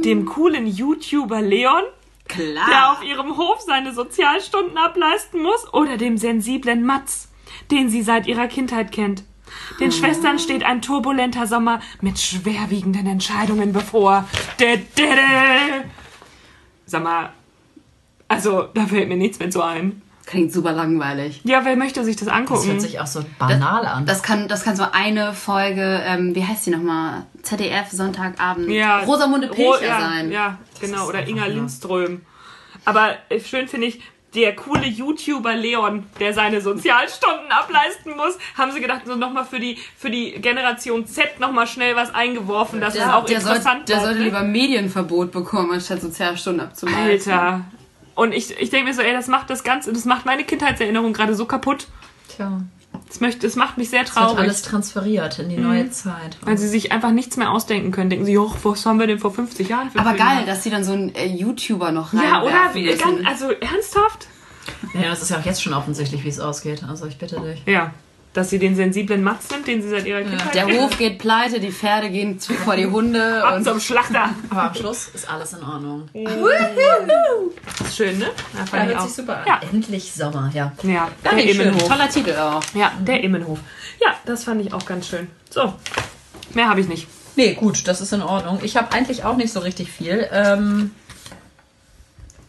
Dem 0.03 0.25
coolen 0.25 0.65
YouTuber 0.65 1.41
Leon, 1.41 1.83
der 2.29 2.35
Klar. 2.53 2.91
auf 2.93 3.03
ihrem 3.03 3.37
Hof 3.37 3.61
seine 3.61 3.93
Sozialstunden 3.93 4.77
ableisten 4.77 5.41
muss, 5.41 5.71
oder 5.73 5.97
dem 5.97 6.17
sensiblen 6.17 6.83
Mats, 6.85 7.29
den 7.71 7.89
sie 7.89 8.01
seit 8.01 8.27
ihrer 8.27 8.47
Kindheit 8.47 8.91
kennt. 8.91 9.23
Den 9.79 9.91
Schwestern 9.91 10.39
steht 10.39 10.63
ein 10.65 10.81
turbulenter 10.81 11.47
Sommer 11.47 11.79
mit 12.01 12.19
schwerwiegenden 12.19 13.05
Entscheidungen 13.07 13.71
bevor. 13.73 14.25
Dä, 14.59 14.77
dä, 14.97 15.03
dä. 15.07 15.83
Sag 16.85 17.03
mal, 17.03 17.29
also 18.27 18.63
da 18.73 18.85
fällt 18.85 19.07
mir 19.07 19.17
nichts 19.17 19.39
mehr 19.39 19.49
zu 19.49 19.61
ein. 19.61 20.01
Klingt 20.25 20.51
super 20.51 20.71
langweilig. 20.71 21.41
Ja, 21.43 21.63
wer 21.65 21.75
möchte 21.75 22.03
sich 22.03 22.15
das 22.15 22.25
Das 22.27 22.35
angucken? 22.35 22.67
hört 22.67 22.81
sich 22.81 22.99
auch 22.99 23.05
so 23.07 23.23
banal 23.37 23.85
an. 23.85 24.07
Das 24.07 24.23
kann, 24.23 24.47
das 24.47 24.63
kann 24.63 24.75
so 24.75 24.85
eine 24.91 25.33
Folge, 25.33 26.01
ähm, 26.03 26.33
wie 26.33 26.43
heißt 26.43 26.65
die 26.65 26.71
nochmal? 26.71 27.27
ZDF, 27.43 27.91
Sonntagabend. 27.91 28.69
ja, 28.71 28.99
Rosamunde 29.01 29.49
Ro- 29.49 29.53
Pilcher 29.53 29.85
ja, 29.85 29.99
sein. 29.99 30.31
Ja, 30.31 30.57
genau. 30.79 31.07
Oder 31.07 31.27
Inga 31.27 31.45
Lindström. 31.45 32.21
Aber 32.83 33.15
äh, 33.29 33.39
schön 33.39 33.67
finde 33.67 33.87
ich, 33.87 34.01
der 34.35 34.55
coole 34.55 34.85
YouTuber 34.85 35.55
Leon, 35.55 36.03
der 36.19 36.33
seine 36.33 36.59
Sozialstunden 36.61 37.49
ableisten 37.51 38.15
muss, 38.17 38.37
haben 38.57 38.71
sie 38.71 38.81
gedacht, 38.81 39.03
so 39.05 39.15
nochmal 39.15 39.45
für 39.45 39.59
die, 39.59 39.77
für 39.97 40.09
die 40.09 40.31
Generation 40.33 41.07
Z 41.07 41.39
nochmal 41.39 41.67
schnell 41.67 41.95
was 41.95 42.13
eingeworfen, 42.13 42.81
dass 42.81 42.95
es 42.95 43.03
auch 43.03 43.25
Der, 43.25 43.39
soll, 43.39 43.55
interessant 43.55 43.87
der 43.87 43.95
bleibt, 43.95 44.05
sollte 44.05 44.19
ne? 44.19 44.25
lieber 44.25 44.43
Medienverbot 44.43 45.31
bekommen, 45.31 45.71
anstatt 45.71 46.01
Sozialstunden 46.01 46.67
abzuleiten. 46.67 47.31
Alter. 47.31 47.61
Und 48.15 48.33
ich, 48.33 48.57
ich 48.59 48.69
denke 48.69 48.89
mir 48.89 48.93
so, 48.93 49.01
ey, 49.01 49.13
das 49.13 49.27
macht 49.27 49.49
das 49.49 49.63
Ganze, 49.63 49.91
das 49.93 50.05
macht 50.05 50.25
meine 50.25 50.43
Kindheitserinnerung 50.43 51.13
gerade 51.13 51.35
so 51.35 51.45
kaputt. 51.45 51.87
Tja, 52.35 52.61
Das, 53.15 53.21
möchte, 53.21 53.47
das 53.47 53.55
macht 53.55 53.77
mich 53.77 53.89
sehr 53.89 54.01
es 54.01 54.13
wird 54.13 54.17
traurig. 54.25 54.39
alles 54.39 54.61
transferiert 54.61 55.39
in 55.39 55.47
die 55.47 55.55
neue 55.55 55.89
Zeit. 55.89 56.35
Weil 56.41 56.57
sie 56.57 56.67
sich 56.67 56.91
einfach 56.91 57.11
nichts 57.11 57.37
mehr 57.37 57.49
ausdenken 57.49 57.91
können. 57.91 58.09
Denken 58.09 58.25
sie, 58.25 58.33
joch, 58.33 58.57
was 58.63 58.85
haben 58.85 58.99
wir 58.99 59.07
denn 59.07 59.19
vor 59.19 59.31
50 59.33 59.69
Jahren 59.69 59.89
für 59.89 59.99
Aber 59.99 60.15
Filme? 60.15 60.25
geil, 60.25 60.45
dass 60.45 60.63
sie 60.63 60.69
dann 60.69 60.83
so 60.83 60.91
einen 60.91 61.15
äh, 61.15 61.25
YouTuber 61.25 61.93
noch 61.93 62.11
Ja, 62.11 62.43
oder? 62.43 62.73
Wie, 62.73 62.93
ganz, 62.93 63.25
also 63.25 63.51
ernsthaft? 63.51 64.27
Ja, 64.93 65.03
das 65.03 65.21
ist 65.21 65.29
ja 65.29 65.37
auch 65.39 65.45
jetzt 65.45 65.63
schon 65.63 65.73
offensichtlich, 65.73 66.25
wie 66.25 66.27
es 66.27 66.41
ausgeht. 66.41 66.83
Also 66.83 67.05
ich 67.05 67.17
bitte 67.17 67.39
dich. 67.39 67.63
Ja. 67.67 67.93
Dass 68.35 68.49
sie 68.51 68.59
den 68.59 68.75
sensiblen 68.75 69.23
Matz 69.23 69.49
nimmt, 69.49 69.65
den 69.65 69.81
sie 69.81 69.89
seit 69.89 70.05
ihrer 70.05 70.21
Kindheit 70.21 70.53
Der 70.53 70.65
kennt. 70.65 70.79
Hof 70.81 70.97
geht 70.97 71.17
pleite, 71.19 71.59
die 71.59 71.71
Pferde 71.71 72.09
gehen 72.09 72.37
zu- 72.39 72.53
vor 72.53 72.75
die 72.75 72.85
Hunde. 72.85 73.41
Ab 73.45 73.55
Und 73.55 73.63
zum 73.63 73.79
Schlachter. 73.79 74.29
Aber 74.49 74.63
am 74.63 74.75
Schluss 74.75 75.07
ist 75.13 75.27
alles 75.31 75.53
in 75.53 75.63
Ordnung. 75.63 76.09
Das 76.13 77.87
ist 77.87 77.95
schön, 77.97 78.17
ne? 78.19 78.25
Ja, 78.25 78.59
Ja, 78.59 78.65
fand 78.65 78.83
ich 78.83 78.89
hört 78.89 78.97
auch. 78.99 79.05
sich 79.07 79.15
super 79.15 79.37
an. 79.37 79.43
Ja. 79.47 79.59
Endlich 79.71 80.11
Sommer, 80.13 80.51
ja. 80.53 80.71
Ja, 80.83 81.09
der 81.23 81.29
schön. 81.39 81.49
Immenhof. 81.61 81.87
toller 81.87 82.09
Titel 82.09 82.31
auch. 82.35 82.61
Ja, 82.73 82.91
der 82.99 83.23
Immenhof. 83.23 83.59
Ja, 84.01 84.15
das 84.25 84.43
fand 84.43 84.61
ich 84.61 84.73
auch 84.73 84.85
ganz 84.85 85.07
schön. 85.07 85.27
So, 85.49 85.73
mehr 86.53 86.67
habe 86.69 86.81
ich 86.81 86.87
nicht. 86.89 87.07
Nee, 87.37 87.53
gut, 87.53 87.87
das 87.87 88.01
ist 88.01 88.11
in 88.13 88.21
Ordnung. 88.21 88.59
Ich 88.63 88.75
habe 88.77 88.91
eigentlich 88.93 89.23
auch 89.23 89.37
nicht 89.37 89.51
so 89.53 89.59
richtig 89.61 89.91
viel. 89.91 90.27
Ähm, 90.31 90.91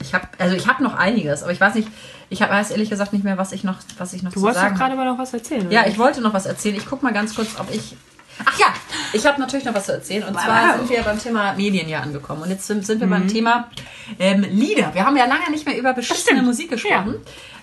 ich 0.00 0.14
habe 0.14 0.26
also 0.38 0.54
ich 0.56 0.66
habe 0.68 0.82
noch 0.82 0.94
einiges, 0.94 1.42
aber 1.42 1.52
ich 1.52 1.60
weiß 1.60 1.74
nicht, 1.76 1.88
ich 2.28 2.42
habe 2.42 2.52
weiß 2.52 2.70
ehrlich 2.70 2.90
gesagt 2.90 3.12
nicht 3.12 3.24
mehr, 3.24 3.38
was 3.38 3.52
ich 3.52 3.64
noch 3.64 3.76
was 3.98 4.12
ich 4.12 4.22
noch 4.22 4.32
Du 4.32 4.40
zu 4.40 4.42
wolltest 4.42 4.62
doch 4.62 4.68
sagen 4.68 4.78
gerade 4.78 4.92
aber 4.94 5.04
noch 5.04 5.18
was 5.18 5.32
erzählen. 5.32 5.70
Ja, 5.70 5.80
oder? 5.80 5.90
ich 5.90 5.98
wollte 5.98 6.20
noch 6.20 6.34
was 6.34 6.46
erzählen. 6.46 6.76
Ich 6.76 6.86
guck 6.86 7.02
mal 7.02 7.12
ganz 7.12 7.34
kurz, 7.34 7.58
ob 7.58 7.72
ich 7.72 7.96
Ach 8.44 8.58
ja, 8.58 8.66
ich 9.12 9.24
habe 9.24 9.40
natürlich 9.40 9.64
noch 9.64 9.74
was 9.74 9.86
zu 9.86 9.92
erzählen. 9.92 10.24
Und 10.24 10.34
zwar 10.38 10.76
sind 10.76 10.90
wir 10.90 11.02
beim 11.02 11.18
Thema 11.18 11.54
Medien 11.54 11.88
ja 11.88 12.00
angekommen. 12.00 12.42
Und 12.42 12.50
jetzt 12.50 12.66
sind, 12.66 12.84
sind 12.84 13.00
wir 13.00 13.06
beim 13.06 13.28
Thema 13.28 13.70
ähm, 14.18 14.42
Lieder. 14.42 14.92
Wir 14.92 15.06
haben 15.06 15.16
ja 15.16 15.24
lange 15.24 15.50
nicht 15.50 15.66
mehr 15.66 15.78
über 15.78 15.94
beschissene. 15.94 16.42
Musik 16.42 16.70
gesprochen. 16.70 17.14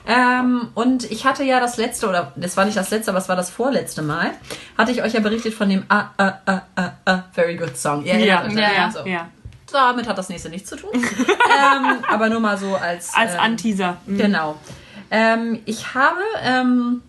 Ähm, 0.05 0.69
und 0.73 1.09
ich 1.11 1.25
hatte 1.25 1.43
ja 1.43 1.59
das 1.59 1.77
letzte, 1.77 2.09
oder 2.09 2.33
das 2.35 2.57
war 2.57 2.65
nicht 2.65 2.75
das 2.75 2.89
letzte, 2.89 3.11
aber 3.11 3.19
es 3.19 3.29
war 3.29 3.35
das 3.35 3.49
vorletzte 3.49 4.01
Mal, 4.01 4.31
hatte 4.77 4.91
ich 4.91 5.01
euch 5.01 5.13
ja 5.13 5.21
berichtet 5.21 5.53
von 5.53 5.69
dem 5.69 5.85
Ah, 5.87 6.09
ah, 6.17 6.33
ah, 6.45 6.61
ah, 6.75 6.91
ah, 7.05 7.23
Very 7.31 7.55
Good 7.55 7.77
Song. 7.77 8.03
Ihr 8.03 8.17
Ja, 8.17 8.45
ja, 8.47 8.73
ja? 8.73 8.91
So. 8.91 9.05
ja. 9.05 9.29
Damit 9.73 10.07
hat 10.07 10.17
das 10.17 10.29
nächste 10.29 10.49
nichts 10.49 10.69
zu 10.69 10.75
tun. 10.75 10.91
ähm, 10.95 12.03
aber 12.07 12.29
nur 12.29 12.39
mal 12.39 12.57
so 12.57 12.75
als... 12.75 13.13
Als 13.13 13.33
ähm, 13.33 13.39
Anteaser. 13.39 13.97
Mhm. 14.05 14.17
Genau. 14.17 14.57
Ähm, 15.11 15.59
ich 15.65 15.93
habe, 15.93 16.21
ähm, 16.43 17.01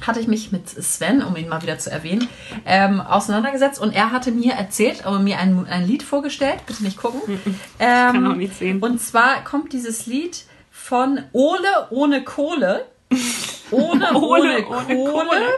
hatte 0.00 0.20
ich 0.20 0.26
mich 0.26 0.52
mit 0.52 0.68
Sven, 0.68 1.22
um 1.22 1.36
ihn 1.36 1.48
mal 1.48 1.62
wieder 1.62 1.78
zu 1.78 1.90
erwähnen, 1.90 2.28
ähm, 2.64 3.00
auseinandergesetzt 3.00 3.80
und 3.80 3.94
er 3.94 4.12
hatte 4.12 4.32
mir 4.32 4.54
erzählt, 4.54 5.06
aber 5.06 5.18
mir 5.18 5.38
ein, 5.38 5.66
ein 5.68 5.86
Lied 5.86 6.02
vorgestellt, 6.02 6.60
bitte 6.66 6.82
nicht 6.82 6.98
gucken. 6.98 7.40
Ähm, 7.78 8.12
Kann 8.12 8.26
auch 8.26 8.36
nicht 8.36 8.58
sehen. 8.58 8.80
Und 8.80 9.00
zwar 9.00 9.44
kommt 9.44 9.74
dieses 9.74 10.06
Lied 10.06 10.44
von 10.70 11.22
Ole 11.32 11.88
ohne 11.90 12.24
Kohle. 12.24 12.86
Ohne, 13.70 14.12
ohne, 14.14 14.62
Kohle. 14.62 14.86
Kohle. 14.86 15.48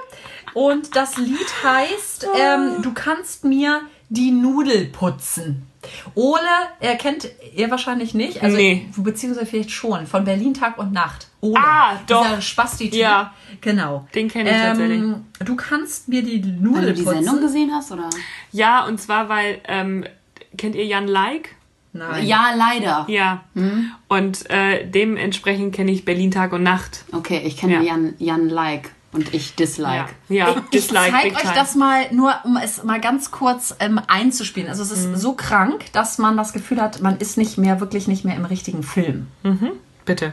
Und 0.54 0.96
das 0.96 1.16
Lied 1.16 1.46
heißt, 1.62 2.26
ähm, 2.36 2.82
du 2.82 2.92
kannst 2.92 3.44
mir 3.44 3.82
die 4.08 4.30
Nudel 4.30 4.86
putzen. 4.86 5.66
Ole, 6.14 6.40
er 6.80 6.96
kennt 6.96 7.28
ihr 7.54 7.70
wahrscheinlich 7.70 8.14
nicht, 8.14 8.42
also 8.42 8.56
Nee. 8.56 8.88
beziehungsweise 8.96 9.46
vielleicht 9.46 9.70
schon, 9.70 10.06
von 10.06 10.24
Berlin 10.24 10.54
Tag 10.54 10.78
und 10.78 10.92
Nacht. 10.92 11.28
Ole, 11.40 11.54
Ah, 11.58 11.96
doch. 12.06 12.24
Dieser 12.26 12.40
Spasti-Typ. 12.40 12.98
Ja. 12.98 13.32
Genau. 13.60 14.06
Den 14.14 14.28
kenn 14.28 14.46
ich 14.46 14.52
tatsächlich. 14.52 15.02
Du 15.44 15.56
kannst 15.56 16.08
mir 16.08 16.22
die 16.22 16.42
Weil 16.44 16.50
Nudel 16.52 16.86
du 16.86 16.94
die 16.94 17.02
putzen. 17.02 17.22
Sendung 17.24 17.40
gesehen 17.42 17.70
hast, 17.72 17.92
oder? 17.92 18.10
Ja, 18.52 18.84
und 18.86 19.00
zwar, 19.00 19.28
weil, 19.28 19.60
ähm, 19.68 20.04
kennt 20.56 20.74
ihr 20.74 20.84
Jan 20.84 21.06
Like? 21.08 21.54
Nein. 21.94 22.26
Ja, 22.26 22.52
leider. 22.56 23.06
Ja. 23.08 23.44
Und 24.08 24.50
äh, 24.50 24.86
dementsprechend 24.86 25.74
kenne 25.74 25.90
ich 25.90 26.04
Berlin 26.04 26.30
Tag 26.30 26.52
und 26.52 26.62
Nacht. 26.62 27.04
Okay, 27.12 27.40
ich 27.44 27.56
kenne 27.56 27.74
Ja. 27.76 27.80
Jan, 27.82 28.14
Jan 28.18 28.48
Like 28.48 28.90
und 29.18 29.34
ich 29.34 29.54
Dislike. 29.56 30.10
Ja, 30.28 30.48
ja 30.48 30.56
Ich 30.70 30.80
Dislike, 30.82 31.10
zeige 31.12 31.28
big 31.30 31.36
euch 31.36 31.42
time. 31.42 31.54
das 31.54 31.74
mal 31.74 32.06
nur, 32.12 32.34
um 32.44 32.56
es 32.56 32.82
mal 32.84 33.00
ganz 33.00 33.30
kurz 33.30 33.74
ähm, 33.80 34.00
einzuspielen. 34.06 34.68
Also 34.68 34.82
es 34.82 34.90
ist 34.92 35.06
Mhm. 35.06 35.16
so 35.16 35.32
krank, 35.34 35.86
dass 35.92 36.18
man 36.18 36.36
das 36.36 36.52
Gefühl 36.52 36.80
hat, 36.80 37.00
man 37.00 37.18
ist 37.18 37.36
nicht 37.36 37.58
mehr, 37.58 37.80
wirklich 37.80 38.06
nicht 38.08 38.24
mehr 38.24 38.36
im 38.36 38.44
richtigen 38.44 38.82
Film. 38.82 39.26
Bitte. 40.04 40.32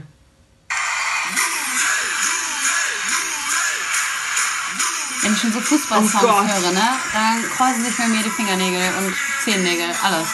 Wenn 5.21 5.33
ich 5.33 5.39
schon 5.39 5.51
so 5.51 5.59
Fußballsongs 5.59 6.23
Oh 6.23 6.27
höre, 6.27 6.71
ne, 6.71 6.87
dann 7.13 7.41
kreuzen 7.57 7.83
sich 7.83 7.97
bei 7.97 8.07
mir 8.07 8.21
die 8.21 8.29
Fingernägel 8.29 8.81
und 8.99 9.15
Zehennägel, 9.43 9.87
alles. 10.03 10.27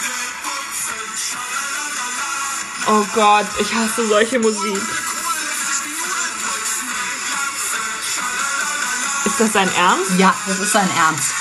Oh 2.88 3.04
Gott, 3.14 3.46
ich 3.60 3.74
hasse 3.74 4.06
solche 4.06 4.38
Musik. 4.38 4.76
Das 9.42 9.52
dein 9.52 9.68
Ernst? 9.74 10.18
Ja, 10.18 10.32
das 10.46 10.58
ist 10.60 10.72
sein 10.72 10.88
Ernst. 10.96 11.32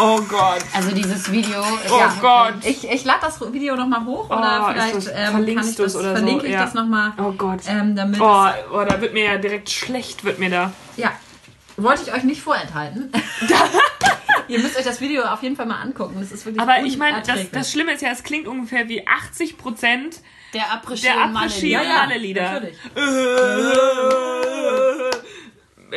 Oh 0.00 0.20
Gott. 0.22 0.62
Also 0.72 0.90
dieses 0.92 1.30
Video 1.30 1.60
ist 1.60 1.92
Oh 1.92 1.98
ja 1.98 2.12
Gott. 2.20 2.54
Ich, 2.64 2.88
ich 2.90 3.04
lade 3.04 3.20
das 3.22 3.40
Video 3.52 3.76
nochmal 3.76 4.04
hoch 4.04 4.26
oder 4.30 4.64
Oh, 4.66 4.72
vielleicht 4.72 4.94
ist 4.96 5.08
das- 5.08 5.14
ähm, 5.14 5.30
verlinkst 5.32 5.56
kann 5.62 5.70
ich 5.70 5.76
das, 5.76 5.96
oder 5.96 6.08
so, 6.08 6.16
verlinke 6.16 6.46
ich 6.46 6.52
ja. 6.52 6.64
das 6.64 6.74
nochmal. 6.74 7.12
Oh 7.18 7.32
Gott. 7.32 7.60
Ähm, 7.68 7.94
damit 7.94 8.20
Oh, 8.20 8.46
oh, 8.72 8.84
da 8.88 9.00
wird 9.00 9.12
mir 9.12 9.24
ja 9.24 9.36
direkt 9.38 9.70
schlecht, 9.70 10.24
wird 10.24 10.38
mir 10.38 10.50
da. 10.50 10.72
Ja, 10.96 11.12
wollte 11.76 12.02
ich 12.02 12.12
euch 12.12 12.24
nicht 12.24 12.42
vorenthalten. 12.42 13.12
Ihr 14.48 14.58
müsst 14.60 14.76
euch 14.76 14.84
das 14.84 15.00
Video 15.00 15.22
auf 15.24 15.42
jeden 15.42 15.56
Fall 15.56 15.66
mal 15.66 15.80
angucken. 15.80 16.16
Das 16.20 16.32
ist 16.32 16.44
wirklich 16.44 16.60
Aber 16.60 16.82
ich 16.84 16.96
meine, 16.98 17.22
das, 17.22 17.50
das 17.50 17.70
Schlimme 17.72 17.92
ist 17.92 18.02
ja, 18.02 18.10
es 18.10 18.22
klingt 18.22 18.46
ungefähr 18.48 18.88
wie 18.88 19.06
80 19.06 19.56
Prozent 19.58 20.20
der 20.54 20.62
Après-Ski 20.64 21.02
der 21.02 21.24
und 21.24 21.32
Malle- 21.32 21.46
Après-Ski- 21.48 21.70
ja, 21.70 21.82
ja, 21.82 22.06
natürlich. 22.06 22.76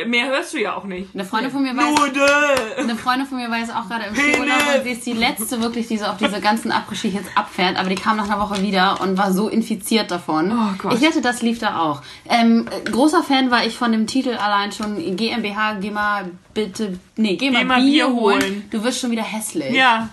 Mehr 0.04 0.26
hörst 0.28 0.52
du 0.52 0.58
ja 0.60 0.76
auch 0.76 0.84
nicht. 0.84 1.14
Eine 1.14 1.24
Freundin 1.24 1.50
von 1.50 1.62
mir 1.62 1.74
weiß, 1.76 1.84
Nudel! 1.98 2.28
eine 2.76 2.96
Freundin 2.96 3.26
von 3.26 3.38
mir 3.38 3.50
war 3.50 3.58
jetzt 3.58 3.74
auch 3.74 3.88
gerade 3.88 4.04
im. 4.06 4.14
Skiurlaub 4.14 4.58
und 4.76 4.84
sie 4.84 4.90
ist 4.90 5.06
die 5.06 5.12
letzte 5.12 5.60
wirklich, 5.62 5.88
die 5.88 5.96
so 5.96 6.04
auf 6.04 6.18
diese 6.18 6.40
ganzen 6.40 6.70
Après-Ski 6.70 7.08
jetzt 7.08 7.30
abfährt, 7.34 7.76
aber 7.78 7.88
die 7.88 7.94
kam 7.94 8.16
nach 8.16 8.28
einer 8.28 8.38
Woche 8.38 8.62
wieder 8.62 9.00
und 9.00 9.16
war 9.16 9.32
so 9.32 9.48
infiziert 9.48 10.10
davon. 10.10 10.52
Oh 10.52 10.74
Gott. 10.78 10.94
Ich 10.94 11.00
wette, 11.00 11.22
das 11.22 11.40
lief 11.42 11.58
da 11.58 11.80
auch. 11.80 12.02
Ähm, 12.28 12.68
äh, 12.70 12.90
großer 12.90 13.22
Fan 13.22 13.50
war 13.50 13.64
ich 13.64 13.76
von 13.78 13.92
dem 13.92 14.06
Titel 14.06 14.34
allein 14.34 14.72
schon 14.72 14.96
GmbH, 15.16 15.74
geh 15.80 15.90
mal 15.90 16.30
bitte, 16.52 16.98
nee, 17.16 17.36
geh 17.36 17.50
mal, 17.50 17.60
Geh 17.60 17.64
mal 17.64 17.80
Bier, 17.80 18.06
Bier 18.06 18.14
holen. 18.14 18.42
holen. 18.42 18.68
Du 18.70 18.84
wirst 18.84 19.00
schon 19.00 19.10
wieder 19.10 19.22
hässlich. 19.24 19.74
Ja. 19.74 20.10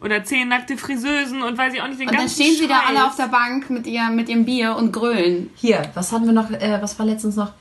Oder 0.00 0.24
zehn 0.24 0.48
nackte 0.48 0.76
Friseusen 0.76 1.42
und 1.42 1.56
weiß 1.56 1.72
ich 1.74 1.80
auch 1.82 1.86
nicht 1.86 2.00
den 2.00 2.08
Und 2.08 2.14
dann 2.14 2.22
ganzen 2.22 2.42
stehen 2.42 2.56
sie 2.56 2.66
da 2.66 2.80
alle 2.88 3.06
auf 3.06 3.14
der 3.14 3.28
Bank 3.28 3.70
mit, 3.70 3.86
ihr, 3.86 4.08
mit 4.10 4.28
ihrem 4.28 4.44
Bier 4.44 4.74
und 4.74 4.92
grölen. 4.92 5.50
Hier, 5.54 5.88
was 5.94 6.10
hatten 6.10 6.26
wir 6.26 6.32
noch, 6.32 6.50
äh, 6.50 6.78
was 6.80 6.98
war 6.98 7.06
letztens 7.06 7.36
noch? 7.36 7.52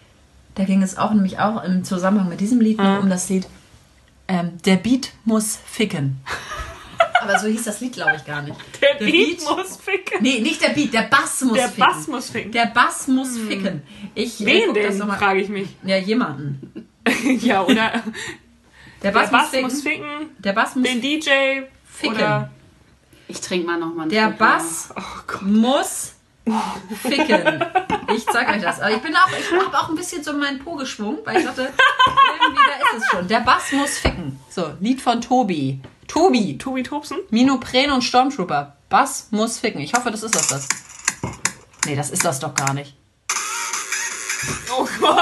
Da 0.56 0.64
ging 0.66 0.82
es 0.84 0.98
auch 0.98 1.12
nämlich 1.14 1.40
auch 1.40 1.64
im 1.64 1.84
Zusammenhang 1.84 2.30
mit 2.30 2.40
diesem 2.42 2.60
Lied 2.60 2.78
noch 2.78 3.00
um 3.02 3.10
das 3.10 3.30
Lied 3.30 3.48
ähm, 4.28 4.58
Der 4.66 4.76
Beat 4.78 5.12
muss 5.26 5.58
ficken. 5.66 6.18
Aber 7.22 7.38
so 7.38 7.48
hieß 7.48 7.64
das 7.66 7.80
Lied, 7.82 7.94
glaube 7.94 8.16
ich, 8.18 8.26
gar 8.26 8.42
nicht. 8.42 8.56
Der, 8.82 9.06
Beat, 9.06 9.42
muss 9.42 9.78
ficken. 9.78 10.22
Nee, 10.22 10.40
nicht 10.40 10.60
der 10.62 10.70
Beat, 10.70 10.92
der 10.94 11.04
Bass 11.04 11.42
muss 11.42 11.54
Der 11.54 11.70
ficken. 11.70 11.80
Bass 11.94 12.08
muss 12.08 12.30
ficken. 12.32 12.52
Der 12.52 12.66
Bass 12.66 13.08
muss 13.08 13.38
ficken. 13.38 13.84
Ich, 14.16 14.42
äh, 14.42 14.46
Wen 14.46 14.74
das 14.74 14.98
denn, 14.98 15.08
frage 15.08 15.42
ich 15.42 15.50
mich. 15.50 15.70
Ja, 15.84 15.98
jemanden. 15.98 16.88
ja, 17.42 17.62
oder 17.64 17.76
Der 17.76 18.02
der 19.04 19.12
Bass, 19.12 19.30
Bass 19.30 19.42
muss 19.44 19.52
ficken. 19.52 19.64
muss 19.64 19.82
ficken, 19.84 20.30
Der 20.40 20.54
Bass 20.54 20.76
muss 20.76 20.84
den 20.88 21.02
DJ 21.02 21.30
Ficken. 21.86 22.16
oder... 22.16 22.50
Ich 23.28 23.40
trinke 23.40 23.68
mal 23.68 23.80
noch 23.80 23.94
mal 23.94 24.02
einen 24.04 24.12
Der 24.12 24.28
Schluck 24.28 24.38
Bass 24.40 24.90
Oh 24.98 25.02
Gott. 25.28 25.42
muss 25.44 26.14
ficken. 27.02 27.64
Ich 28.16 28.26
zeig 28.26 28.50
euch 28.50 28.62
das. 28.62 28.80
Aber 28.80 28.92
ich 28.92 29.02
bin 29.02 29.16
auch, 29.16 29.30
ich 29.30 29.52
habe 29.52 29.78
auch 29.78 29.90
ein 29.90 29.96
bisschen 29.96 30.24
so 30.24 30.34
meinen 30.34 30.60
Po 30.60 30.76
geschwungen, 30.76 31.20
weil 31.24 31.38
ich 31.38 31.46
dachte, 31.46 31.62
irgendwie 32.42 32.62
da 32.68 32.98
ist 32.98 33.04
es 33.04 33.10
schon. 33.10 33.28
Der 33.28 33.40
Bass 33.42 33.72
muss 33.72 33.98
ficken. 33.98 34.40
So, 34.50 34.74
Lied 34.80 35.02
von 35.02 35.22
Tobi. 35.22 35.82
Tobi. 36.08 36.58
Tobi 36.58 36.84
Tobsen? 36.84 37.18
Minopren 37.30 37.92
und 37.92 38.02
Stormtrooper. 38.04 38.76
Bass 38.90 39.28
muss 39.32 39.60
ficken. 39.60 39.82
Ich 39.82 39.94
hoffe, 39.94 40.12
das 40.12 40.24
ist 40.24 40.36
das 40.36 40.48
das. 40.48 40.68
Nee, 41.86 41.96
das 41.96 42.10
ist 42.10 42.26
das 42.26 42.40
doch 42.40 42.54
gar 42.54 42.74
nicht. 42.74 42.96
Oh 44.78 44.88
Gott. 45.00 45.18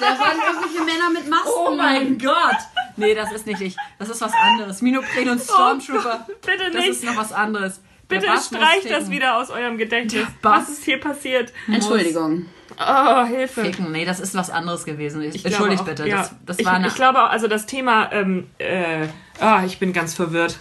Da 0.00 0.18
waren 0.18 0.38
irgendwelche 0.38 0.84
Männer 0.84 1.10
mit 1.12 1.28
Masken. 1.28 1.48
Oh 1.54 1.74
mein 1.74 2.18
Gott! 2.18 2.56
Nee, 2.96 3.14
das 3.14 3.30
ist 3.32 3.46
nicht 3.46 3.60
ich. 3.60 3.76
Das 3.98 4.08
ist 4.08 4.20
was 4.20 4.32
anderes. 4.34 4.82
Minopren 4.82 5.28
und 5.30 5.40
Stormtrooper. 5.40 6.26
Bitte 6.44 6.64
Das 6.70 6.74
nicht. 6.74 6.88
ist 6.90 7.04
noch 7.04 7.16
was 7.16 7.32
anderes. 7.32 7.80
Bitte 8.08 8.26
streicht 8.26 8.90
das 8.90 9.10
wieder 9.10 9.36
aus 9.36 9.50
eurem 9.50 9.76
Gedächtnis. 9.78 10.26
Was 10.42 10.68
ist 10.70 10.84
hier 10.84 10.98
passiert? 10.98 11.52
Entschuldigung. 11.66 12.46
Oh, 12.80 13.24
Hilfe. 13.24 13.64
Ficken. 13.64 13.90
Nee, 13.92 14.04
das 14.04 14.20
ist 14.20 14.34
was 14.34 14.50
anderes 14.50 14.84
gewesen. 14.84 15.22
Ich, 15.22 15.34
Ich 15.36 15.44
Entschuldigt 15.44 15.84
bitte. 15.84 16.06
ja. 16.08 16.18
Das, 16.18 16.30
das 16.46 16.58
ich, 16.60 16.66
war 16.66 16.74
eine 16.74 16.86
ich 16.88 16.94
glaube 16.94 17.22
auch, 17.22 17.30
also 17.30 17.48
das 17.48 17.66
Thema, 17.66 18.10
ähm, 18.12 18.46
äh, 18.58 19.08
ah, 19.40 19.62
ich 19.66 19.78
bin 19.78 19.92
ganz 19.92 20.14
verwirrt. 20.14 20.58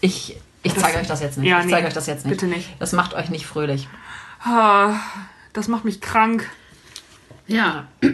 Ich, 0.00 0.36
Ich 0.62 0.74
zeige 0.76 0.98
euch 0.98 1.06
das 1.06 1.20
jetzt 1.20 1.38
nicht. 1.38 1.48
Ja, 1.48 1.60
ich 1.60 1.66
nee, 1.66 1.70
zeige 1.72 1.86
euch 1.88 1.94
das 1.94 2.06
jetzt 2.06 2.26
nicht. 2.26 2.34
bitte 2.38 2.46
nicht. 2.46 2.68
Das 2.78 2.92
macht 2.92 3.14
euch 3.14 3.30
nicht 3.30 3.46
fröhlich. 3.46 3.88
Ah, 4.44 4.94
Das 5.54 5.68
macht 5.68 5.84
mich 5.84 6.00
krank. 6.00 6.48
Ja. 7.46 7.86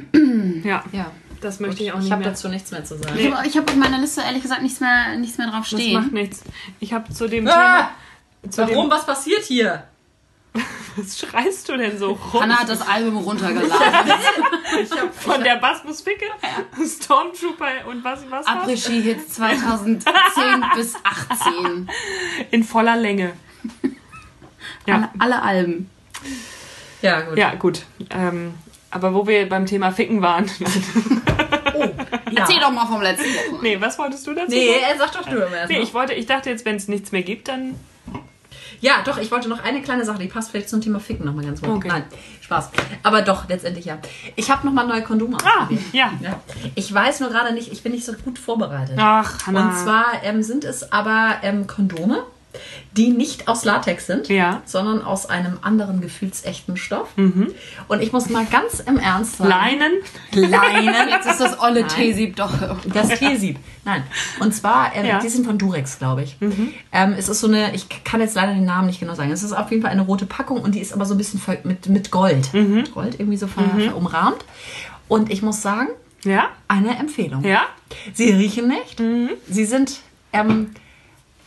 Ja, 0.64 0.82
Ja. 0.92 1.10
das 1.40 1.60
möchte 1.60 1.82
ich 1.82 1.92
auch 1.92 1.96
Ich 1.98 2.04
nicht 2.04 2.12
habe 2.12 2.22
mehr. 2.22 2.30
dazu 2.30 2.48
nichts 2.48 2.70
mehr 2.70 2.84
zu 2.84 2.96
sagen. 2.96 3.18
Ich 3.18 3.26
habe 3.32 3.48
hab 3.48 3.68
auf 3.70 3.76
meiner 3.76 3.98
Liste 3.98 4.22
ehrlich 4.22 4.42
gesagt 4.42 4.62
nichts 4.62 4.80
mehr, 4.80 5.16
nichts 5.16 5.36
mehr 5.38 5.48
drauf 5.48 5.68
Das 5.68 5.72
macht 5.72 5.82
stehen. 5.82 6.10
nichts. 6.12 6.42
Ich 6.80 6.92
habe 6.92 7.12
zu 7.12 7.28
dem 7.28 7.46
Ah! 7.46 7.50
Thema... 7.50 7.90
Zu 8.50 8.62
Warum? 8.62 8.86
Dem, 8.86 8.90
Was 8.90 9.06
passiert 9.06 9.44
hier? 9.44 9.84
was 10.96 11.18
schreist 11.18 11.68
du 11.68 11.76
denn 11.76 11.98
so 11.98 12.12
rum? 12.12 12.40
Hannah 12.42 12.60
hat 12.60 12.68
das 12.68 12.86
Album 12.86 13.16
runtergeladen. 13.18 13.72
Von 15.12 15.42
der 15.42 15.56
Basmus 15.56 16.00
Ficke, 16.00 16.26
Stormtrooper 16.84 17.88
und 17.88 18.04
was, 18.04 18.20
was, 18.30 18.46
was? 18.46 18.46
Après-Ski-Hits 18.46 19.34
2010 19.34 20.04
bis 20.76 20.94
18. 21.02 21.88
In 22.50 22.62
voller 22.64 22.96
Länge. 22.96 23.32
Ja, 24.86 24.94
Alle, 24.94 25.10
alle 25.18 25.42
Alben. 25.42 25.90
Ja, 27.02 27.20
gut. 27.22 27.38
ja 27.38 27.54
gut. 27.54 27.82
Ähm, 28.10 28.54
aber 28.90 29.12
wo 29.12 29.26
wir 29.26 29.48
beim 29.48 29.66
Thema 29.66 29.90
Ficken 29.90 30.22
waren. 30.22 30.48
Oh, 31.74 31.80
ja. 32.30 32.42
Erzähl 32.42 32.60
doch 32.60 32.70
mal 32.70 32.86
vom 32.86 33.02
letzten 33.02 33.24
Wochen. 33.24 33.62
nee, 33.62 33.80
was 33.80 33.98
wolltest 33.98 34.24
du 34.26 34.34
dazu? 34.34 34.50
Nee, 34.50 34.68
sagen? 34.68 34.84
er 34.88 34.98
sagt 34.98 35.14
doch 35.16 35.28
du 35.28 35.36
immer 35.36 35.56
erst 35.56 35.70
Nee, 35.70 35.80
ich 35.80 35.92
wollte, 35.94 36.12
ich 36.14 36.26
dachte 36.26 36.50
jetzt, 36.50 36.64
wenn 36.64 36.76
es 36.76 36.86
nichts 36.86 37.10
mehr 37.10 37.22
gibt, 37.22 37.48
dann. 37.48 37.74
Ja, 38.80 39.02
doch, 39.04 39.18
ich 39.18 39.30
wollte 39.30 39.48
noch 39.48 39.62
eine 39.62 39.82
kleine 39.82 40.04
Sache, 40.04 40.18
die 40.18 40.28
passt 40.28 40.50
vielleicht 40.50 40.68
zum 40.68 40.80
Thema 40.80 41.00
Ficken 41.00 41.24
nochmal 41.24 41.44
ganz 41.44 41.60
gut. 41.60 41.70
Okay. 41.70 41.88
Nein, 41.88 42.04
Spaß. 42.40 42.70
Aber 43.02 43.22
doch, 43.22 43.48
letztendlich 43.48 43.86
ja. 43.86 43.98
Ich 44.36 44.50
habe 44.50 44.66
nochmal 44.66 44.86
neue 44.86 45.02
Kondome 45.02 45.36
Ah, 45.44 45.68
ja. 45.92 46.12
Ja. 46.20 46.40
Ich 46.74 46.92
weiß 46.92 47.20
nur 47.20 47.30
gerade 47.30 47.52
nicht, 47.54 47.72
ich 47.72 47.82
bin 47.82 47.92
nicht 47.92 48.04
so 48.04 48.12
gut 48.12 48.38
vorbereitet. 48.38 48.96
Ach, 48.98 49.46
Hannah. 49.46 49.68
Und 49.68 49.76
zwar 49.78 50.06
ähm, 50.22 50.42
sind 50.42 50.64
es 50.64 50.92
aber 50.92 51.36
ähm, 51.42 51.66
Kondome, 51.66 52.24
die 52.96 53.08
nicht 53.10 53.48
aus 53.48 53.64
Latex 53.64 54.06
sind, 54.06 54.28
Ja. 54.28 54.62
sondern 54.64 55.02
aus 55.02 55.26
einem 55.26 55.58
anderen 55.62 56.00
gefühlsechten 56.00 56.76
Stoff. 56.76 57.08
Und 57.16 58.02
ich 58.02 58.12
muss 58.12 58.28
mal 58.30 58.46
ganz 58.46 58.80
im 58.80 58.98
Ernst 58.98 59.38
sagen. 59.38 59.50
Leinen. 59.50 59.92
Leinen. 60.32 61.08
Jetzt 61.08 61.26
ist 61.26 61.40
das 61.40 61.58
olle 61.60 61.86
T-Sieb 61.86 62.36
doch. 62.36 62.52
Das 62.92 63.08
T-Sieb. 63.18 63.58
Nein. 63.84 64.02
Und 64.40 64.54
zwar, 64.54 64.94
ähm, 64.94 65.06
Ja. 65.06 65.18
die 65.18 65.28
sind 65.28 65.44
von 65.46 65.58
Durex, 65.58 65.98
glaube 65.98 66.22
ich. 66.22 66.36
Ähm, 66.92 67.14
es 67.18 67.28
ist 67.28 67.40
so 67.40 67.46
eine, 67.48 67.74
ich 67.74 67.86
kann 68.04 68.20
jetzt 68.20 68.34
leider 68.36 68.54
den 68.54 68.64
Namen 68.64 68.86
nicht 68.86 69.00
genau 69.00 69.14
sagen. 69.14 69.30
Es 69.32 69.42
ist 69.42 69.52
auf 69.52 69.70
jeden 69.70 69.82
Fall 69.82 69.90
eine 69.90 70.02
rote 70.02 70.26
Packung 70.26 70.60
und 70.60 70.74
die 70.74 70.80
ist 70.80 70.92
aber 70.92 71.04
so 71.04 71.14
ein 71.14 71.18
bisschen 71.18 71.40
voll 71.40 71.58
mit, 71.64 71.88
mit 71.88 72.10
Gold. 72.10 72.50
Gold 72.94 73.18
irgendwie 73.20 73.36
so 73.36 73.46
ver, 73.46 73.62
umrahmt. 73.96 74.44
Und 75.08 75.30
ich 75.30 75.42
muss 75.42 75.60
sagen, 75.60 75.88
Ja? 76.24 76.48
eine 76.68 76.96
Empfehlung. 76.98 77.44
Ja? 77.44 77.62
Sie 78.14 78.30
riechen 78.30 78.68
nicht. 78.68 79.02
Sie 79.48 79.64
sind, 79.64 80.00
ähm, 80.32 80.70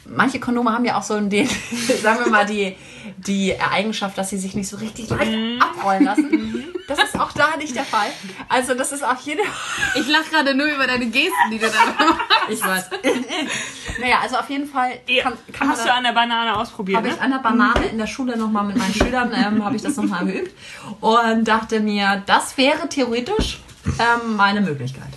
manche 0.09 0.39
Kondome 0.39 0.71
haben 0.71 0.85
ja 0.85 0.97
auch 0.97 1.03
so 1.03 1.15
einen, 1.15 1.29
den, 1.29 1.47
sagen 2.01 2.23
wir 2.23 2.31
mal, 2.31 2.45
die, 2.45 2.75
die 3.17 3.59
Eigenschaft, 3.59 4.17
dass 4.17 4.29
sie 4.29 4.37
sich 4.37 4.55
nicht 4.55 4.67
so 4.67 4.77
richtig 4.77 5.09
leicht 5.09 5.61
abrollen 5.61 6.03
lassen. 6.03 6.65
Das 6.87 6.99
ist 6.99 7.19
auch 7.19 7.31
da 7.33 7.57
nicht 7.57 7.75
der 7.75 7.83
Fall. 7.83 8.07
Also 8.47 8.73
das 8.73 8.91
ist 8.91 9.03
auch 9.03 9.19
jede... 9.21 9.41
Ich 9.95 10.07
lache 10.07 10.29
gerade 10.31 10.55
nur 10.55 10.67
über 10.67 10.87
deine 10.87 11.07
Gesten, 11.07 11.51
die 11.51 11.59
du 11.59 11.67
da 11.67 12.05
machst. 12.05 12.21
Ich 12.49 12.63
weiß. 12.63 12.89
naja, 13.99 14.19
also 14.21 14.37
auf 14.37 14.49
jeden 14.49 14.67
Fall 14.67 14.91
kann, 15.21 15.33
kann 15.51 15.67
man 15.67 15.77
Hast 15.77 15.85
du 15.85 15.93
an 15.93 16.03
der 16.03 16.13
Banane 16.13 16.55
ausprobiert, 16.55 16.97
habe 16.97 17.09
ich 17.09 17.15
ne? 17.15 17.21
an 17.21 17.31
der 17.31 17.39
Banane 17.39 17.85
in 17.87 17.97
der 17.97 18.07
Schule 18.07 18.37
nochmal 18.37 18.63
mit 18.63 18.77
meinen 18.77 18.93
Schülern, 18.93 19.33
ähm, 19.33 19.65
habe 19.65 19.75
ich 19.75 19.81
das 19.81 19.97
nochmal 19.97 20.25
geübt 20.25 20.55
und 21.01 21.45
dachte 21.45 21.81
mir, 21.81 22.23
das 22.25 22.57
wäre 22.57 22.87
theoretisch 22.87 23.59
ähm, 23.99 24.37
meine 24.37 24.61
Möglichkeit. 24.61 25.09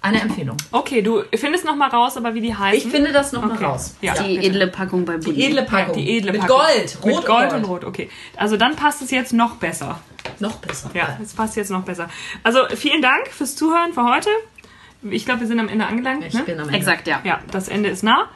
Eine 0.00 0.20
Empfehlung. 0.20 0.56
Okay, 0.70 1.02
du 1.02 1.24
findest 1.34 1.64
noch 1.64 1.74
mal 1.74 1.88
raus, 1.88 2.16
aber 2.16 2.32
wie 2.34 2.40
die 2.40 2.54
heißen. 2.54 2.78
Ich 2.78 2.94
finde 2.94 3.12
das 3.12 3.32
nochmal 3.32 3.56
okay. 3.56 3.64
raus. 3.64 3.96
Ja, 4.00 4.14
Die 4.14 4.36
bitte. 4.36 4.46
edle 4.48 4.68
Packung 4.68 5.04
bei 5.04 5.16
Bulli. 5.16 5.34
Die 5.34 5.44
edle 5.46 5.62
Packung. 5.64 5.96
Die 5.96 6.16
edle 6.16 6.32
Mit 6.32 6.40
Packung. 6.42 6.56
Gold. 6.56 6.98
Rot 7.02 7.16
Mit 7.16 7.26
Gold 7.26 7.52
und 7.52 7.58
und 7.58 7.64
Rot, 7.64 7.84
okay. 7.84 8.08
Also 8.36 8.56
dann 8.56 8.76
passt 8.76 9.02
es 9.02 9.10
jetzt 9.10 9.32
noch 9.32 9.56
besser. 9.56 10.00
Noch 10.38 10.56
besser. 10.56 10.90
Ja, 10.94 11.18
es 11.20 11.34
passt 11.34 11.56
jetzt 11.56 11.70
noch 11.70 11.82
besser. 11.82 12.08
Also 12.44 12.60
vielen 12.76 13.02
Dank 13.02 13.26
fürs 13.28 13.56
Zuhören 13.56 13.92
für 13.92 14.04
heute. 14.04 14.30
Ich 15.02 15.24
glaube, 15.24 15.40
wir 15.40 15.46
sind 15.48 15.58
am 15.58 15.68
Ende 15.68 15.86
angelangt. 15.86 16.24
Ich 16.24 16.34
ne? 16.34 16.42
bin 16.44 16.60
am 16.60 16.66
Ende. 16.66 16.78
Exakt, 16.78 17.08
ja. 17.08 17.20
Ja, 17.24 17.40
das 17.50 17.68
Ende 17.68 17.88
ist 17.88 18.04
nah. 18.04 18.28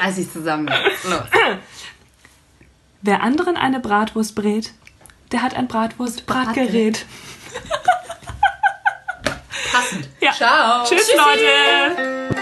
Reiß 0.00 0.16
dich 0.16 0.30
zusammen. 0.30 0.66
Los. 0.66 1.22
Wer 3.06 3.22
anderen 3.22 3.56
eine 3.56 3.78
Bratwurst 3.78 4.34
brät, 4.34 4.72
der 5.30 5.40
hat 5.40 5.54
ein 5.54 5.68
Bratwurst-Bratgerät. 5.68 7.06
Passend. 9.72 10.08
Ja. 10.20 10.32
Ciao. 10.32 10.84
Tschüss, 10.84 11.12
Leute! 11.14 12.34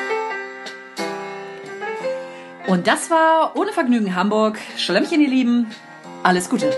Und 2.67 2.87
das 2.87 3.11
war 3.11 3.55
Ohne 3.57 3.75
Vergnügen 3.75 4.15
Hamburg. 4.15 4.59
Schlemmchen, 4.79 5.21
ihr 5.21 5.29
Lieben. 5.29 5.71
Alles 6.23 6.49
Gute. 6.49 6.75